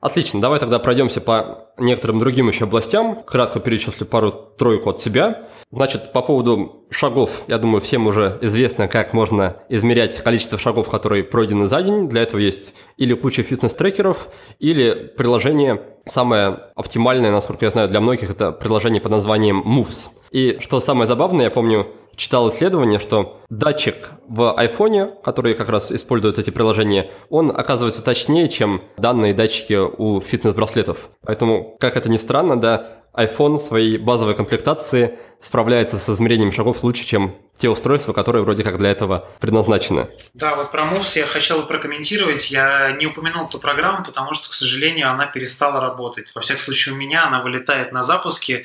Отлично, 0.00 0.40
давай 0.40 0.60
тогда 0.60 0.78
пройдемся 0.78 1.20
по 1.20 1.72
некоторым 1.76 2.20
другим 2.20 2.46
еще 2.48 2.64
областям. 2.64 3.24
Кратко 3.24 3.58
перечислю 3.58 4.06
пару-тройку 4.06 4.90
от 4.90 5.00
себя. 5.00 5.48
Значит, 5.72 6.12
по 6.12 6.22
поводу 6.22 6.86
шагов, 6.88 7.42
я 7.48 7.58
думаю, 7.58 7.80
всем 7.80 8.06
уже 8.06 8.38
известно, 8.42 8.86
как 8.86 9.12
можно 9.12 9.56
измерять 9.68 10.22
количество 10.22 10.56
шагов, 10.56 10.88
которые 10.88 11.24
пройдены 11.24 11.66
за 11.66 11.82
день. 11.82 12.08
Для 12.08 12.22
этого 12.22 12.38
есть 12.38 12.74
или 12.96 13.12
куча 13.14 13.42
фитнес-трекеров, 13.42 14.28
или 14.60 15.12
приложение 15.16 15.82
самое 16.06 16.60
оптимальное, 16.76 17.32
насколько 17.32 17.64
я 17.64 17.70
знаю, 17.70 17.88
для 17.88 18.00
многих, 18.00 18.30
это 18.30 18.52
приложение 18.52 19.00
под 19.00 19.10
названием 19.10 19.64
Moves. 19.66 20.10
И 20.30 20.58
что 20.60 20.78
самое 20.78 21.08
забавное, 21.08 21.46
я 21.46 21.50
помню, 21.50 21.88
читал 22.18 22.48
исследование, 22.50 22.98
что 22.98 23.40
датчик 23.48 24.10
в 24.28 24.52
айфоне, 24.52 25.08
который 25.24 25.54
как 25.54 25.70
раз 25.70 25.90
использует 25.90 26.38
эти 26.38 26.50
приложения, 26.50 27.10
он 27.30 27.50
оказывается 27.50 28.02
точнее, 28.02 28.48
чем 28.48 28.82
данные 28.98 29.32
датчики 29.32 29.78
у 29.78 30.20
фитнес-браслетов. 30.20 31.08
Поэтому, 31.22 31.76
как 31.80 31.96
это 31.96 32.10
ни 32.10 32.18
странно, 32.18 32.60
да, 32.60 32.98
iPhone 33.14 33.58
в 33.58 33.62
своей 33.62 33.98
базовой 33.98 34.34
комплектации 34.34 35.18
справляется 35.40 35.96
с 35.96 36.08
измерением 36.08 36.52
шагов 36.52 36.84
лучше, 36.84 37.04
чем 37.04 37.36
те 37.56 37.68
устройства, 37.68 38.12
которые 38.12 38.42
вроде 38.42 38.62
как 38.62 38.78
для 38.78 38.90
этого 38.90 39.28
предназначены. 39.40 40.08
Да, 40.34 40.54
вот 40.54 40.70
про 40.70 40.84
Moves 40.84 41.18
я 41.18 41.26
хотел 41.26 41.66
прокомментировать. 41.66 42.50
Я 42.50 42.92
не 42.92 43.06
упомянул 43.06 43.46
эту 43.46 43.58
программу, 43.58 44.04
потому 44.04 44.34
что, 44.34 44.48
к 44.48 44.52
сожалению, 44.52 45.10
она 45.10 45.26
перестала 45.26 45.80
работать. 45.80 46.32
Во 46.34 46.40
всяком 46.40 46.62
случае, 46.62 46.94
у 46.94 46.98
меня 46.98 47.26
она 47.26 47.42
вылетает 47.42 47.90
на 47.90 48.04
запуске. 48.04 48.64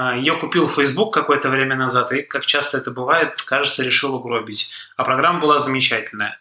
А, 0.00 0.16
Ее 0.16 0.34
купил 0.34 0.68
Facebook 0.68 1.12
какое-то 1.12 1.48
время 1.48 1.74
назад, 1.74 2.12
и, 2.12 2.22
как 2.22 2.46
часто 2.46 2.78
это 2.78 2.92
бывает, 2.92 3.34
кажется, 3.42 3.82
решил 3.82 4.14
угробить. 4.14 4.70
А 4.96 5.02
программа 5.02 5.40
была 5.40 5.58
замечательная. 5.58 6.38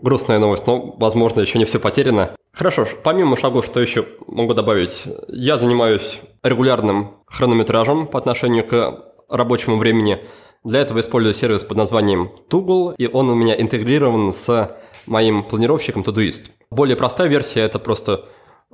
Грустная 0.00 0.38
новость, 0.38 0.66
но, 0.66 0.94
возможно, 0.96 1.40
еще 1.40 1.58
не 1.58 1.66
все 1.66 1.78
потеряно. 1.78 2.34
Хорошо, 2.54 2.86
помимо 3.02 3.36
шагов, 3.36 3.66
что 3.66 3.80
еще 3.80 4.08
могу 4.26 4.54
добавить? 4.54 5.04
Я 5.28 5.58
занимаюсь 5.58 6.22
регулярным 6.42 7.18
хронометражем 7.26 8.06
по 8.06 8.18
отношению 8.18 8.66
к 8.66 9.04
рабочему 9.28 9.76
времени. 9.76 10.24
Для 10.64 10.80
этого 10.80 11.00
использую 11.00 11.34
сервис 11.34 11.62
под 11.62 11.76
названием 11.76 12.30
Toggle, 12.48 12.94
и 12.96 13.06
он 13.06 13.28
у 13.28 13.34
меня 13.34 13.54
интегрирован 13.60 14.32
с 14.32 14.74
моим 15.04 15.44
планировщиком 15.44 16.04
Todoist. 16.04 16.44
Более 16.70 16.96
простая 16.96 17.28
версия– 17.28 17.60
это 17.64 17.78
просто 17.78 18.24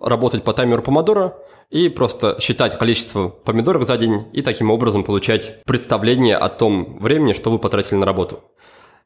работать 0.00 0.44
по 0.44 0.52
таймеру 0.52 0.82
помодора 0.82 1.36
и 1.70 1.88
просто 1.88 2.36
считать 2.40 2.78
количество 2.78 3.28
помидоров 3.28 3.86
за 3.86 3.96
день 3.96 4.26
и 4.32 4.42
таким 4.42 4.70
образом 4.70 5.04
получать 5.04 5.62
представление 5.64 6.36
о 6.36 6.48
том 6.48 6.98
времени, 6.98 7.32
что 7.32 7.50
вы 7.50 7.58
потратили 7.58 7.96
на 7.96 8.06
работу. 8.06 8.40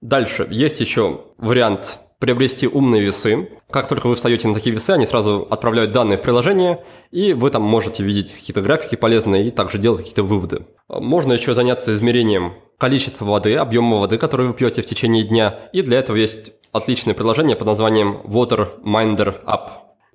Дальше 0.00 0.46
есть 0.50 0.80
еще 0.80 1.22
вариант 1.38 1.98
приобрести 2.18 2.66
умные 2.66 3.02
весы. 3.02 3.50
Как 3.70 3.86
только 3.86 4.06
вы 4.06 4.14
встаете 4.14 4.48
на 4.48 4.54
такие 4.54 4.72
весы, 4.74 4.90
они 4.90 5.04
сразу 5.04 5.46
отправляют 5.50 5.92
данные 5.92 6.16
в 6.16 6.22
приложение, 6.22 6.82
и 7.10 7.34
вы 7.34 7.50
там 7.50 7.62
можете 7.62 8.02
видеть 8.02 8.32
какие-то 8.32 8.62
графики 8.62 8.96
полезные 8.96 9.46
и 9.46 9.50
также 9.50 9.78
делать 9.78 9.98
какие-то 9.98 10.22
выводы. 10.22 10.66
Можно 10.88 11.34
еще 11.34 11.54
заняться 11.54 11.94
измерением 11.94 12.54
количества 12.78 13.26
воды, 13.26 13.54
объема 13.56 13.98
воды, 13.98 14.16
который 14.16 14.46
вы 14.46 14.54
пьете 14.54 14.82
в 14.82 14.86
течение 14.86 15.24
дня, 15.24 15.68
и 15.72 15.82
для 15.82 15.98
этого 15.98 16.16
есть 16.16 16.52
отличное 16.72 17.14
приложение 17.14 17.56
под 17.56 17.66
названием 17.66 18.20
Water 18.24 18.82
Minder 18.82 19.44
App. 19.44 19.70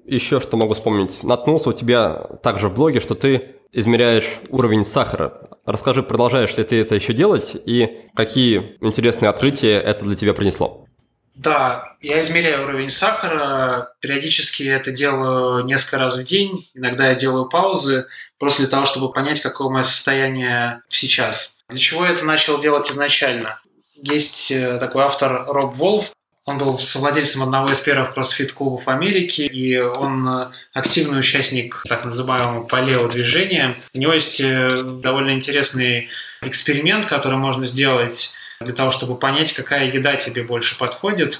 Еще 0.09 0.39
что 0.39 0.57
могу 0.57 0.73
вспомнить. 0.73 1.23
Наткнулся 1.23 1.69
у 1.69 1.73
тебя 1.73 2.13
также 2.41 2.69
в 2.69 2.73
блоге, 2.73 2.99
что 2.99 3.13
ты 3.13 3.55
измеряешь 3.71 4.39
уровень 4.49 4.83
сахара. 4.83 5.33
Расскажи, 5.65 6.01
продолжаешь 6.01 6.57
ли 6.57 6.63
ты 6.63 6.81
это 6.81 6.95
еще 6.95 7.13
делать 7.13 7.55
и 7.65 8.01
какие 8.15 8.77
интересные 8.81 9.29
открытия 9.29 9.79
это 9.79 10.05
для 10.05 10.15
тебя 10.15 10.33
принесло? 10.33 10.87
Да, 11.35 11.93
я 12.01 12.21
измеряю 12.21 12.63
уровень 12.63 12.89
сахара. 12.89 13.93
Периодически 13.99 14.63
это 14.63 14.91
делаю 14.91 15.63
несколько 15.63 15.99
раз 15.99 16.17
в 16.17 16.23
день. 16.23 16.67
Иногда 16.73 17.09
я 17.09 17.15
делаю 17.15 17.47
паузы, 17.47 18.07
просто 18.39 18.63
для 18.63 18.71
того, 18.71 18.85
чтобы 18.85 19.13
понять, 19.13 19.41
какое 19.41 19.69
мое 19.69 19.83
состояние 19.83 20.81
сейчас. 20.89 21.59
Для 21.69 21.77
чего 21.77 22.03
я 22.05 22.13
это 22.13 22.25
начал 22.25 22.59
делать 22.59 22.89
изначально? 22.89 23.61
Есть 23.93 24.51
э, 24.51 24.79
такой 24.79 25.03
автор 25.03 25.45
Роб 25.45 25.75
Волф. 25.75 26.11
Он 26.49 26.57
был 26.57 26.79
совладельцем 26.79 27.43
одного 27.43 27.71
из 27.71 27.79
первых 27.79 28.15
кроссфит-клубов 28.15 28.87
Америки, 28.87 29.41
и 29.41 29.77
он 29.77 30.27
э, 30.27 30.47
активный 30.73 31.19
участник 31.19 31.83
так 31.87 32.03
называемого 32.03 32.63
палео-движения. 32.63 33.75
У 33.93 33.99
него 33.99 34.13
есть 34.13 34.41
э, 34.41 34.67
довольно 34.81 35.29
интересный 35.29 36.09
эксперимент, 36.41 37.05
который 37.05 37.37
можно 37.37 37.67
сделать 37.67 38.33
для 38.61 38.73
того, 38.73 38.89
чтобы 38.89 39.15
понять, 39.15 39.53
какая 39.53 39.91
еда 39.91 40.15
тебе 40.15 40.41
больше 40.41 40.75
подходит. 40.79 41.39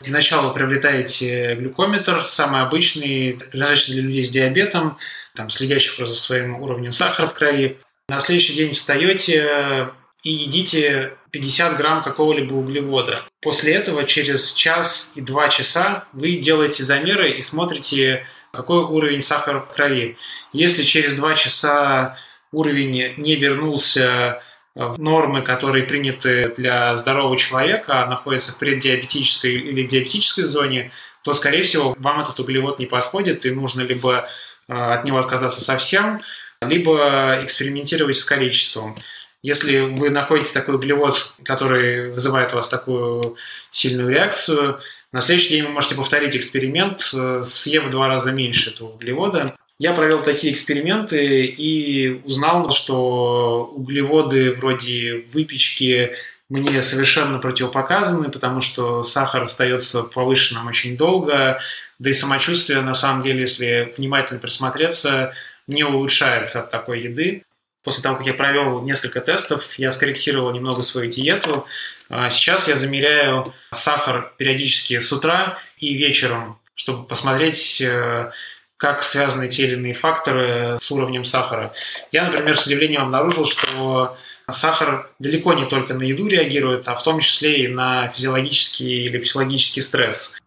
Для 0.00 0.12
начала 0.12 0.48
вы 0.48 0.52
приобретаете 0.52 1.54
глюкометр, 1.54 2.26
самый 2.26 2.60
обычный, 2.60 3.38
предназначенный 3.38 3.94
для 3.94 4.02
людей 4.02 4.24
с 4.26 4.28
диабетом, 4.28 4.98
там, 5.34 5.48
следящих 5.48 6.06
за 6.06 6.14
своим 6.14 6.60
уровнем 6.60 6.92
сахара 6.92 7.28
в 7.28 7.32
крови. 7.32 7.78
На 8.10 8.20
следующий 8.20 8.52
день 8.52 8.74
встаете 8.74 9.88
и 10.22 10.30
едите 10.30 11.14
50 11.30 11.76
грамм 11.76 12.02
какого-либо 12.02 12.54
углевода. 12.54 13.22
После 13.40 13.74
этого 13.74 14.04
через 14.04 14.54
час 14.54 15.12
и 15.16 15.20
два 15.20 15.48
часа 15.48 16.04
вы 16.12 16.32
делаете 16.32 16.84
замеры 16.84 17.32
и 17.32 17.42
смотрите, 17.42 18.24
какой 18.52 18.84
уровень 18.84 19.20
сахара 19.20 19.60
в 19.60 19.68
крови. 19.68 20.16
Если 20.52 20.84
через 20.84 21.14
два 21.14 21.34
часа 21.34 22.16
уровень 22.52 23.14
не 23.16 23.34
вернулся 23.36 24.42
в 24.74 25.00
нормы, 25.00 25.42
которые 25.42 25.84
приняты 25.84 26.52
для 26.56 26.96
здорового 26.96 27.36
человека, 27.36 28.02
а 28.02 28.06
находятся 28.06 28.52
в 28.52 28.58
преддиабетической 28.58 29.52
или 29.52 29.82
диабетической 29.82 30.44
зоне, 30.44 30.92
то, 31.24 31.32
скорее 31.34 31.62
всего, 31.62 31.94
вам 31.98 32.20
этот 32.20 32.40
углевод 32.40 32.78
не 32.78 32.86
подходит, 32.86 33.44
и 33.44 33.50
нужно 33.50 33.82
либо 33.82 34.28
э, 34.68 34.72
от 34.74 35.04
него 35.04 35.18
отказаться 35.18 35.60
совсем, 35.60 36.20
либо 36.60 37.38
экспериментировать 37.42 38.16
с 38.16 38.24
количеством. 38.24 38.94
Если 39.42 39.80
вы 39.80 40.10
находите 40.10 40.52
такой 40.52 40.76
углевод, 40.76 41.34
который 41.44 42.10
вызывает 42.10 42.52
у 42.52 42.56
вас 42.56 42.68
такую 42.68 43.36
сильную 43.70 44.08
реакцию, 44.08 44.78
на 45.10 45.20
следующий 45.20 45.50
день 45.50 45.64
вы 45.64 45.70
можете 45.70 45.96
повторить 45.96 46.36
эксперимент, 46.36 47.10
э, 47.12 47.42
съев 47.44 47.84
в 47.84 47.90
два 47.90 48.06
раза 48.06 48.32
меньше 48.32 48.70
этого 48.70 48.94
углевода, 48.94 49.56
я 49.78 49.94
провел 49.94 50.22
такие 50.22 50.52
эксперименты 50.52 51.44
и 51.44 52.20
узнал, 52.24 52.70
что 52.70 53.72
углеводы 53.74 54.52
вроде 54.52 55.24
выпечки 55.32 56.12
мне 56.48 56.82
совершенно 56.82 57.38
противопоказаны, 57.38 58.30
потому 58.30 58.60
что 58.60 59.02
сахар 59.02 59.42
остается 59.42 60.04
повышенным 60.04 60.68
очень 60.68 60.96
долго, 60.96 61.60
да 61.98 62.10
и 62.10 62.12
самочувствие, 62.12 62.80
на 62.82 62.94
самом 62.94 63.22
деле, 63.22 63.40
если 63.40 63.92
внимательно 63.96 64.38
присмотреться, 64.38 65.32
не 65.66 65.82
улучшается 65.82 66.60
от 66.60 66.70
такой 66.70 67.02
еды. 67.02 67.44
После 67.82 68.02
того, 68.02 68.16
как 68.16 68.26
я 68.26 68.34
провел 68.34 68.82
несколько 68.82 69.20
тестов, 69.20 69.74
я 69.78 69.90
скорректировал 69.90 70.52
немного 70.52 70.82
свою 70.82 71.10
диету. 71.10 71.66
А 72.08 72.30
сейчас 72.30 72.68
я 72.68 72.76
замеряю 72.76 73.52
сахар 73.72 74.32
периодически 74.36 75.00
с 75.00 75.12
утра 75.12 75.58
и 75.78 75.94
вечером, 75.94 76.60
чтобы 76.74 77.06
посмотреть, 77.06 77.80
э, 77.80 78.30
как 78.76 79.02
связаны 79.02 79.48
те 79.48 79.64
или 79.64 79.74
иные 79.74 79.94
факторы 79.94 80.76
с 80.78 80.90
уровнем 80.90 81.24
сахара. 81.24 81.72
Я, 82.12 82.24
например, 82.24 82.56
с 82.56 82.66
удивлением 82.66 83.02
обнаружил, 83.02 83.46
что 83.46 84.16
сахар 84.48 85.10
далеко 85.18 85.54
не 85.54 85.66
только 85.66 85.94
на 85.94 86.02
еду 86.02 86.26
реагирует, 86.26 86.86
а 86.88 86.94
в 86.94 87.02
том 87.02 87.20
числе 87.20 87.64
и 87.64 87.68
на 87.68 88.08
физиологический 88.08 89.06
или 89.06 89.18
психологический 89.18 89.82
стресс. 89.82 90.40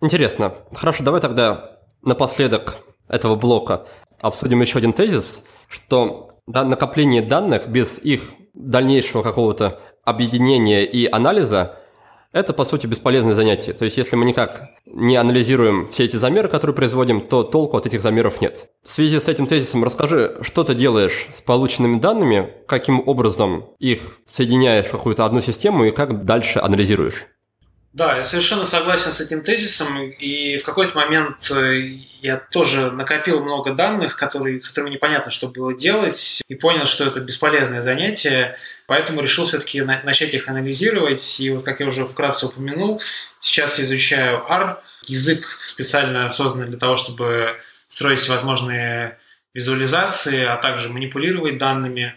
Интересно. 0.00 0.54
Хорошо, 0.74 1.02
давай 1.02 1.20
тогда 1.20 1.78
напоследок 2.02 2.78
этого 3.08 3.34
блока 3.36 3.86
обсудим 4.20 4.60
еще 4.60 4.78
один 4.78 4.92
тезис, 4.92 5.46
что 5.68 6.30
накопление 6.46 7.22
данных 7.22 7.68
без 7.68 7.98
их 7.98 8.22
дальнейшего 8.54 9.22
какого-то 9.22 9.80
объединения 10.04 10.84
и 10.84 11.06
анализа 11.10 11.78
это, 12.36 12.52
по 12.52 12.64
сути, 12.64 12.86
бесполезное 12.86 13.34
занятие. 13.34 13.72
То 13.72 13.86
есть, 13.86 13.96
если 13.96 14.14
мы 14.14 14.26
никак 14.26 14.68
не 14.84 15.16
анализируем 15.16 15.88
все 15.88 16.04
эти 16.04 16.16
замеры, 16.16 16.48
которые 16.48 16.74
производим, 16.74 17.22
то 17.22 17.42
толку 17.42 17.78
от 17.78 17.86
этих 17.86 18.02
замеров 18.02 18.42
нет. 18.42 18.68
В 18.82 18.90
связи 18.90 19.18
с 19.18 19.28
этим 19.28 19.46
тезисом 19.46 19.82
расскажи, 19.82 20.36
что 20.42 20.62
ты 20.62 20.74
делаешь 20.74 21.28
с 21.32 21.40
полученными 21.40 21.98
данными, 21.98 22.52
каким 22.68 23.02
образом 23.06 23.70
их 23.78 24.18
соединяешь 24.26 24.84
в 24.84 24.90
какую-то 24.90 25.24
одну 25.24 25.40
систему 25.40 25.86
и 25.86 25.92
как 25.92 26.24
дальше 26.24 26.58
анализируешь. 26.58 27.26
Да, 27.96 28.14
я 28.14 28.24
совершенно 28.24 28.66
согласен 28.66 29.10
с 29.10 29.22
этим 29.22 29.42
тезисом, 29.42 30.02
и 30.02 30.58
в 30.58 30.64
какой-то 30.64 30.94
момент 30.94 31.50
э, 31.50 31.96
я 32.20 32.36
тоже 32.36 32.90
накопил 32.90 33.40
много 33.40 33.72
данных, 33.72 34.18
которые, 34.18 34.60
которыми 34.60 34.90
непонятно, 34.90 35.30
что 35.30 35.48
было 35.48 35.74
делать, 35.74 36.42
и 36.46 36.54
понял, 36.56 36.84
что 36.84 37.06
это 37.06 37.20
бесполезное 37.20 37.80
занятие, 37.80 38.58
поэтому 38.86 39.22
решил 39.22 39.46
все-таки 39.46 39.80
начать 39.80 40.34
их 40.34 40.46
анализировать, 40.46 41.40
и 41.40 41.48
вот, 41.48 41.64
как 41.64 41.80
я 41.80 41.86
уже 41.86 42.04
вкратце 42.04 42.48
упомянул, 42.48 43.00
сейчас 43.40 43.78
я 43.78 43.86
изучаю 43.86 44.44
R, 44.46 44.82
язык 45.06 45.46
специально 45.64 46.28
создан 46.28 46.66
для 46.66 46.78
того, 46.78 46.96
чтобы 46.96 47.56
строить 47.88 48.18
всевозможные 48.18 49.16
визуализации, 49.54 50.44
а 50.44 50.58
также 50.58 50.90
манипулировать 50.90 51.56
данными. 51.56 52.14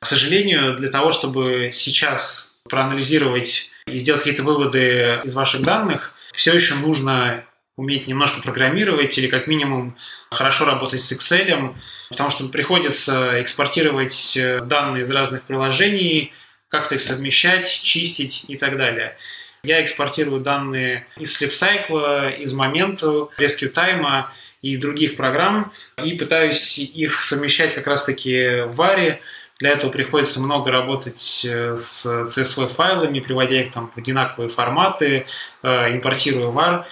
К 0.00 0.06
сожалению, 0.06 0.74
для 0.74 0.88
того, 0.88 1.10
чтобы 1.10 1.68
сейчас 1.74 2.60
проанализировать 2.66 3.72
и 3.90 3.98
сделать 3.98 4.22
какие-то 4.22 4.42
выводы 4.42 5.20
из 5.24 5.34
ваших 5.34 5.62
данных, 5.62 6.14
все 6.32 6.54
еще 6.54 6.74
нужно 6.76 7.44
уметь 7.76 8.08
немножко 8.08 8.42
программировать 8.42 9.16
или 9.18 9.28
как 9.28 9.46
минимум 9.46 9.96
хорошо 10.30 10.64
работать 10.64 11.00
с 11.00 11.12
Excel, 11.12 11.74
потому 12.10 12.30
что 12.30 12.48
приходится 12.48 13.40
экспортировать 13.40 14.36
э, 14.36 14.60
данные 14.60 15.04
из 15.04 15.10
разных 15.10 15.44
приложений, 15.44 16.32
как-то 16.68 16.96
их 16.96 17.02
совмещать, 17.02 17.68
чистить 17.68 18.44
и 18.48 18.56
так 18.56 18.78
далее. 18.78 19.16
Я 19.62 19.82
экспортирую 19.82 20.40
данные 20.40 21.06
из 21.16 21.40
SleepCycle, 21.40 22.36
из 22.38 22.54
Momento, 22.54 23.30
Rescue 23.38 23.72
Time 23.72 24.24
и 24.62 24.76
других 24.76 25.16
программ 25.16 25.72
и 26.02 26.12
пытаюсь 26.12 26.78
их 26.78 27.20
совмещать 27.20 27.74
как 27.74 27.86
раз-таки 27.86 28.62
в 28.62 28.74
варе, 28.76 29.20
для 29.58 29.70
этого 29.70 29.90
приходится 29.90 30.40
много 30.40 30.70
работать 30.70 31.44
э, 31.48 31.74
с 31.76 32.06
CSV-файлами, 32.06 33.20
приводя 33.20 33.60
их 33.60 33.72
там 33.72 33.90
в 33.90 33.98
одинаковые 33.98 34.50
форматы, 34.50 35.26
э, 35.62 35.92
импортируя 35.92 36.50
var. 36.50 36.84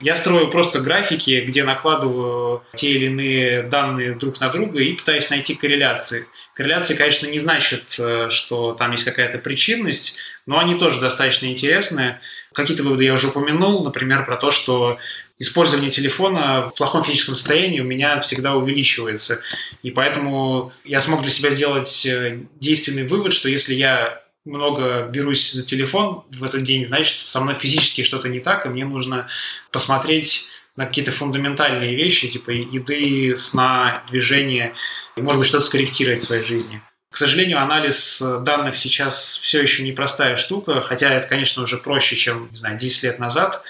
Я 0.00 0.16
строю 0.16 0.48
просто 0.48 0.80
графики, 0.80 1.44
где 1.46 1.62
накладываю 1.62 2.62
те 2.74 2.92
или 2.92 3.06
иные 3.06 3.62
данные 3.62 4.14
друг 4.14 4.40
на 4.40 4.48
друга 4.48 4.80
и 4.80 4.94
пытаюсь 4.94 5.28
найти 5.28 5.54
корреляции. 5.54 6.26
Корреляции, 6.54 6.94
конечно, 6.94 7.26
не 7.26 7.38
значит, 7.38 7.96
э, 7.98 8.28
что 8.30 8.72
там 8.72 8.92
есть 8.92 9.04
какая-то 9.04 9.38
причинность, 9.38 10.18
но 10.46 10.58
они 10.58 10.74
тоже 10.76 11.00
достаточно 11.00 11.46
интересные. 11.46 12.20
Какие-то 12.52 12.82
выводы 12.82 13.04
я 13.04 13.14
уже 13.14 13.28
упомянул, 13.28 13.84
например, 13.84 14.24
про 14.24 14.36
то, 14.36 14.50
что 14.50 14.98
использование 15.38 15.90
телефона 15.90 16.68
в 16.68 16.74
плохом 16.76 17.02
физическом 17.02 17.36
состоянии 17.36 17.80
у 17.80 17.84
меня 17.84 18.20
всегда 18.20 18.56
увеличивается. 18.56 19.40
И 19.82 19.90
поэтому 19.90 20.72
я 20.84 21.00
смог 21.00 21.22
для 21.22 21.30
себя 21.30 21.50
сделать 21.50 22.06
э, 22.06 22.40
действенный 22.60 23.06
вывод, 23.06 23.32
что 23.32 23.48
если 23.48 23.74
я 23.74 24.22
много 24.44 25.06
берусь 25.06 25.52
за 25.52 25.64
телефон 25.64 26.24
в 26.30 26.42
этот 26.42 26.62
день, 26.62 26.84
значит, 26.84 27.18
со 27.18 27.40
мной 27.40 27.54
физически 27.54 28.04
что-то 28.04 28.28
не 28.28 28.40
так, 28.40 28.66
и 28.66 28.68
мне 28.68 28.84
нужно 28.84 29.28
посмотреть 29.70 30.48
на 30.76 30.86
какие-то 30.86 31.12
фундаментальные 31.12 31.94
вещи, 31.94 32.28
типа 32.28 32.50
еды, 32.50 33.34
сна, 33.36 34.02
движения, 34.10 34.74
и, 35.16 35.20
может 35.20 35.40
быть, 35.40 35.48
что-то 35.48 35.64
скорректировать 35.64 36.20
в 36.20 36.26
своей 36.26 36.44
жизни. 36.44 36.82
К 37.10 37.16
сожалению, 37.16 37.60
анализ 37.60 38.22
данных 38.42 38.76
сейчас 38.76 39.36
все 39.42 39.60
еще 39.62 39.82
непростая 39.82 40.36
штука, 40.36 40.80
хотя 40.80 41.12
это, 41.12 41.26
конечно, 41.26 41.62
уже 41.62 41.76
проще, 41.76 42.16
чем, 42.16 42.48
не 42.50 42.56
знаю, 42.56 42.78
10 42.78 43.02
лет 43.02 43.18
назад. 43.18 43.62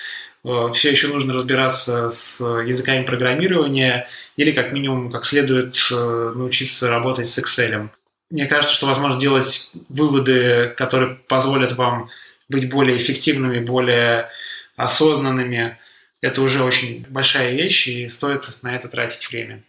Э, 0.45 0.71
все 0.73 0.91
еще 0.91 1.09
нужно 1.09 1.33
разбираться 1.33 2.11
с 2.11 2.41
языками 2.41 3.05
программирования 3.05 4.09
или 4.37 4.53
как 4.53 4.73
минимум 4.73 5.11
как 5.11 5.25
следует 5.25 5.77
э, 5.91 6.33
научиться 6.35 6.89
работать 6.89 7.29
с 7.29 7.39
Excel. 7.39 7.89
Мне 8.31 8.47
кажется, 8.47 8.75
что 8.75 8.87
возможно 8.87 9.21
делать 9.21 9.73
выводы, 9.89 10.73
которые 10.77 11.17
позволят 11.17 11.73
вам 11.73 12.11
быть 12.49 12.71
более 12.71 12.97
эффективными, 12.97 13.59
более 13.65 14.29
осознанными. 14.77 15.79
Это 16.21 16.43
уже 16.43 16.63
очень 16.63 17.07
большая 17.09 17.53
вещь, 17.53 17.89
и 17.89 18.09
стоит 18.09 18.47
на 18.63 18.77
это 18.77 18.89
тратить 18.89 19.29
время. 19.31 19.63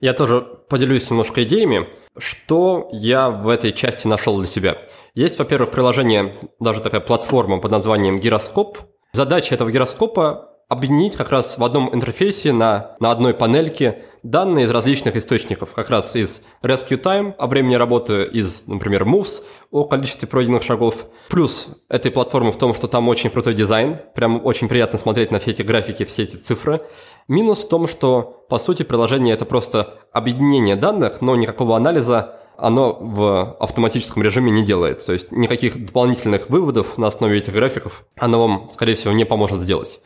Я 0.00 0.12
тоже 0.12 0.40
поделюсь 0.40 1.08
немножко 1.10 1.42
идеями. 1.44 1.88
Что 2.18 2.88
я 2.92 3.30
в 3.30 3.48
этой 3.48 3.72
части 3.72 4.06
нашел 4.06 4.36
для 4.38 4.46
себя? 4.46 4.78
Есть, 5.14 5.38
во-первых, 5.38 5.70
приложение, 5.70 6.36
даже 6.60 6.80
такая 6.80 7.00
платформа 7.00 7.58
под 7.58 7.70
названием 7.70 8.18
Гироскоп, 8.18 8.78
Задача 9.12 9.54
этого 9.54 9.70
гироскопа 9.70 10.50
объединить 10.68 11.16
как 11.16 11.30
раз 11.30 11.56
в 11.56 11.64
одном 11.64 11.94
интерфейсе 11.94 12.52
на, 12.52 12.94
на 13.00 13.10
одной 13.10 13.32
панельке 13.32 14.02
данные 14.22 14.66
из 14.66 14.70
различных 14.70 15.16
источников, 15.16 15.72
как 15.72 15.88
раз 15.88 16.14
из 16.14 16.42
Rescue 16.62 17.00
Time 17.00 17.34
о 17.38 17.46
времени 17.46 17.74
работы, 17.76 18.24
из, 18.24 18.66
например, 18.66 19.04
Moves 19.04 19.42
о 19.70 19.84
количестве 19.84 20.28
пройденных 20.28 20.62
шагов. 20.62 21.06
Плюс 21.30 21.68
этой 21.88 22.10
платформы 22.10 22.52
в 22.52 22.58
том, 22.58 22.74
что 22.74 22.86
там 22.86 23.08
очень 23.08 23.30
крутой 23.30 23.54
дизайн, 23.54 23.98
прям 24.14 24.44
очень 24.44 24.68
приятно 24.68 24.98
смотреть 24.98 25.30
на 25.30 25.38
все 25.38 25.52
эти 25.52 25.62
графики, 25.62 26.04
все 26.04 26.24
эти 26.24 26.36
цифры. 26.36 26.82
Минус 27.28 27.64
в 27.64 27.68
том, 27.68 27.86
что, 27.86 28.46
по 28.48 28.58
сути, 28.58 28.82
приложение 28.82 29.34
это 29.34 29.44
просто 29.44 29.98
объединение 30.12 30.76
данных, 30.76 31.20
но 31.20 31.36
никакого 31.36 31.76
анализа 31.76 32.36
оно 32.56 32.96
в 32.98 33.56
автоматическом 33.60 34.22
режиме 34.22 34.50
не 34.50 34.64
делает. 34.64 35.04
То 35.04 35.12
есть 35.12 35.30
никаких 35.30 35.86
дополнительных 35.86 36.48
выводов 36.48 36.96
на 36.96 37.06
основе 37.06 37.38
этих 37.38 37.52
графиков 37.52 38.04
оно 38.18 38.40
вам, 38.40 38.70
скорее 38.72 38.94
всего, 38.94 39.12
не 39.12 39.24
поможет 39.24 39.60
сделать. 39.60 40.00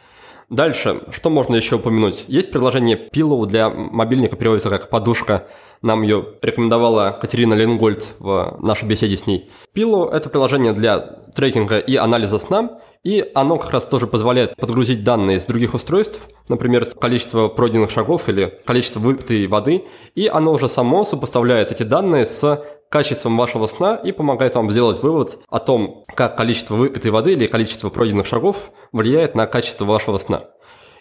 Дальше, 0.50 1.04
что 1.10 1.30
можно 1.30 1.54
еще 1.54 1.76
упомянуть? 1.76 2.24
Есть 2.28 2.50
приложение 2.50 3.08
Pillow 3.10 3.46
для 3.46 3.70
мобильника, 3.70 4.36
переводится 4.36 4.68
как 4.68 4.90
подушка. 4.90 5.46
Нам 5.80 6.02
ее 6.02 6.26
рекомендовала 6.42 7.16
Катерина 7.18 7.54
Ленгольд 7.54 8.14
в 8.18 8.58
нашей 8.60 8.86
беседе 8.86 9.16
с 9.16 9.26
ней. 9.26 9.50
Pillow– 9.74 10.10
это 10.12 10.28
приложение 10.28 10.74
для 10.74 10.98
трекинга 11.34 11.78
и 11.78 11.96
анализа 11.96 12.38
сна, 12.38 12.80
и 13.04 13.30
оно 13.34 13.58
как 13.58 13.70
раз 13.72 13.86
тоже 13.86 14.06
позволяет 14.06 14.56
подгрузить 14.56 15.02
данные 15.04 15.40
с 15.40 15.46
других 15.46 15.74
устройств, 15.74 16.28
например, 16.48 16.86
количество 16.86 17.48
пройденных 17.48 17.90
шагов 17.90 18.28
или 18.28 18.60
количество 18.64 19.00
выпитой 19.00 19.46
воды, 19.46 19.84
и 20.14 20.28
оно 20.28 20.52
уже 20.52 20.68
само 20.68 21.04
сопоставляет 21.04 21.72
эти 21.72 21.82
данные 21.82 22.26
с 22.26 22.64
качеством 22.88 23.36
вашего 23.36 23.66
сна 23.66 23.96
и 23.96 24.12
помогает 24.12 24.54
вам 24.54 24.70
сделать 24.70 25.02
вывод 25.02 25.38
о 25.48 25.58
том, 25.58 26.04
как 26.14 26.36
количество 26.36 26.74
выпитой 26.74 27.10
воды 27.10 27.32
или 27.32 27.46
количество 27.46 27.88
пройденных 27.88 28.26
шагов 28.26 28.70
влияет 28.92 29.34
на 29.34 29.46
качество 29.46 29.86
вашего 29.86 30.18
сна. 30.18 30.44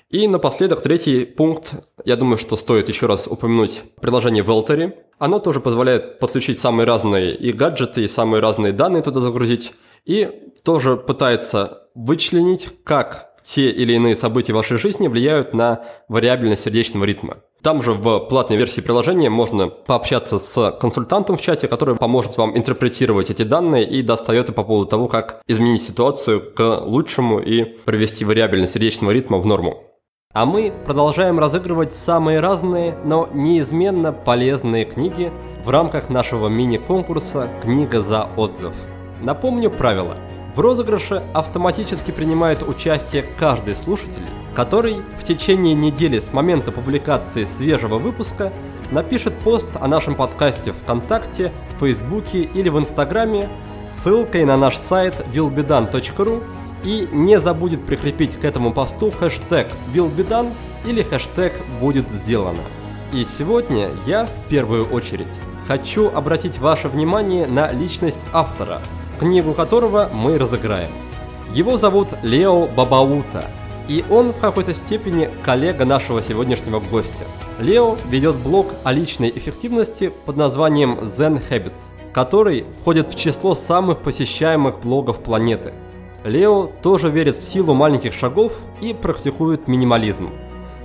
И 0.09 0.27
напоследок, 0.27 0.81
третий 0.81 1.23
пункт, 1.23 1.75
я 2.03 2.17
думаю, 2.17 2.37
что 2.37 2.57
стоит 2.57 2.89
еще 2.89 3.05
раз 3.05 3.27
упомянуть 3.27 3.83
приложение 4.01 4.43
Veltary. 4.43 4.93
Оно 5.19 5.39
тоже 5.39 5.61
позволяет 5.61 6.19
подключить 6.19 6.59
самые 6.59 6.85
разные 6.85 7.33
и 7.33 7.53
гаджеты, 7.53 8.03
и 8.03 8.09
самые 8.09 8.41
разные 8.41 8.73
данные 8.73 9.03
туда 9.03 9.21
загрузить, 9.21 9.73
и 10.03 10.51
тоже 10.63 10.97
пытается 10.97 11.80
вычленить, 11.95 12.69
как 12.83 13.31
те 13.43 13.69
или 13.69 13.93
иные 13.93 14.15
события 14.15 14.53
в 14.53 14.57
вашей 14.57 14.77
жизни 14.77 15.07
влияют 15.07 15.53
на 15.53 15.83
вариабельность 16.07 16.63
сердечного 16.63 17.05
ритма. 17.05 17.37
Там 17.61 17.83
же 17.83 17.93
в 17.93 18.19
платной 18.21 18.57
версии 18.57 18.81
приложения 18.81 19.29
можно 19.29 19.67
пообщаться 19.67 20.39
с 20.39 20.71
консультантом 20.79 21.37
в 21.37 21.41
чате, 21.41 21.67
который 21.67 21.95
поможет 21.95 22.35
вам 22.37 22.57
интерпретировать 22.57 23.29
эти 23.29 23.43
данные 23.43 23.87
и 23.87 24.01
даст 24.01 24.25
советы 24.25 24.51
по 24.51 24.63
поводу 24.63 24.87
того, 24.87 25.07
как 25.07 25.41
изменить 25.47 25.83
ситуацию 25.83 26.41
к 26.53 26.81
лучшему 26.81 27.39
и 27.39 27.63
привести 27.63 28.25
вариабельность 28.25 28.73
сердечного 28.73 29.11
ритма 29.11 29.37
в 29.37 29.45
норму. 29.45 29.83
А 30.33 30.45
мы 30.45 30.73
продолжаем 30.85 31.39
разыгрывать 31.39 31.93
самые 31.93 32.39
разные, 32.39 32.97
но 33.03 33.29
неизменно 33.33 34.13
полезные 34.13 34.85
книги 34.85 35.31
в 35.63 35.69
рамках 35.69 36.09
нашего 36.09 36.47
мини-конкурса 36.47 37.49
«Книга 37.61 38.01
за 38.01 38.29
отзыв». 38.37 38.73
Напомню 39.21 39.69
правила. 39.69 40.15
В 40.55 40.59
розыгрыше 40.59 41.23
автоматически 41.33 42.11
принимает 42.11 42.61
участие 42.61 43.23
каждый 43.37 43.73
слушатель, 43.73 44.27
который 44.53 44.97
в 45.17 45.23
течение 45.23 45.73
недели 45.73 46.19
с 46.19 46.33
момента 46.33 46.73
публикации 46.73 47.45
свежего 47.45 47.97
выпуска 47.97 48.51
напишет 48.91 49.39
пост 49.39 49.69
о 49.79 49.87
нашем 49.87 50.15
подкасте 50.15 50.73
ВКонтакте, 50.73 51.53
Фейсбуке 51.79 52.41
или 52.41 52.67
в 52.67 52.77
Инстаграме 52.77 53.49
с 53.77 54.01
ссылкой 54.01 54.43
на 54.43 54.57
наш 54.57 54.75
сайт 54.75 55.25
willbedan.ru 55.33 56.43
и 56.83 57.07
не 57.13 57.39
забудет 57.39 57.85
прикрепить 57.85 58.35
к 58.35 58.43
этому 58.43 58.73
посту 58.73 59.09
хэштег 59.09 59.69
willbedan 59.93 60.51
или 60.85 61.01
хэштег 61.01 61.53
«будет 61.79 62.11
сделано». 62.11 62.63
И 63.13 63.23
сегодня 63.23 63.89
я 64.05 64.25
в 64.25 64.49
первую 64.49 64.85
очередь 64.85 65.39
хочу 65.65 66.09
обратить 66.09 66.59
ваше 66.59 66.89
внимание 66.89 67.47
на 67.47 67.71
личность 67.71 68.25
автора, 68.33 68.81
книгу 69.21 69.53
которого 69.53 70.09
мы 70.11 70.39
разыграем. 70.39 70.89
Его 71.53 71.77
зовут 71.77 72.07
Лео 72.23 72.65
Бабаута, 72.65 73.45
и 73.87 74.03
он 74.09 74.33
в 74.33 74.39
какой-то 74.39 74.73
степени 74.73 75.29
коллега 75.43 75.85
нашего 75.85 76.23
сегодняшнего 76.23 76.79
гостя. 76.79 77.25
Лео 77.59 77.97
ведет 78.09 78.35
блог 78.37 78.73
о 78.83 78.91
личной 78.91 79.29
эффективности 79.29 80.11
под 80.25 80.37
названием 80.37 80.97
Zen 81.01 81.39
Habits, 81.51 81.93
который 82.13 82.65
входит 82.81 83.09
в 83.09 83.15
число 83.15 83.53
самых 83.53 83.99
посещаемых 83.99 84.79
блогов 84.79 85.19
планеты. 85.19 85.71
Лео 86.23 86.71
тоже 86.81 87.11
верит 87.11 87.37
в 87.37 87.43
силу 87.43 87.75
маленьких 87.75 88.13
шагов 88.13 88.57
и 88.81 88.95
практикует 88.95 89.67
минимализм. 89.67 90.31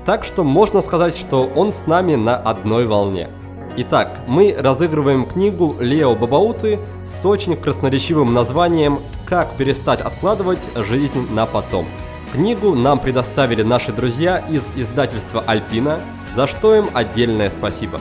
Так 0.05 0.24
что 0.24 0.45
можно 0.45 0.82
сказать, 0.82 1.16
что 1.16 1.47
он 1.47 1.72
с 1.72 1.87
нами 1.87 2.16
на 2.16 2.37
одной 2.37 2.84
волне. 2.87 3.30
Итак, 3.79 4.22
мы 4.27 4.57
разыгрываем 4.59 5.27
книгу 5.27 5.77
Лео 5.79 6.16
Бабауты 6.16 6.79
с 7.05 7.27
очень 7.27 7.57
красноречивым 7.57 8.33
названием 8.33 9.01
«Как 9.27 9.55
перестать 9.57 10.01
откладывать 10.01 10.66
жизнь 10.77 11.31
на 11.31 11.45
потом». 11.45 11.87
Книгу 12.33 12.74
нам 12.74 12.99
предоставили 12.99 13.61
наши 13.62 13.93
друзья 13.93 14.39
из 14.39 14.70
издательства 14.77 15.45
«Альпина», 15.47 16.01
за 16.35 16.47
что 16.47 16.74
им 16.74 16.87
отдельное 16.95 17.51
спасибо. 17.51 18.01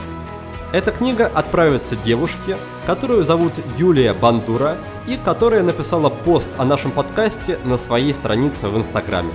Эта 0.71 0.91
книга 0.91 1.30
отправится 1.34 1.97
девушке, 1.97 2.55
которую 2.86 3.26
зовут 3.26 3.53
Юлия 3.78 4.13
Бандура 4.13 4.78
и 5.07 5.17
которая 5.17 5.61
написала 5.61 6.09
пост 6.09 6.51
о 6.57 6.63
нашем 6.63 6.91
подкасте 6.91 7.59
на 7.65 7.78
своей 7.78 8.13
странице 8.13 8.69
в 8.69 8.78
Инстаграме. 8.78 9.34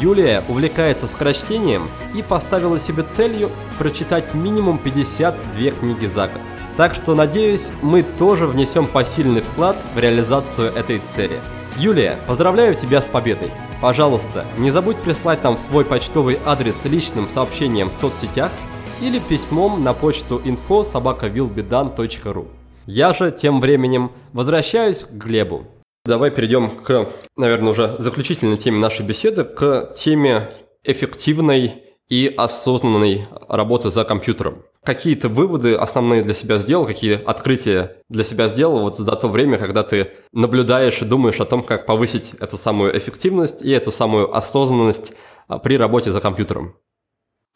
Юлия 0.00 0.44
увлекается 0.48 1.08
скорочтением 1.08 1.88
и 2.14 2.22
поставила 2.22 2.78
себе 2.78 3.02
целью 3.02 3.50
прочитать 3.78 4.32
минимум 4.32 4.78
52 4.78 5.70
книги 5.72 6.06
за 6.06 6.28
год. 6.28 6.40
Так 6.76 6.94
что, 6.94 7.16
надеюсь, 7.16 7.72
мы 7.82 8.02
тоже 8.02 8.46
внесем 8.46 8.86
посильный 8.86 9.40
вклад 9.40 9.76
в 9.94 9.98
реализацию 9.98 10.72
этой 10.72 11.00
цели. 11.00 11.40
Юлия, 11.76 12.16
поздравляю 12.28 12.76
тебя 12.76 13.02
с 13.02 13.08
победой! 13.08 13.50
Пожалуйста, 13.80 14.44
не 14.58 14.70
забудь 14.70 14.98
прислать 14.98 15.42
нам 15.42 15.58
свой 15.58 15.84
почтовый 15.84 16.38
адрес 16.44 16.84
личным 16.84 17.28
сообщением 17.28 17.90
в 17.90 17.94
соцсетях 17.94 18.52
или 19.00 19.18
письмом 19.18 19.82
на 19.82 19.94
почту 19.94 20.40
info 20.44 20.84
собака 20.84 21.28
Я 22.86 23.12
же 23.12 23.30
тем 23.30 23.60
временем 23.60 24.12
возвращаюсь 24.32 25.04
к 25.04 25.10
Глебу. 25.12 25.64
Давай 26.08 26.30
перейдем 26.30 26.70
к, 26.70 27.10
наверное, 27.36 27.70
уже 27.70 27.96
заключительной 27.98 28.56
теме 28.56 28.78
нашей 28.78 29.04
беседы, 29.04 29.44
к 29.44 29.92
теме 29.94 30.48
эффективной 30.82 31.82
и 32.08 32.32
осознанной 32.34 33.26
работы 33.46 33.90
за 33.90 34.06
компьютером. 34.06 34.62
Какие-то 34.82 35.28
выводы 35.28 35.74
основные 35.74 36.22
для 36.22 36.32
себя 36.32 36.56
сделал, 36.56 36.86
какие 36.86 37.22
открытия 37.22 37.98
для 38.08 38.24
себя 38.24 38.48
сделал 38.48 38.78
вот 38.78 38.96
за 38.96 39.16
то 39.16 39.28
время, 39.28 39.58
когда 39.58 39.82
ты 39.82 40.12
наблюдаешь 40.32 41.02
и 41.02 41.04
думаешь 41.04 41.40
о 41.40 41.44
том, 41.44 41.62
как 41.62 41.84
повысить 41.84 42.32
эту 42.40 42.56
самую 42.56 42.96
эффективность 42.96 43.60
и 43.60 43.70
эту 43.70 43.92
самую 43.92 44.34
осознанность 44.34 45.12
а, 45.46 45.58
при 45.58 45.76
работе 45.76 46.10
за 46.10 46.22
компьютером? 46.22 46.74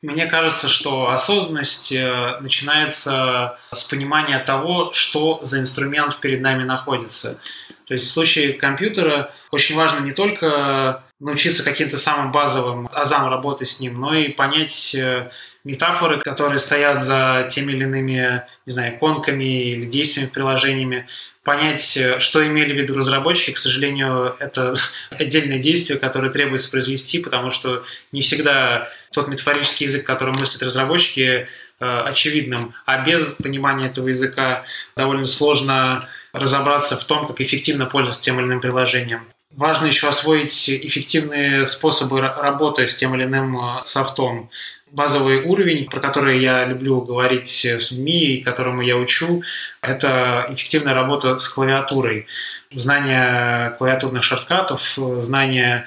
Мне 0.02 0.26
кажется, 0.26 0.68
что 0.68 1.10
осознанность 1.10 1.92
э, 1.92 2.36
начинается 2.40 3.56
с 3.70 3.84
понимания 3.84 4.38
того, 4.40 4.92
что 4.92 5.38
за 5.42 5.60
инструмент 5.60 6.18
перед 6.20 6.40
нами 6.40 6.64
находится. 6.64 7.40
То 7.86 7.94
есть 7.94 8.08
в 8.08 8.12
случае 8.12 8.54
компьютера 8.54 9.32
очень 9.52 9.76
важно 9.76 10.04
не 10.04 10.12
только 10.12 11.04
научиться 11.22 11.62
каким-то 11.62 11.98
самым 11.98 12.32
базовым 12.32 12.88
азам 12.92 13.28
работы 13.28 13.64
с 13.64 13.78
ним, 13.78 14.00
но 14.00 14.12
и 14.14 14.28
понять 14.28 14.94
э, 14.94 15.30
метафоры, 15.62 16.18
которые 16.18 16.58
стоят 16.58 17.00
за 17.00 17.48
теми 17.48 17.72
или 17.72 17.84
иными, 17.84 18.42
не 18.66 18.72
знаю, 18.72 18.96
иконками 18.96 19.70
или 19.70 19.86
действиями, 19.86 20.28
приложениями, 20.28 21.06
понять, 21.44 21.96
э, 21.96 22.18
что 22.18 22.44
имели 22.44 22.72
в 22.72 22.76
виду 22.76 22.94
разработчики. 22.94 23.52
К 23.52 23.58
сожалению, 23.58 24.34
это 24.40 24.74
отдельное 25.10 25.58
действие, 25.58 25.98
которое 26.00 26.32
требуется 26.32 26.70
произвести, 26.70 27.20
потому 27.20 27.50
что 27.50 27.84
не 28.10 28.20
всегда 28.20 28.88
тот 29.12 29.28
метафорический 29.28 29.86
язык, 29.86 30.04
который 30.04 30.34
мыслят 30.36 30.64
разработчики, 30.64 31.46
э, 31.78 32.00
очевидным. 32.00 32.74
А 32.84 33.04
без 33.04 33.34
понимания 33.34 33.86
этого 33.86 34.08
языка 34.08 34.64
довольно 34.96 35.26
сложно 35.26 36.08
разобраться 36.32 36.96
в 36.96 37.04
том, 37.04 37.28
как 37.28 37.40
эффективно 37.40 37.86
пользоваться 37.86 38.24
тем 38.24 38.40
или 38.40 38.46
иным 38.46 38.60
приложением. 38.60 39.31
Важно 39.54 39.86
еще 39.86 40.08
освоить 40.08 40.70
эффективные 40.70 41.66
способы 41.66 42.20
работы 42.22 42.88
с 42.88 42.96
тем 42.96 43.14
или 43.14 43.24
иным 43.24 43.58
э, 43.58 43.82
софтом. 43.84 44.50
Базовый 44.90 45.42
уровень, 45.42 45.88
про 45.88 46.00
который 46.00 46.40
я 46.40 46.64
люблю 46.64 47.02
говорить 47.02 47.48
с 47.48 47.92
людьми 47.92 48.34
и 48.34 48.42
которому 48.42 48.82
я 48.82 48.96
учу, 48.96 49.42
это 49.80 50.46
эффективная 50.50 50.94
работа 50.94 51.38
с 51.38 51.48
клавиатурой. 51.48 52.26
Знание 52.74 53.74
клавиатурных 53.76 54.22
шорткатов, 54.22 54.98
знание 55.20 55.86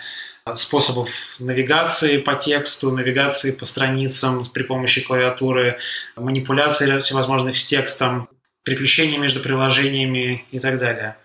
способов 0.54 1.36
навигации 1.40 2.18
по 2.18 2.36
тексту, 2.36 2.92
навигации 2.92 3.52
по 3.52 3.66
страницам 3.66 4.46
при 4.46 4.64
помощи 4.64 5.02
клавиатуры, 5.02 5.80
манипуляции 6.16 7.00
всевозможных 7.00 7.58
с 7.58 7.66
текстом, 7.66 8.30
переключения 8.64 9.18
между 9.18 9.40
приложениями 9.40 10.46
и 10.52 10.60
так 10.60 10.80
далее. 10.80 11.16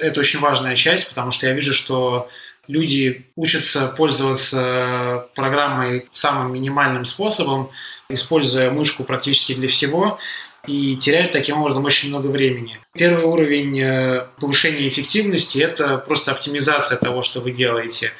Это 0.00 0.20
очень 0.20 0.40
важная 0.40 0.76
часть, 0.76 1.08
потому 1.08 1.30
что 1.30 1.46
я 1.46 1.52
вижу, 1.52 1.72
что 1.72 2.28
люди 2.68 3.26
учатся 3.36 3.88
пользоваться 3.88 5.28
программой 5.34 6.08
самым 6.12 6.52
минимальным 6.52 7.04
способом, 7.04 7.70
используя 8.08 8.70
мышку 8.70 9.04
практически 9.04 9.54
для 9.54 9.68
всего, 9.68 10.18
и 10.66 10.96
теряют 10.96 11.32
таким 11.32 11.58
образом 11.58 11.84
очень 11.84 12.10
много 12.10 12.26
времени. 12.26 12.78
Первый 12.92 13.24
уровень 13.24 13.80
э, 13.80 14.26
повышения 14.38 14.88
эффективности– 14.88 15.58
это 15.60 15.96
просто 15.96 16.32
оптимизация 16.32 16.98
того, 16.98 17.22
что 17.22 17.40
вы 17.40 17.50
делаете. 17.50 18.12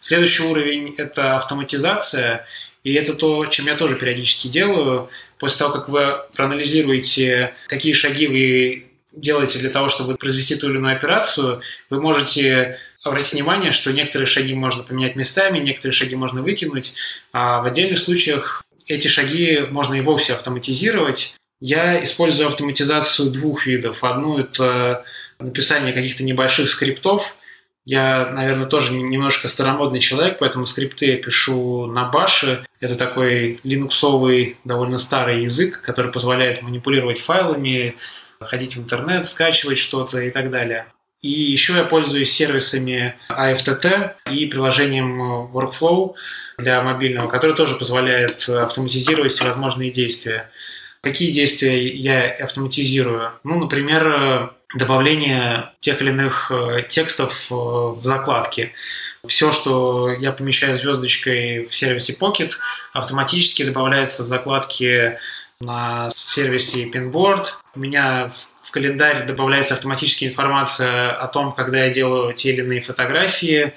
Следующий 0.00 0.44
уровень– 0.44 0.94
это 0.96 1.36
автоматизация, 1.36 2.46
и 2.84 2.94
это 2.94 3.14
то, 3.14 3.46
чем 3.46 3.66
я 3.66 3.74
тоже 3.74 3.96
периодически 3.96 4.46
делаю. 4.46 5.08
После 5.38 5.58
того, 5.58 5.72
как 5.72 5.88
вы 5.88 6.20
проанализируете, 6.36 7.54
какие 7.66 7.92
шаги 7.92 8.28
вы 8.28 8.87
делаете 9.20 9.58
для 9.58 9.70
того, 9.70 9.88
чтобы 9.88 10.16
произвести 10.16 10.56
ту 10.56 10.68
или 10.68 10.76
иную 10.76 10.96
операцию, 10.96 11.60
вы 11.90 12.00
можете 12.00 12.78
обратить 13.02 13.34
внимание, 13.34 13.70
что 13.70 13.92
некоторые 13.92 14.26
шаги 14.26 14.54
можно 14.54 14.82
поменять 14.82 15.16
местами, 15.16 15.58
некоторые 15.58 15.92
шаги 15.92 16.16
можно 16.16 16.42
выкинуть, 16.42 16.94
а 17.32 17.60
в 17.62 17.66
отдельных 17.66 17.98
случаях 17.98 18.64
эти 18.86 19.08
шаги 19.08 19.60
можно 19.70 19.94
и 19.94 20.00
вовсе 20.00 20.34
автоматизировать. 20.34 21.36
Я 21.60 22.02
использую 22.04 22.48
автоматизацию 22.48 23.30
двух 23.30 23.66
видов. 23.66 24.04
Одну– 24.04 24.38
это 24.40 25.04
написание 25.38 25.92
каких-то 25.92 26.24
небольших 26.24 26.70
скриптов. 26.70 27.36
Я, 27.84 28.30
наверное, 28.32 28.66
тоже 28.66 28.92
немножко 28.92 29.48
старомодный 29.48 30.00
человек, 30.00 30.38
поэтому 30.38 30.66
скрипты 30.66 31.06
я 31.06 31.16
пишу 31.16 31.86
на 31.86 32.04
баше. 32.04 32.66
Это 32.80 32.96
такой 32.96 33.60
линуксовый, 33.64 34.58
довольно 34.64 34.98
старый 34.98 35.42
язык, 35.42 35.80
который 35.80 36.12
позволяет 36.12 36.62
манипулировать 36.62 37.18
файлами, 37.18 37.96
ходить 38.40 38.76
в 38.76 38.80
интернет, 38.80 39.26
скачивать 39.26 39.78
что-то 39.78 40.18
и 40.20 40.30
так 40.30 40.50
далее. 40.50 40.86
И 41.20 41.30
еще 41.30 41.72
я 41.72 41.84
пользуюсь 41.84 42.30
сервисами 42.30 43.16
AFTT 43.28 44.12
и 44.30 44.46
приложением 44.46 45.50
Workflow 45.52 46.14
для 46.58 46.80
мобильного, 46.82 47.28
который 47.28 47.56
тоже 47.56 47.74
позволяет 47.74 48.48
автоматизировать 48.48 49.32
всевозможные 49.32 49.90
действия. 49.90 50.48
Какие 51.00 51.32
действия 51.32 51.88
я 51.88 52.28
автоматизирую? 52.44 53.32
Ну, 53.42 53.58
например, 53.58 54.52
добавление 54.74 55.70
тех 55.80 56.02
или 56.02 56.10
иных 56.10 56.50
э, 56.50 56.82
текстов 56.88 57.50
э, 57.50 57.54
в 57.54 58.00
закладки. 58.02 58.72
Все, 59.26 59.50
что 59.52 60.10
я 60.12 60.32
помещаю 60.32 60.76
звездочкой 60.76 61.64
в 61.64 61.74
сервисе 61.74 62.16
Pocket, 62.20 62.52
автоматически 62.92 63.64
добавляется 63.64 64.22
в 64.22 64.26
закладки 64.26 65.18
на 65.60 66.08
сервисе 66.10 66.88
Pinboard. 66.88 67.46
У 67.74 67.80
меня 67.80 68.30
в 68.62 68.70
календарь 68.70 69.26
добавляется 69.26 69.74
автоматически 69.74 70.26
информация 70.26 71.12
о 71.12 71.26
том, 71.26 71.52
когда 71.52 71.84
я 71.84 71.92
делаю 71.92 72.32
те 72.32 72.52
или 72.52 72.62
иные 72.62 72.80
фотографии. 72.80 73.72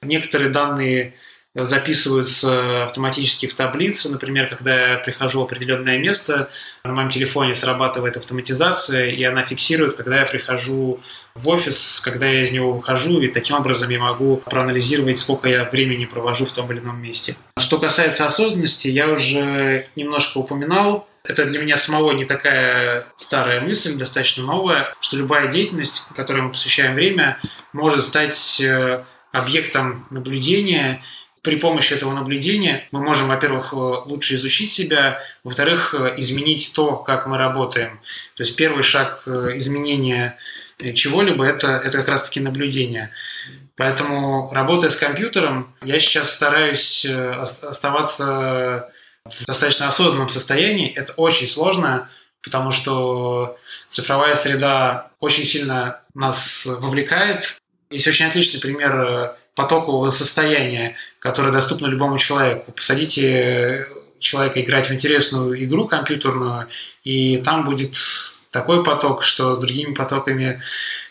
Некоторые 0.00 0.50
данные 0.50 1.14
записываются 1.54 2.84
автоматически 2.84 3.46
в 3.46 3.54
таблицы. 3.54 4.10
Например, 4.10 4.46
когда 4.46 4.92
я 4.92 4.98
прихожу 4.98 5.40
в 5.40 5.44
определенное 5.44 5.98
место, 5.98 6.50
на 6.84 6.92
моем 6.92 7.08
телефоне 7.08 7.54
срабатывает 7.54 8.16
автоматизация, 8.16 9.10
и 9.10 9.22
она 9.24 9.42
фиксирует, 9.42 9.96
когда 9.96 10.20
я 10.20 10.26
прихожу 10.26 11.00
в 11.34 11.48
офис, 11.48 12.00
когда 12.00 12.26
я 12.26 12.42
из 12.42 12.52
него 12.52 12.72
выхожу, 12.72 13.20
и 13.20 13.28
таким 13.28 13.56
образом 13.56 13.88
я 13.88 13.98
могу 13.98 14.38
проанализировать, 14.38 15.16
сколько 15.16 15.48
я 15.48 15.64
времени 15.64 16.04
провожу 16.04 16.44
в 16.44 16.52
том 16.52 16.70
или 16.72 16.78
ином 16.78 17.00
месте. 17.00 17.36
Что 17.58 17.78
касается 17.78 18.26
осознанности, 18.26 18.88
я 18.88 19.08
уже 19.08 19.86
немножко 19.96 20.38
упоминал, 20.38 21.08
это 21.28 21.44
для 21.44 21.60
меня 21.60 21.76
самого 21.76 22.12
не 22.12 22.24
такая 22.24 23.06
старая 23.16 23.60
мысль, 23.60 23.96
достаточно 23.96 24.44
новая, 24.44 24.94
что 25.00 25.16
любая 25.16 25.48
деятельность, 25.48 26.08
которой 26.14 26.42
мы 26.42 26.52
посвящаем 26.52 26.94
время, 26.94 27.38
может 27.72 28.02
стать 28.02 28.60
э, 28.60 29.04
объектом 29.32 30.06
наблюдения 30.10 31.02
при 31.42 31.56
помощи 31.56 31.94
этого 31.94 32.12
наблюдения 32.12 32.88
мы 32.90 33.00
можем, 33.00 33.28
во-первых, 33.28 33.72
э, 33.72 33.76
лучше 33.76 34.34
изучить 34.34 34.72
себя, 34.72 35.20
во-вторых, 35.44 35.94
э, 35.94 36.14
изменить 36.16 36.72
то, 36.74 36.96
как 36.96 37.26
мы 37.26 37.38
работаем. 37.38 38.00
То 38.34 38.42
есть 38.42 38.56
первый 38.56 38.82
шаг 38.82 39.22
изменения 39.26 40.38
чего-либо 40.94 41.44
это, 41.44 41.80
это 41.84 41.98
как 41.98 42.08
раз-таки 42.08 42.40
наблюдение. 42.40 43.10
Поэтому, 43.76 44.50
работая 44.52 44.90
с 44.90 44.96
компьютером, 44.96 45.74
я 45.82 46.00
сейчас 46.00 46.32
стараюсь 46.32 47.06
оставаться 47.06 48.90
в 49.30 49.44
достаточно 49.46 49.88
осознанном 49.88 50.28
состоянии. 50.28 50.92
Это 50.92 51.12
очень 51.14 51.48
сложно, 51.48 52.08
потому 52.42 52.70
что 52.70 53.56
цифровая 53.88 54.34
среда 54.34 55.10
очень 55.20 55.44
сильно 55.44 56.00
нас 56.14 56.66
вовлекает. 56.66 57.58
Есть 57.90 58.08
очень 58.08 58.26
отличный 58.26 58.60
пример 58.60 59.36
потокового 59.54 60.10
состояния, 60.10 60.96
которое 61.18 61.50
доступно 61.50 61.86
любому 61.86 62.18
человеку. 62.18 62.72
Посадите 62.72 63.88
человека 64.18 64.60
играть 64.60 64.88
в 64.88 64.92
интересную 64.92 65.62
игру 65.64 65.88
компьютерную, 65.88 66.68
и 67.04 67.38
там 67.38 67.64
будет 67.64 67.96
такой 68.50 68.84
поток, 68.84 69.22
что 69.22 69.54
с 69.54 69.58
другими 69.58 69.94
потоками 69.94 70.62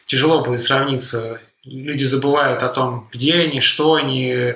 тяжело 0.06 0.44
будет 0.44 0.62
сравниться. 0.62 1.40
Люди 1.64 2.04
забывают 2.04 2.62
о 2.62 2.70
том, 2.70 3.10
где 3.12 3.36
они, 3.36 3.62
что 3.62 3.96
они. 3.96 4.54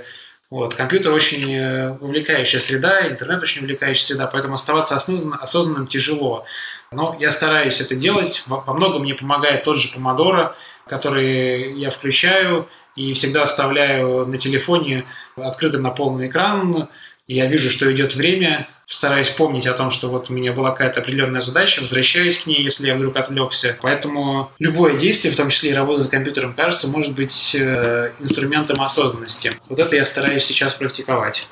Вот. 0.49 0.73
Компьютер 0.73 1.13
очень 1.13 1.57
увлекающая 1.99 2.59
среда, 2.59 3.07
интернет 3.07 3.41
очень 3.41 3.61
увлекающая 3.61 4.07
среда, 4.07 4.25
поэтому 4.25 4.55
оставаться 4.55 4.95
осознанным, 4.95 5.37
осознанным 5.39 5.85
тяжело. 5.85 6.45
Но 6.91 7.15
я 7.19 7.31
стараюсь 7.31 7.81
это 7.81 7.95
делать. 7.95 8.43
Во 8.47 8.73
многом 8.73 9.03
мне 9.03 9.13
помогает 9.13 9.61
тот 9.61 9.77
же 9.77 9.93
Помодоро, 9.93 10.55
который 10.87 11.77
я 11.77 11.91
включаю 11.91 12.67
и 12.95 13.13
всегда 13.13 13.43
оставляю 13.43 14.25
на 14.25 14.39
телефоне 14.39 15.05
открытым 15.35 15.83
на 15.83 15.91
полный 15.91 16.27
экран. 16.27 16.89
Я 17.27 17.45
вижу, 17.45 17.69
что 17.69 17.91
идет 17.93 18.15
время, 18.15 18.67
стараюсь 18.89 19.29
помнить 19.29 19.67
о 19.67 19.73
том, 19.73 19.91
что 19.91 20.09
вот 20.09 20.29
у 20.29 20.33
меня 20.33 20.51
была 20.51 20.71
какая-то 20.71 20.99
определенная 20.99 21.41
задача, 21.41 21.79
возвращаюсь 21.79 22.43
к 22.43 22.47
ней, 22.47 22.61
если 22.61 22.87
я 22.87 22.95
вдруг 22.95 23.15
отвлекся. 23.15 23.77
Поэтому 23.81 24.51
любое 24.57 24.97
действие, 24.97 25.31
в 25.31 25.37
том 25.37 25.49
числе 25.49 25.69
и 25.69 25.73
работа 25.73 26.01
за 26.01 26.09
компьютером, 26.09 26.55
кажется, 26.55 26.87
может 26.87 27.15
быть 27.15 27.55
э, 27.55 28.11
инструментом 28.19 28.81
осознанности. 28.81 29.53
Вот 29.69 29.79
это 29.79 29.95
я 29.95 30.05
стараюсь 30.05 30.43
сейчас 30.43 30.73
практиковать. 30.73 31.47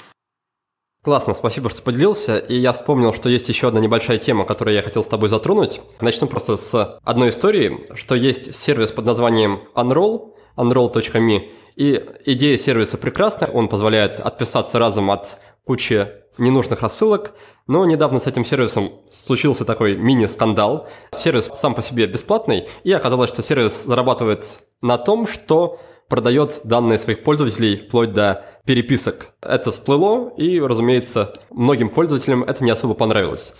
Классно, 1.03 1.35
спасибо, 1.35 1.69
что 1.69 1.83
поделился. 1.83 2.37
И 2.37 2.55
я 2.55 2.73
вспомнил, 2.73 3.13
что 3.13 3.29
есть 3.29 3.47
еще 3.47 3.67
одна 3.67 3.79
небольшая 3.79 4.17
тема, 4.17 4.43
которую 4.43 4.73
я 4.73 4.81
хотел 4.81 5.03
с 5.03 5.07
тобой 5.07 5.29
затронуть. 5.29 5.79
Начну 6.01 6.27
просто 6.27 6.57
с 6.57 6.99
одной 7.03 7.29
истории, 7.29 7.85
что 7.95 8.15
есть 8.15 8.55
сервис 8.55 8.91
под 8.91 9.05
названием 9.05 9.61
Unroll, 9.75 10.33
unroll.me. 10.57 11.49
И 11.77 12.03
идея 12.25 12.57
сервиса 12.57 12.97
прекрасная, 12.97 13.49
он 13.51 13.67
позволяет 13.69 14.19
отписаться 14.19 14.79
разом 14.79 15.11
от 15.11 15.37
кучи 15.67 16.07
ненужных 16.37 16.81
рассылок, 16.81 17.33
но 17.67 17.85
недавно 17.85 18.19
с 18.19 18.27
этим 18.27 18.45
сервисом 18.45 18.93
случился 19.11 19.65
такой 19.65 19.97
мини-скандал. 19.97 20.87
Сервис 21.11 21.49
сам 21.53 21.75
по 21.75 21.81
себе 21.81 22.07
бесплатный, 22.07 22.67
и 22.83 22.91
оказалось, 22.91 23.29
что 23.29 23.41
сервис 23.41 23.83
зарабатывает 23.83 24.59
на 24.81 24.97
том, 24.97 25.27
что 25.27 25.79
продает 26.07 26.61
данные 26.63 26.99
своих 26.99 27.23
пользователей 27.23 27.75
вплоть 27.75 28.13
до 28.13 28.45
переписок. 28.65 29.33
Это 29.41 29.71
всплыло, 29.71 30.31
и, 30.37 30.59
разумеется, 30.61 31.33
многим 31.49 31.89
пользователям 31.89 32.43
это 32.43 32.63
не 32.63 32.71
особо 32.71 32.93
понравилось. 32.93 33.53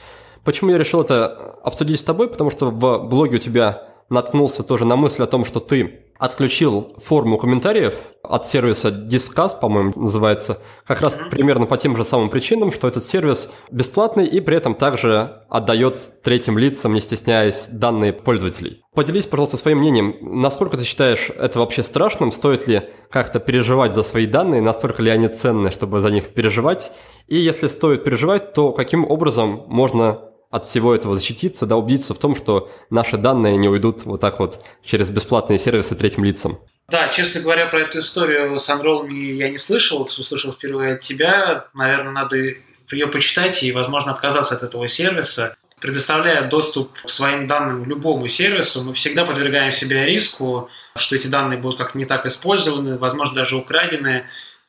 Почему 0.46 0.72
я 0.72 0.78
решил 0.78 1.02
это 1.02 1.56
обсудить 1.64 2.00
с 2.00 2.04
тобой? 2.04 2.30
Потому 2.30 2.50
что 2.50 2.68
в 2.68 3.10
блоге 3.10 3.36
у 3.36 3.40
тебя 3.40 3.84
наткнулся 4.10 4.64
тоже 4.64 4.86
на 4.86 4.96
мысль 4.96 5.24
о 5.24 5.26
том, 5.26 5.44
что 5.44 5.60
ты 5.60 6.07
отключил 6.20 6.96
форму 6.98 7.38
комментариев 7.38 7.94
от 8.24 8.48
сервиса 8.48 8.90
Discuss, 8.90 9.60
по-моему, 9.60 9.94
называется, 9.96 10.60
как 10.86 11.02
раз 11.02 11.18
примерно 11.32 11.66
по 11.66 11.78
тем 11.78 11.96
же 11.96 12.04
самым 12.04 12.30
причинам, 12.30 12.72
что 12.72 12.88
этот 12.88 13.04
сервис 13.04 13.50
бесплатный 13.72 14.26
и 14.26 14.42
при 14.42 14.58
этом 14.58 14.76
также 14.76 15.42
отдает 15.50 16.00
третьим 16.24 16.58
лицам, 16.58 16.94
не 16.94 17.02
стесняясь, 17.02 17.68
данные 17.72 18.14
пользователей. 18.14 18.84
Поделись, 18.94 19.28
пожалуйста, 19.28 19.58
своим 19.58 19.80
мнением, 19.80 20.16
насколько 20.22 20.76
ты 20.76 20.84
считаешь 20.84 21.30
это 21.30 21.60
вообще 21.60 21.84
страшным, 21.84 22.32
стоит 22.32 22.68
ли 22.68 22.82
как-то 23.10 23.40
переживать 23.40 23.94
за 23.94 24.04
свои 24.04 24.26
данные, 24.26 24.62
настолько 24.62 25.02
ли 25.02 25.10
они 25.10 25.28
ценны, 25.28 25.72
чтобы 25.72 26.00
за 26.00 26.10
них 26.10 26.30
переживать, 26.30 26.92
и 27.28 27.36
если 27.36 27.68
стоит 27.68 28.04
переживать, 28.04 28.54
то 28.54 28.72
каким 28.72 29.10
образом 29.10 29.64
можно 29.68 30.27
от 30.58 30.66
всего 30.66 30.94
этого 30.94 31.16
защититься, 31.16 31.66
да, 31.66 31.78
убедиться 31.78 32.14
в 32.14 32.20
том, 32.20 32.36
что 32.36 32.70
наши 32.90 33.18
данные 33.18 33.58
не 33.58 33.70
уйдут 33.70 34.04
вот 34.06 34.20
так 34.20 34.40
вот 34.40 34.64
через 34.84 35.10
бесплатные 35.10 35.58
сервисы 35.58 35.96
третьим 35.96 36.24
лицам. 36.24 36.60
Да, 36.90 37.10
честно 37.10 37.42
говоря, 37.42 37.68
про 37.68 37.82
эту 37.82 38.00
историю 38.00 38.60
с 38.60 38.70
Unroll 38.70 39.12
я 39.12 39.50
не 39.50 39.58
слышал, 39.58 40.02
услышал 40.02 40.54
впервые 40.54 40.94
от 40.94 41.02
тебя. 41.02 41.66
Наверное, 41.74 42.12
надо 42.12 42.38
ее 42.38 43.08
почитать 43.08 43.62
и, 43.64 43.72
возможно, 43.72 44.14
отказаться 44.14 44.56
от 44.56 44.64
этого 44.64 44.88
сервиса. 44.88 45.56
Предоставляя 45.82 46.50
доступ 46.50 46.94
к 46.94 47.10
своим 47.10 47.46
данным 47.46 47.86
любому 47.86 48.28
сервису, 48.28 48.82
мы 48.84 48.94
всегда 48.94 49.26
подвергаем 49.26 49.72
себя 49.72 50.06
риску, 50.06 50.70
что 50.96 51.16
эти 51.16 51.28
данные 51.28 51.60
будут 51.60 51.78
как-то 51.78 51.98
не 51.98 52.06
так 52.06 52.26
использованы, 52.26 52.98
возможно, 52.98 53.36
даже 53.36 53.58
украдены. 53.58 54.24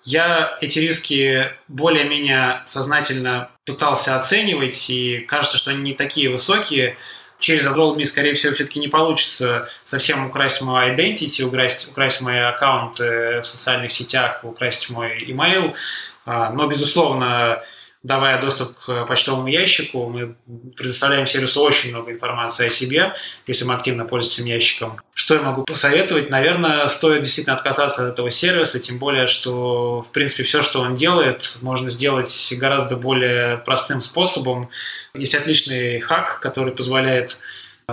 Я 0.04 0.56
эти 0.60 0.78
риски 0.78 1.50
более-менее 1.68 2.62
сознательно 2.64 3.50
пытался 3.64 4.18
оценивать, 4.18 4.88
и 4.90 5.20
кажется, 5.20 5.58
что 5.58 5.70
они 5.70 5.82
не 5.82 5.94
такие 5.94 6.30
высокие. 6.30 6.96
Через 7.40 7.66
AdRoll.me, 7.66 8.04
скорее 8.04 8.34
всего, 8.34 8.54
все-таки 8.54 8.80
не 8.80 8.88
получится 8.88 9.68
совсем 9.84 10.26
украсть 10.26 10.60
мой 10.62 10.90
identity, 10.90 11.42
украсть, 11.42 11.92
украсть 11.92 12.20
мои 12.20 12.38
аккаунты 12.38 13.40
в 13.40 13.44
социальных 13.44 13.92
сетях, 13.92 14.40
украсть 14.42 14.90
мой 14.90 15.18
email. 15.18 15.74
А, 16.24 16.50
но, 16.50 16.66
безусловно, 16.66 17.62
давая 18.08 18.40
доступ 18.40 18.76
к 18.78 19.04
почтовому 19.04 19.46
ящику, 19.48 20.08
мы 20.08 20.34
предоставляем 20.76 21.26
сервису 21.26 21.62
очень 21.62 21.90
много 21.90 22.10
информации 22.10 22.66
о 22.66 22.70
себе, 22.70 23.12
если 23.46 23.66
мы 23.66 23.74
активно 23.74 24.06
пользуемся 24.06 24.42
ящиком. 24.42 24.98
Что 25.12 25.34
я 25.34 25.42
могу 25.42 25.64
посоветовать? 25.64 26.30
Наверное, 26.30 26.86
стоит 26.88 27.22
действительно 27.22 27.54
отказаться 27.54 28.06
от 28.06 28.14
этого 28.14 28.30
сервиса, 28.30 28.80
тем 28.80 28.98
более, 28.98 29.26
что, 29.26 30.00
в 30.02 30.10
принципе, 30.10 30.42
все, 30.42 30.62
что 30.62 30.80
он 30.80 30.94
делает, 30.94 31.58
можно 31.60 31.90
сделать 31.90 32.54
гораздо 32.58 32.96
более 32.96 33.58
простым 33.58 34.00
способом. 34.00 34.70
Есть 35.12 35.34
отличный 35.34 36.00
хак, 36.00 36.40
который 36.40 36.72
позволяет 36.72 37.38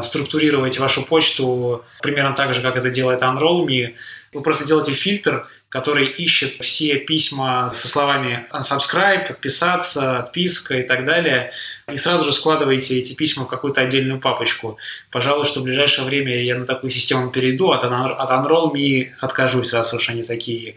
структурировать 0.01 0.79
вашу 0.79 1.03
почту 1.03 1.83
примерно 2.01 2.33
так 2.33 2.53
же, 2.53 2.61
как 2.61 2.77
это 2.77 2.89
делает 2.89 3.21
Unroll.me. 3.21 3.95
Вы 4.33 4.41
просто 4.41 4.65
делаете 4.65 4.93
фильтр, 4.93 5.47
который 5.75 6.05
ищет 6.05 6.63
все 6.63 6.95
письма 6.99 7.69
со 7.69 7.89
словами 7.89 8.47
unsubscribe, 8.53 9.27
подписаться, 9.27 10.19
отписка 10.19 10.79
и 10.79 10.83
так 10.83 11.03
далее, 11.03 11.51
и 11.91 11.97
сразу 11.97 12.23
же 12.23 12.31
складываете 12.31 12.97
эти 12.97 13.13
письма 13.13 13.43
в 13.43 13.49
какую-то 13.49 13.81
отдельную 13.81 14.21
папочку. 14.21 14.77
Пожалуй, 15.11 15.43
что 15.43 15.59
в 15.59 15.63
ближайшее 15.63 16.07
время 16.07 16.41
я 16.41 16.55
на 16.55 16.65
такую 16.65 16.91
систему 16.91 17.29
перейду, 17.29 17.71
от, 17.71 17.83
от 17.83 17.91
Unroll.me 18.31 19.07
откажусь, 19.19 19.73
раз 19.73 19.93
уж 19.93 20.09
они 20.09 20.23
такие 20.23 20.75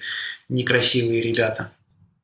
некрасивые 0.48 1.22
ребята. 1.22 1.70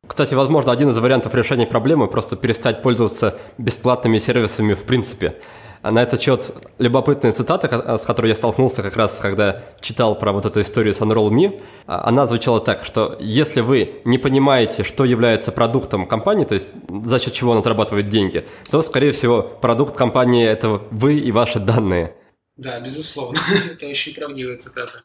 Кстати, 0.04 0.34
возможно, 0.34 0.72
один 0.72 0.88
из 0.88 0.98
вариантов 0.98 1.32
решения 1.36 1.66
проблемы– 1.66 2.08
просто 2.08 2.34
перестать 2.34 2.82
пользоваться 2.82 3.38
бесплатными 3.56 4.18
сервисами 4.18 4.74
в 4.74 4.82
принципе. 4.82 5.36
А 5.84 5.90
на 5.90 6.02
этот 6.02 6.22
счет 6.22 6.54
любопытная 6.78 7.34
цитата, 7.34 7.98
с 7.98 8.06
которой 8.06 8.28
я 8.28 8.34
столкнулся 8.34 8.82
как 8.82 8.96
раз, 8.96 9.18
когда 9.18 9.62
читал 9.82 10.18
про 10.18 10.32
вот 10.32 10.46
эту 10.46 10.62
историю 10.62 10.94
с 10.94 11.02
Unroll.me. 11.02 11.62
А, 11.86 12.08
она 12.08 12.26
звучала 12.26 12.58
так, 12.58 12.86
что 12.86 13.18
если 13.20 13.60
вы 13.60 14.00
не 14.06 14.16
понимаете, 14.16 14.82
что 14.82 15.04
является 15.04 15.52
продуктом 15.52 16.06
компании, 16.06 16.46
то 16.46 16.54
есть 16.54 16.74
за 16.88 17.18
счет 17.18 17.34
чего 17.34 17.52
она 17.52 17.60
зарабатывает 17.60 18.08
деньги, 18.08 18.46
то, 18.70 18.80
скорее 18.80 19.12
всего, 19.12 19.42
продукт 19.42 19.94
компании– 19.94 20.46
это 20.48 20.80
вы 20.90 21.18
и 21.18 21.30
ваши 21.32 21.60
данные. 21.60 22.14
Да, 22.56 22.80
безусловно. 22.80 23.38
это 23.74 23.84
очень 23.84 24.14
правдивая 24.14 24.56
цитата. 24.56 25.02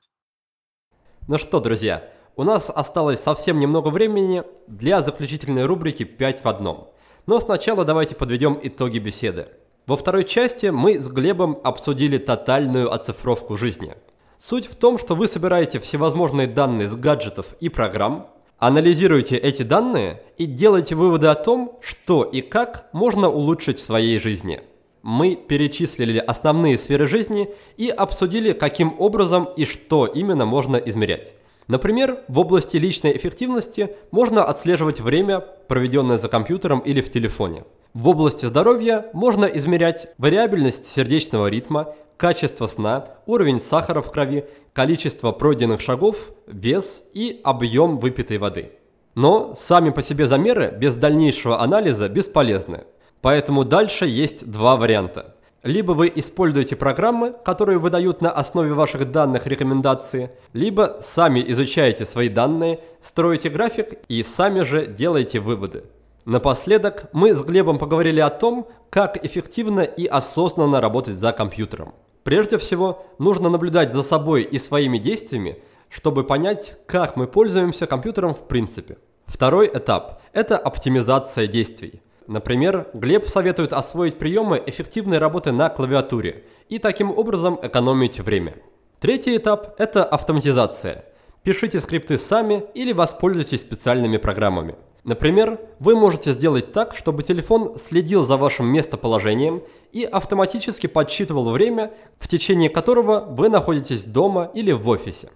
Ну 1.28 1.38
что, 1.38 1.60
друзья, 1.60 2.10
у 2.38 2.44
нас 2.44 2.72
осталось 2.74 3.20
совсем 3.20 3.60
немного 3.60 3.90
времени 3.90 4.44
для 4.68 5.02
заключительной 5.02 5.66
рубрики 5.66 6.04
«5 6.04 6.44
в 6.44 6.46
одном». 6.48 6.88
Но 7.26 7.42
сначала 7.42 7.84
давайте 7.84 8.16
подведем 8.16 8.58
итоги 8.64 9.00
беседы. 9.00 9.50
Во 9.90 9.98
второй 9.98 10.24
части 10.24 10.68
мы 10.68 11.00
с 11.00 11.08
Глебом 11.08 11.58
обсудили 11.64 12.20
тотальную 12.20 12.94
оцифровку 12.94 13.58
жизни. 13.58 13.96
Суть 14.38 14.68
в 14.68 14.76
том, 14.76 15.00
что 15.00 15.16
вы 15.16 15.28
собираете 15.28 15.80
всевозможные 15.80 16.46
данные 16.46 16.88
с 16.88 16.96
гаджетов 16.96 17.56
и 17.60 17.70
программ, 17.70 18.28
Анализируйте 18.60 19.36
эти 19.36 19.64
данные 19.64 20.22
и 20.38 20.46
делайте 20.46 20.94
выводы 20.94 21.26
о 21.26 21.34
том, 21.34 21.80
что 21.82 22.24
и 22.24 22.42
как 22.42 22.90
можно 22.94 23.30
улучшить 23.30 23.80
в 23.80 23.84
своей 23.84 24.20
жизни. 24.20 24.62
Мы 25.02 25.36
перечислили 25.36 26.20
основные 26.20 26.78
сферы 26.78 27.08
жизни 27.08 27.50
и 27.78 27.90
обсудили, 27.90 28.54
каким 28.54 28.94
образом 29.00 29.46
и 29.58 29.66
что 29.66 30.06
именно 30.06 30.46
можно 30.46 30.78
измерять. 30.78 31.34
Например, 31.68 32.20
в 32.28 32.38
области 32.38 32.78
личной 32.78 33.18
эффективности 33.18 33.96
можно 34.12 34.44
отслеживать 34.44 35.00
время, 35.00 35.40
проведенное 35.40 36.20
за 36.20 36.28
компьютером 36.28 36.80
или 36.82 37.02
в 37.02 37.10
телефоне. 37.10 37.64
В 37.96 38.08
области 38.08 38.46
здоровья 38.46 39.08
можно 39.14 39.46
измерять 39.46 40.10
вариабельность 40.20 40.86
сердечного 40.86 41.48
ритма, 41.48 41.96
качество 42.18 42.68
сна, 42.68 43.06
уровень 43.26 43.60
сахара 43.60 44.04
в 44.04 44.12
крови, 44.12 44.46
количество 44.74 45.32
пройденных 45.32 45.82
шагов, 45.82 46.32
вес 46.46 47.04
и 47.16 47.42
объем 47.44 47.98
выпитой 47.98 48.38
воды. 48.38 48.74
Но 49.16 49.56
сами 49.56 49.90
по 49.90 50.04
себе 50.04 50.26
замеры 50.26 50.72
без 50.72 50.94
дальнейшего 50.96 51.60
анализа 51.60 52.10
бесполезны. 52.10 52.84
Поэтому 53.22 53.66
дальше 53.66 54.06
есть 54.06 54.46
два 54.46 54.76
варианта. 54.76 55.36
Либо 55.64 55.94
вы 55.94 56.12
используете 56.16 56.76
программы, 56.76 57.34
которые 57.44 57.80
выдают 57.80 58.22
на 58.22 58.30
основе 58.30 58.72
ваших 58.72 59.12
данных 59.12 59.48
рекомендации, 59.48 60.30
либо 60.54 60.98
сами 61.02 61.44
изучаете 61.48 62.06
свои 62.06 62.30
данные, 62.30 62.82
строите 63.02 63.50
график 63.50 63.98
и 64.08 64.22
сами 64.22 64.60
же 64.60 64.86
делаете 64.86 65.40
выводы. 65.40 65.86
Напоследок 66.30 67.06
мы 67.12 67.34
с 67.34 67.42
Глебом 67.42 67.80
поговорили 67.80 68.20
о 68.20 68.30
том, 68.30 68.68
как 68.92 69.26
эффективно 69.26 69.80
и 69.80 70.06
осознанно 70.06 70.80
работать 70.80 71.16
за 71.16 71.32
компьютером. 71.32 71.96
Прежде 72.22 72.60
всего, 72.60 73.04
нужно 73.18 73.50
наблюдать 73.50 73.92
за 73.92 74.04
собой 74.04 74.44
и 74.44 74.60
своими 74.60 75.00
действиями, 75.00 75.58
чтобы 75.90 76.24
понять, 76.24 76.76
как 76.86 77.16
мы 77.16 77.26
пользуемся 77.26 77.88
компьютером 77.88 78.36
в 78.36 78.48
принципе. 78.48 79.00
Второй 79.26 79.72
этап– 79.74 80.22
это 80.32 80.56
оптимизация 80.56 81.48
действий. 81.48 82.04
Например, 82.28 82.92
Глеб 82.94 83.28
советует 83.28 83.74
освоить 83.74 84.20
приемы 84.20 84.62
эффективной 84.64 85.18
работы 85.18 85.52
на 85.52 85.70
клавиатуре 85.70 86.44
и 86.70 86.78
таким 86.78 87.10
образом 87.10 87.58
экономить 87.60 88.20
время. 88.20 88.54
Третий 89.00 89.36
этап– 89.36 89.74
это 89.80 90.04
автоматизация. 90.04 91.06
Пишите 91.42 91.82
скрипты 91.82 92.20
сами 92.20 92.66
или 92.76 92.94
воспользуйтесь 92.94 93.62
специальными 93.62 94.18
программами– 94.18 94.76
Например, 95.04 95.60
вы 95.80 95.96
можете 95.96 96.32
сделать 96.34 96.72
так, 96.72 96.94
чтобы 96.96 97.24
телефон 97.24 97.76
следил 97.78 98.24
за 98.24 98.38
вашим 98.38 98.68
местоположением 98.68 99.64
и 99.92 100.04
автоматически 100.04 100.88
подсчитывал 100.88 101.50
время, 101.52 101.92
в 102.18 102.28
течение 102.28 102.70
которого 102.70 103.22
вы 103.30 103.50
находитесь 103.50 104.06
дома 104.06 104.52
или 104.54 104.72
в 104.72 104.88
офисе. 104.90 105.30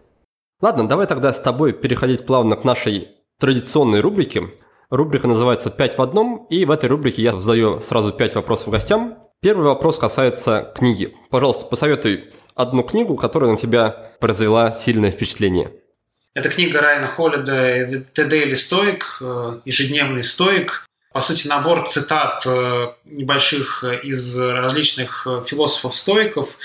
Ладно, 0.62 0.88
давай 0.88 1.08
тогда 1.08 1.32
с 1.34 1.40
тобой 1.40 1.74
переходить 1.74 2.26
плавно 2.26 2.56
к 2.56 2.64
нашей 2.64 3.10
традиционной 3.40 4.02
рубрике. 4.02 4.50
Рубрика 4.90 5.28
называется 5.28 5.74
«5 5.76 5.96
в 5.98 6.02
одном», 6.02 6.46
и 6.50 6.66
в 6.66 6.72
этой 6.72 6.90
рубрике 6.90 7.22
я 7.22 7.32
задаю 7.32 7.80
сразу 7.80 8.12
5 8.12 8.36
вопросов 8.36 8.70
гостям. 8.70 9.18
Первый 9.42 9.66
вопрос 9.66 9.98
касается 9.98 10.72
книги. 10.76 11.16
Пожалуйста, 11.30 11.66
посоветуй 11.66 12.30
одну 12.54 12.84
книгу, 12.84 13.16
которая 13.16 13.52
на 13.52 13.58
тебя 13.58 14.12
произвела 14.20 14.72
сильное 14.74 15.10
впечатление– 15.10 15.72
это 16.34 16.50
книга 16.50 16.82
Райана 16.82 17.08
Холлида 17.08 17.86
«The 18.16 18.28
Daily 18.28 18.54
Stoic», 18.54 19.02
э, 19.22 19.60
«Ежедневный 19.66 20.24
стоик». 20.24 20.86
По 21.12 21.22
сути, 21.22 21.48
набор 21.48 21.88
цитат 21.88 22.44
э, 22.48 22.94
небольших 23.06 23.84
из 23.84 24.40
различных 24.40 25.28
философов-стоиков. 25.46 26.58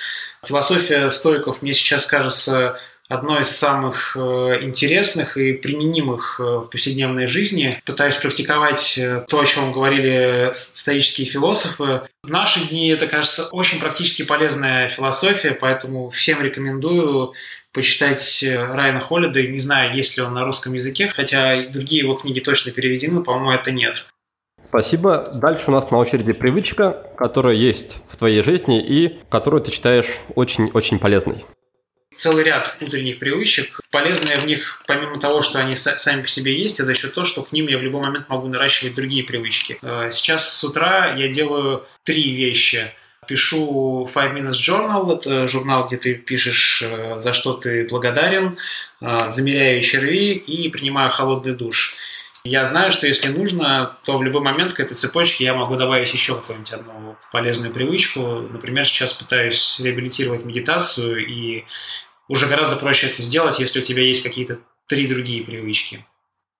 Философия 0.47 1.11
стоиков 1.11 1.61
мне 1.61 1.75
сейчас 1.75 2.07
кажется 2.07 2.81
одной 3.11 3.43
из 3.43 3.51
самых 3.51 4.17
э, 4.17 4.59
интересных 4.63 5.37
и 5.37 5.53
применимых 5.53 6.39
в 6.39 6.69
повседневной 6.71 7.27
жизни. 7.27 7.79
Пытаюсь 7.85 8.17
практиковать 8.17 8.99
то, 9.29 9.41
о 9.41 9.45
чем 9.45 9.73
говорили 9.75 10.51
стоические 10.55 11.27
философы. 11.27 12.09
В 12.23 12.31
наши 12.31 12.67
дни 12.69 12.89
это, 12.89 13.07
кажется, 13.07 13.49
очень 13.53 13.81
практически 13.81 14.25
полезная 14.25 14.89
философия, 14.89 15.51
поэтому 15.51 16.09
всем 16.09 16.41
рекомендую 16.41 17.35
почитать 17.79 18.43
э, 18.43 18.57
Райана 18.57 18.99
Холлида. 18.99 19.41
Не 19.47 19.59
знаю, 19.59 19.95
есть 19.95 20.17
ли 20.17 20.23
он 20.25 20.35
на 20.35 20.45
русском 20.45 20.73
языке, 20.73 21.13
хотя 21.15 21.65
другие 21.69 22.03
его 22.03 22.15
книги 22.15 22.41
точно 22.41 22.73
переведены, 22.73 23.23
по-моему, 23.23 23.53
это 23.53 23.71
нет. 23.71 24.05
Спасибо. 24.61 25.31
Дальше 25.33 25.67
у 25.69 25.71
нас 25.71 25.89
на 25.93 25.99
очереди 25.99 26.33
привычка, 26.33 27.07
которая 27.17 27.55
есть 27.55 27.99
в 28.09 28.17
твоей 28.17 28.43
жизни 28.43 28.85
и 28.85 29.21
которую 29.31 29.63
ты 29.63 29.71
считаешь 29.71 30.09
очень-очень 30.35 30.99
полезной. 30.99 31.45
Целый 32.13 32.43
ряд 32.43 32.77
утренних 32.81 33.21
привычек. 33.21 33.81
Полезное 33.93 34.37
в 34.41 34.45
них, 34.45 34.83
помимо 34.89 35.21
того, 35.21 35.41
что 35.41 35.61
они 35.61 35.77
сами 35.77 36.23
по 36.23 36.29
себе 36.29 36.61
есть, 36.61 36.81
это 36.81 36.91
еще 36.91 37.07
то, 37.07 37.23
что 37.23 37.45
к 37.45 37.53
ним 37.53 37.69
я 37.69 37.79
в 37.79 37.83
любой 37.83 38.03
момент 38.03 38.29
могу 38.29 38.49
наращивать 38.49 38.97
другие 38.97 39.23
привычки. 39.23 39.79
Э, 39.83 40.09
сейчас 40.11 40.53
с 40.53 40.65
утра 40.65 41.15
я 41.15 41.29
делаю 41.29 41.87
три 42.03 42.35
вещи– 42.35 42.91
пишу 43.29 44.09
Five 44.13 44.35
Minutes 44.35 44.53
Journal, 44.53 45.17
это 45.17 45.47
журнал, 45.47 45.87
где 45.87 45.97
ты 45.97 46.15
пишешь, 46.15 46.83
э, 46.83 47.21
за 47.21 47.33
что 47.33 47.53
ты 47.53 47.87
благодарен, 47.87 48.59
э, 49.01 49.31
замеряю 49.31 49.83
черви 49.83 50.33
и 50.33 50.69
принимаю 50.71 51.11
холодный 51.11 51.55
душ. 51.55 51.97
Я 52.45 52.65
знаю, 52.65 52.91
что 52.93 53.07
если 53.07 53.29
нужно, 53.29 53.97
то 54.05 54.17
в 54.17 54.23
любой 54.23 54.41
момент 54.41 54.73
к 54.73 54.81
этой 54.81 54.95
цепочке 54.95 55.45
я 55.45 55.55
могу 55.55 55.77
добавить 55.77 56.13
еще 56.15 56.35
какую-нибудь 56.35 56.73
одну 56.73 57.17
полезную 57.31 57.73
привычку. 57.73 58.21
Например, 58.51 58.87
сейчас 58.87 59.13
пытаюсь 59.13 59.81
реабилитировать 59.81 60.45
медитацию, 60.45 61.27
и 61.27 61.65
уже 62.29 62.47
гораздо 62.47 62.77
проще 62.77 63.09
это 63.09 63.23
сделать, 63.23 63.59
если 63.59 63.81
у 63.81 63.83
тебя 63.83 64.03
есть 64.03 64.23
какие-то 64.23 64.59
три 64.87 65.07
другие 65.07 65.45
привычки. 65.45 66.07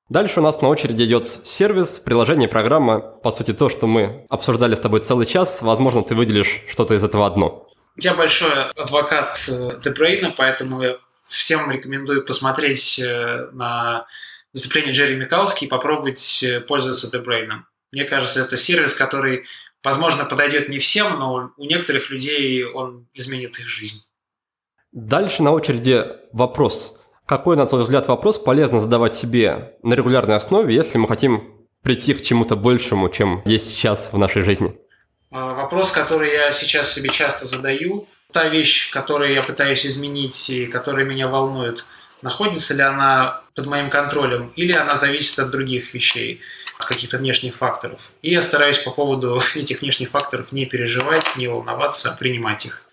Дальше 0.09 0.41
у 0.41 0.43
нас 0.43 0.61
на 0.63 0.69
очереди 0.69 1.03
идет 1.03 1.29
сервис, 1.29 1.99
приложение, 1.99 2.49
программа. 2.49 3.01
По 3.01 3.31
сути, 3.31 3.53
то, 3.53 3.69
что 3.69 3.87
мы 3.87 4.25
обсуждали 4.31 4.75
с 4.75 4.81
тобой 4.81 5.01
целый 5.01 5.27
час. 5.27 5.61
Возможно, 5.61 6.03
ты 6.03 6.15
выделишь 6.15 6.63
что-то 6.71 6.95
из 6.95 7.05
этого 7.05 7.27
одно. 7.27 7.69
Я 7.97 8.15
большой 8.15 8.71
адвокат 8.77 9.39
э, 9.49 9.81
Brain, 9.85 10.33
поэтому 10.35 10.83
всем 11.25 11.71
рекомендую 11.71 12.25
посмотреть 12.25 12.99
э, 12.99 13.51
на 13.53 14.07
выступление 14.55 14.93
Джерри 14.93 15.17
Микалски 15.17 15.67
и 15.67 15.69
попробовать 15.69 16.43
э, 16.43 16.61
пользоваться 16.61 17.15
Brain. 17.19 17.51
Мне 17.93 18.05
кажется, 18.05 18.41
это 18.41 18.57
сервис, 18.57 18.95
который, 18.95 19.45
возможно, 19.85 20.25
подойдет 20.25 20.71
не 20.71 20.79
всем, 20.79 21.19
но 21.19 21.51
у 21.57 21.65
некоторых 21.65 22.09
людей 22.09 22.65
он 22.65 23.07
изменит 23.13 23.59
их 23.59 23.69
жизнь. 23.69 24.05
Дальше 24.93 25.43
на 25.43 25.53
очереди 25.53 26.07
вопрос. 26.33 26.99
Какой, 27.29 27.59
на 27.59 27.67
твой 27.67 27.83
взгляд, 27.83 28.09
вопрос 28.09 28.39
полезно 28.39 28.81
задавать 28.81 29.15
себе 29.15 29.75
на 29.83 29.93
регулярной 29.93 30.35
основе, 30.35 30.75
если 30.75 30.97
мы 30.97 31.07
хотим 31.07 31.67
прийти 31.83 32.15
к 32.15 32.23
чему-то 32.23 32.57
большему, 32.57 33.11
чем 33.11 33.43
есть 33.45 33.69
сейчас 33.69 34.15
в 34.15 34.17
нашей 34.17 34.41
жизни? 34.41 34.75
А, 35.31 35.53
вопрос, 35.53 35.93
который 35.93 36.33
я 36.33 36.53
сейчас 36.53 36.91
себе 36.91 37.11
часто 37.11 37.47
задаю, 37.47 38.09
та 38.33 38.49
вещь, 38.49 38.91
которую 38.91 39.31
я 39.35 39.43
пытаюсь 39.43 39.85
изменить 39.85 40.49
и 40.49 40.65
которая 40.65 41.05
меня 41.05 41.29
волнует, 41.29 41.85
находится 42.23 42.73
ли 42.73 42.81
она 42.81 43.43
под 43.55 43.67
моим 43.67 43.91
контролем 43.91 44.51
или 44.57 44.73
она 44.73 44.97
зависит 44.97 45.39
от 45.39 45.51
других 45.51 45.93
вещей, 45.93 46.41
от 46.79 46.87
каких-то 46.87 47.19
внешних 47.19 47.57
факторов. 47.57 48.13
И 48.23 48.31
я 48.31 48.41
стараюсь 48.41 48.79
по 48.79 48.91
поводу 48.91 49.39
этих 49.55 49.83
внешних 49.83 50.09
факторов 50.09 50.51
не 50.51 50.65
переживать, 50.65 51.37
не 51.37 51.47
волноваться, 51.49 52.11
а 52.11 52.17
принимать 52.17 52.65
их. 52.65 52.85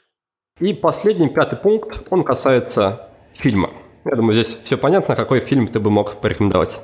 И 0.59 0.73
последний, 0.73 1.29
пятый 1.29 1.55
пункт, 1.55 2.03
он 2.09 2.25
касается 2.25 3.07
фильма. 3.33 3.71
Я 4.05 4.15
думаю, 4.15 4.33
здесь 4.33 4.57
все 4.63 4.77
понятно. 4.77 5.15
Какой 5.15 5.39
фильм 5.39 5.67
ты 5.67 5.79
бы 5.79 5.89
мог 5.89 6.21
порекомендовать? 6.21 6.79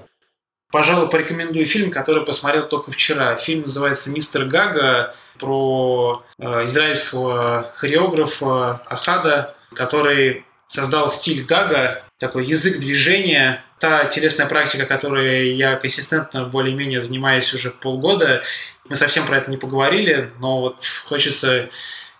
Пожалуй, 0.72 1.10
порекомендую 1.10 1.66
фильм, 1.66 1.92
который 1.92 2.26
посмотрел 2.26 2.68
только 2.68 2.92
вчера. 2.92 3.36
Фильм 3.36 3.64
называется 3.64 4.10
«Мистер 4.10 4.46
Гага» 4.46 5.14
про 5.38 6.24
э, 6.40 6.66
израильского 6.66 7.72
хореографа 7.76 8.82
Ахада, 8.88 9.56
который 9.74 10.46
создал 10.68 11.12
стиль 11.12 11.44
Гага, 11.44 12.04
такой 12.18 12.46
язык 12.46 12.80
движения, 12.80 13.64
та 13.80 14.06
телесная 14.06 14.48
практика, 14.48 14.86
которой 14.86 15.54
я 15.54 15.76
консистентно 15.76 16.46
более-менее 16.46 17.02
занимаюсь 17.02 17.54
уже 17.54 17.72
полгода. 17.72 18.44
Мы 18.88 18.96
совсем 18.96 19.28
про 19.28 19.38
это 19.38 19.52
не 19.52 19.58
поговорили, 19.58 20.32
но 20.40 20.62
вот 20.62 20.84
хочется 21.06 21.70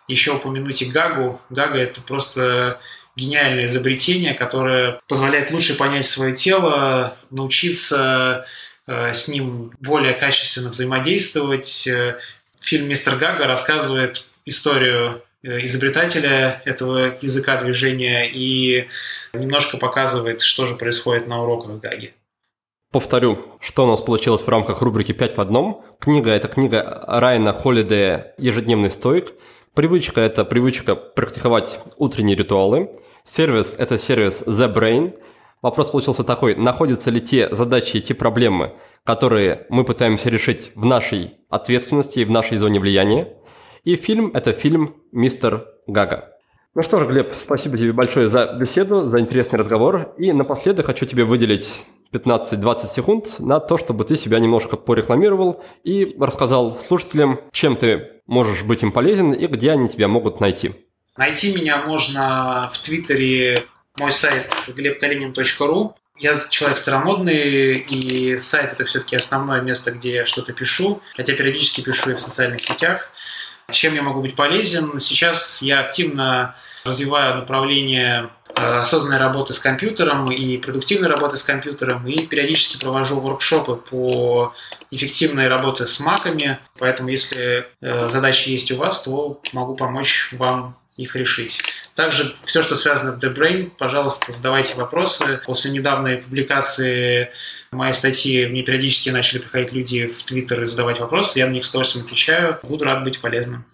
еще 0.10 0.34
упомянуть 0.34 0.82
и 0.82 0.86
Гагу. 0.86 1.40
Гага– 1.50 1.80
это 1.80 2.02
просто 2.02 2.82
гениальное 3.16 3.66
изобретение, 3.66 4.34
которое 4.34 5.00
позволяет 5.08 5.52
лучше 5.52 5.78
понять 5.78 6.06
свое 6.06 6.34
тело, 6.34 7.16
научиться 7.30 8.46
э, 8.88 9.14
с 9.14 9.28
ним 9.28 9.72
более 9.80 10.14
качественно 10.14 10.70
взаимодействовать. 10.70 11.88
Э, 11.88 12.18
фильм 12.60 12.88
«Мистер 12.88 13.18
Гага» 13.18 13.46
рассказывает 13.48 14.26
историю 14.46 15.22
э, 15.44 15.66
изобретателя 15.66 16.62
этого 16.66 17.14
языка 17.22 17.62
движения 17.62 18.30
и 18.32 18.88
немножко 19.34 19.78
показывает, 19.78 20.42
что 20.42 20.68
же 20.68 20.76
происходит 20.76 21.28
на 21.28 21.42
уроках 21.42 21.80
Гаги. 21.80 22.14
Повторю, 22.92 23.46
что 23.62 23.86
у 23.86 23.88
нас 23.88 24.02
получилось 24.02 24.44
в 24.44 24.50
рамках 24.50 24.82
рубрики 24.82 25.14
«5 25.14 25.36
в 25.36 25.40
одном». 25.40 25.86
Книга– 26.00 26.32
это 26.32 26.50
книга 26.50 27.06
Райана 27.08 27.54
Холлидея 27.54 28.34
«Ежедневный 28.38 28.90
стоик». 28.90 29.32
Привычка– 29.74 30.20
это 30.22 30.44
привычка 30.44 30.96
практиковать 30.96 31.80
утренние 31.96 32.36
ритуалы. 32.36 32.92
Сервис– 33.24 33.76
это 33.78 33.98
сервис 33.98 34.44
The 34.48 34.74
Brain. 34.74 35.14
Вопрос 35.62 35.90
получился 35.90 36.24
такой, 36.24 36.56
находятся 36.56 37.12
ли 37.12 37.22
те 37.22 37.54
задачи 37.54 37.98
и 37.98 38.02
те 38.02 38.16
проблемы, 38.16 38.74
которые 39.04 39.68
мы 39.70 39.84
пытаемся 39.84 40.30
решить 40.30 40.72
в 40.74 40.86
нашей 40.86 41.36
ответственности 41.50 42.20
и 42.20 42.26
в 42.26 42.32
нашей 42.32 42.58
зоне 42.58 42.80
влияния. 42.80 43.38
И 43.84 43.96
фильм– 43.96 44.32
это 44.34 44.54
фильм 44.54 44.96
«Мистер 45.12 45.68
Гага». 45.86 46.30
Ну 46.74 46.82
что 46.82 46.98
ж, 46.98 47.06
Глеб, 47.06 47.36
спасибо 47.36 47.78
тебе 47.78 47.94
большое 47.94 48.28
за 48.28 48.54
беседу, 48.54 49.04
за 49.04 49.20
интересный 49.20 49.60
разговор. 49.60 50.16
И 50.18 50.32
напоследок 50.32 50.88
хочу 50.88 51.06
тебе 51.06 51.26
выделить 51.26 51.84
15-20 52.14 52.78
секунд 52.78 53.36
на 53.40 53.60
то, 53.60 53.78
чтобы 53.78 54.04
ты 54.04 54.16
себя 54.16 54.40
немножко 54.40 54.78
порекламировал 54.78 55.62
и 55.84 56.16
рассказал 56.20 56.72
слушателям, 56.72 57.42
чем 57.52 57.76
ты 57.76 58.22
можешь 58.26 58.64
быть 58.64 58.84
им 58.84 58.92
полезен 58.92 59.32
и 59.34 59.46
где 59.48 59.72
они 59.72 59.90
тебя 59.90 60.08
могут 60.08 60.40
найти. 60.40 60.74
Найти 61.22 61.54
меня 61.54 61.78
можно 61.78 62.68
в 62.74 62.80
Твиттере, 62.80 63.68
мой 63.96 64.12
сайт 64.12 64.52
glebkalinin.ru. 64.68 65.94
Я 66.18 66.40
человек 66.50 66.80
старомодный, 66.80 67.78
и 67.78 68.40
сайт 68.40 68.72
это 68.74 68.86
все-таки 68.86 69.18
основное 69.18 69.62
место, 69.62 69.92
где 69.92 70.14
я 70.16 70.26
что-то 70.26 70.52
пишу, 70.52 71.00
хотя 71.16 71.34
периодически 71.34 71.82
пишу 71.82 72.10
и 72.10 72.14
в 72.16 72.20
социальных 72.20 72.62
сетях. 72.62 73.12
Чем 73.72 73.94
я 73.94 74.02
могу 74.02 74.20
быть 74.24 74.36
полезен? 74.36 75.00
Сейчас 75.00 75.62
я 75.62 75.82
активно 75.82 76.56
развиваю 76.86 77.36
направление 77.36 78.30
э, 78.56 78.80
осознанной 78.80 79.20
работы 79.20 79.54
с 79.54 79.60
компьютером 79.60 80.32
и 80.32 80.58
продуктивной 80.58 81.08
работы 81.08 81.38
с 81.38 81.44
компьютером, 81.44 82.08
и 82.08 82.26
периодически 82.26 82.84
провожу 82.84 83.20
воркшопы 83.20 83.76
по 83.76 84.56
эффективной 84.90 85.50
работе 85.50 85.86
с 85.86 86.00
маками. 86.00 86.58
Поэтому, 86.80 87.10
если 87.10 87.68
э, 87.80 88.08
задачи 88.08 88.50
есть 88.50 88.72
у 88.72 88.78
вас, 88.78 89.04
то 89.04 89.40
могу 89.54 89.76
помочь 89.76 90.34
вам 90.34 90.81
их 90.98 91.16
решить. 91.16 91.62
Также 91.96 92.34
все, 92.46 92.62
что 92.62 92.76
связано 92.76 93.20
с 93.20 93.24
The 93.24 93.34
Brain, 93.34 93.72
пожалуйста, 93.78 94.32
задавайте 94.32 94.76
вопросы. 94.76 95.42
После 95.46 95.72
недавней 95.72 96.18
публикации 96.18 97.32
моей 97.72 97.94
статьи 97.94 98.46
мне 98.46 98.64
периодически 98.64 99.10
начали 99.10 99.40
приходить 99.40 99.74
люди 99.74 100.08
в 100.08 100.24
Твиттер 100.24 100.64
и 100.64 100.66
задавать 100.66 101.00
вопросы. 101.00 101.40
Я 101.40 101.48
на 101.48 101.52
них 101.52 101.66
с 101.66 101.70
удовольствием 101.70 102.06
отвечаю. 102.06 102.60
Буду 102.64 102.86
рад 102.86 103.04
быть 103.04 103.20
полезным. 103.20 103.66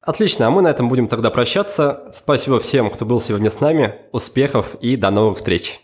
Отлично, 0.00 0.46
а 0.46 0.50
мы 0.50 0.62
на 0.62 0.68
этом 0.68 0.88
будем 0.88 1.08
тогда 1.08 1.30
прощаться. 1.30 2.10
Спасибо 2.14 2.60
всем, 2.60 2.90
кто 2.90 3.04
был 3.04 3.20
сегодня 3.20 3.50
с 3.50 3.60
нами. 3.60 3.96
Успехов 4.12 4.74
и 4.80 4.96
до 4.96 5.10
новых 5.10 5.38
встреч. 5.38 5.80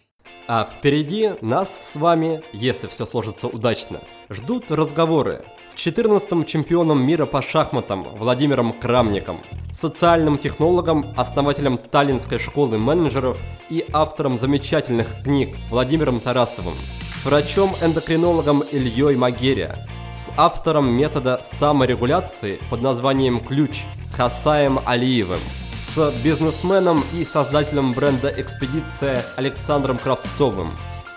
А 0.47 0.65
впереди 0.65 1.33
нас 1.41 1.93
с 1.93 1.97
вами, 1.97 2.45
если 2.53 2.87
все 2.89 3.07
сложится 3.07 3.49
удачно, 3.49 4.03
ждут 4.29 4.71
разговоры 4.71 5.45
с 5.77 5.87
14-м 5.87 6.45
чемпионом 6.45 7.05
мира 7.05 7.27
по 7.27 7.43
шахматам 7.43 8.05
Владимиром 8.17 8.73
Крамником, 8.73 9.41
социальным 9.71 10.39
технологом, 10.39 11.13
основателем 11.17 11.79
Таллинской 11.79 12.39
школы 12.39 12.79
менеджеров 12.79 13.39
и 13.71 13.85
автором 13.93 14.39
замечательных 14.39 15.23
книг 15.23 15.57
Владимиром 15.71 16.21
Тарасовым, 16.21 16.75
с 17.17 17.25
врачом-эндокринологом 17.25 18.63
Ильей 18.71 19.17
Магерия, 19.17 19.89
с 20.13 20.31
автором 20.37 20.91
метода 20.93 21.41
саморегуляции 21.43 22.61
под 22.71 22.81
названием 22.81 23.45
«Ключ» 23.45 23.83
Хасаем 24.17 24.81
Алиевым– 24.87 25.41
с 25.85 26.13
бизнесменом 26.25 27.05
и 27.13 27.25
создателем 27.25 27.93
бренда 27.93 28.29
«Экспедиция» 28.29 29.23
Александром 29.37 29.99
Кравцовым 29.99 30.71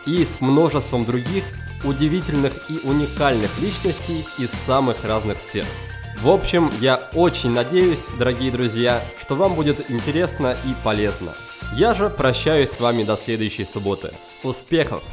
и 0.05 0.25
с 0.25 0.41
множеством 0.41 1.05
других 1.05 1.45
удивительных 1.83 2.53
и 2.69 2.79
уникальных 2.83 3.59
личностей 3.59 4.25
из 4.37 4.51
самых 4.51 5.03
разных 5.03 5.39
сфер. 5.39 5.65
В 6.21 6.29
общем, 6.29 6.71
я 6.79 7.09
очень 7.13 7.51
надеюсь, 7.51 8.07
дорогие 8.17 8.51
друзья, 8.51 9.03
что 9.19 9.35
вам 9.35 9.55
будет 9.55 9.91
интересно 9.91 10.57
и 10.65 10.73
полезно. 10.83 11.35
Я 11.75 11.93
же 11.93 12.09
прощаюсь 12.09 12.71
с 12.71 12.79
вами 12.79 13.03
до 13.03 13.15
следующей 13.15 13.65
субботы. 13.65 14.11
Успехов! 14.43 15.03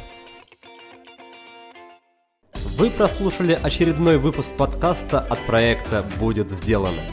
Вы 2.77 2.89
прослушали 2.89 3.57
очередной 3.61 4.17
выпуск 4.17 4.51
подкаста 4.57 5.19
от 5.19 5.45
проекта 5.45 6.03
«Будет 6.19 6.51
сделано» 6.51 7.03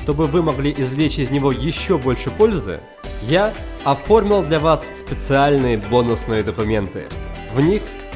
чтобы 0.00 0.26
вы 0.26 0.42
могли 0.42 0.72
извлечь 0.76 1.18
из 1.18 1.30
него 1.30 1.52
еще 1.52 1.98
больше 1.98 2.30
пользы, 2.30 2.80
я 3.22 3.52
оформил 3.84 4.42
для 4.42 4.58
вас 4.58 4.90
специальные 4.98 5.78
бонусные 5.78 6.42
документы. 6.42 7.06
В 7.52 7.60
них 7.60 7.82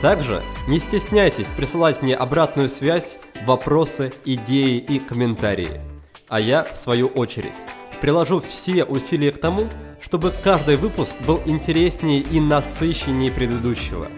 Также 0.00 0.42
не 0.66 0.78
стесняйтесь 0.78 1.52
присылать 1.52 2.00
мне 2.00 2.14
обратную 2.14 2.68
связь, 2.68 3.16
вопросы, 3.44 4.12
идеи 4.24 4.78
и 4.78 4.98
комментарии. 4.98 5.82
А 6.28 6.40
я, 6.40 6.64
в 6.64 6.76
свою 6.76 7.08
очередь, 7.08 7.52
приложу 8.00 8.40
все 8.40 8.84
усилия 8.84 9.30
к 9.30 9.38
тому, 9.38 9.66
чтобы 10.00 10.32
каждый 10.42 10.76
выпуск 10.76 11.14
был 11.26 11.40
интереснее 11.44 12.20
и 12.20 12.40
насыщеннее 12.40 13.30
предыдущего. 13.30 14.08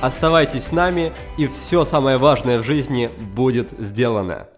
Оставайтесь 0.00 0.64
с 0.64 0.72
нами, 0.72 1.12
и 1.36 1.46
все 1.46 1.84
самое 1.84 2.18
важное 2.18 2.58
в 2.58 2.64
жизни 2.64 3.10
будет 3.34 3.70
сделано. 3.78 4.48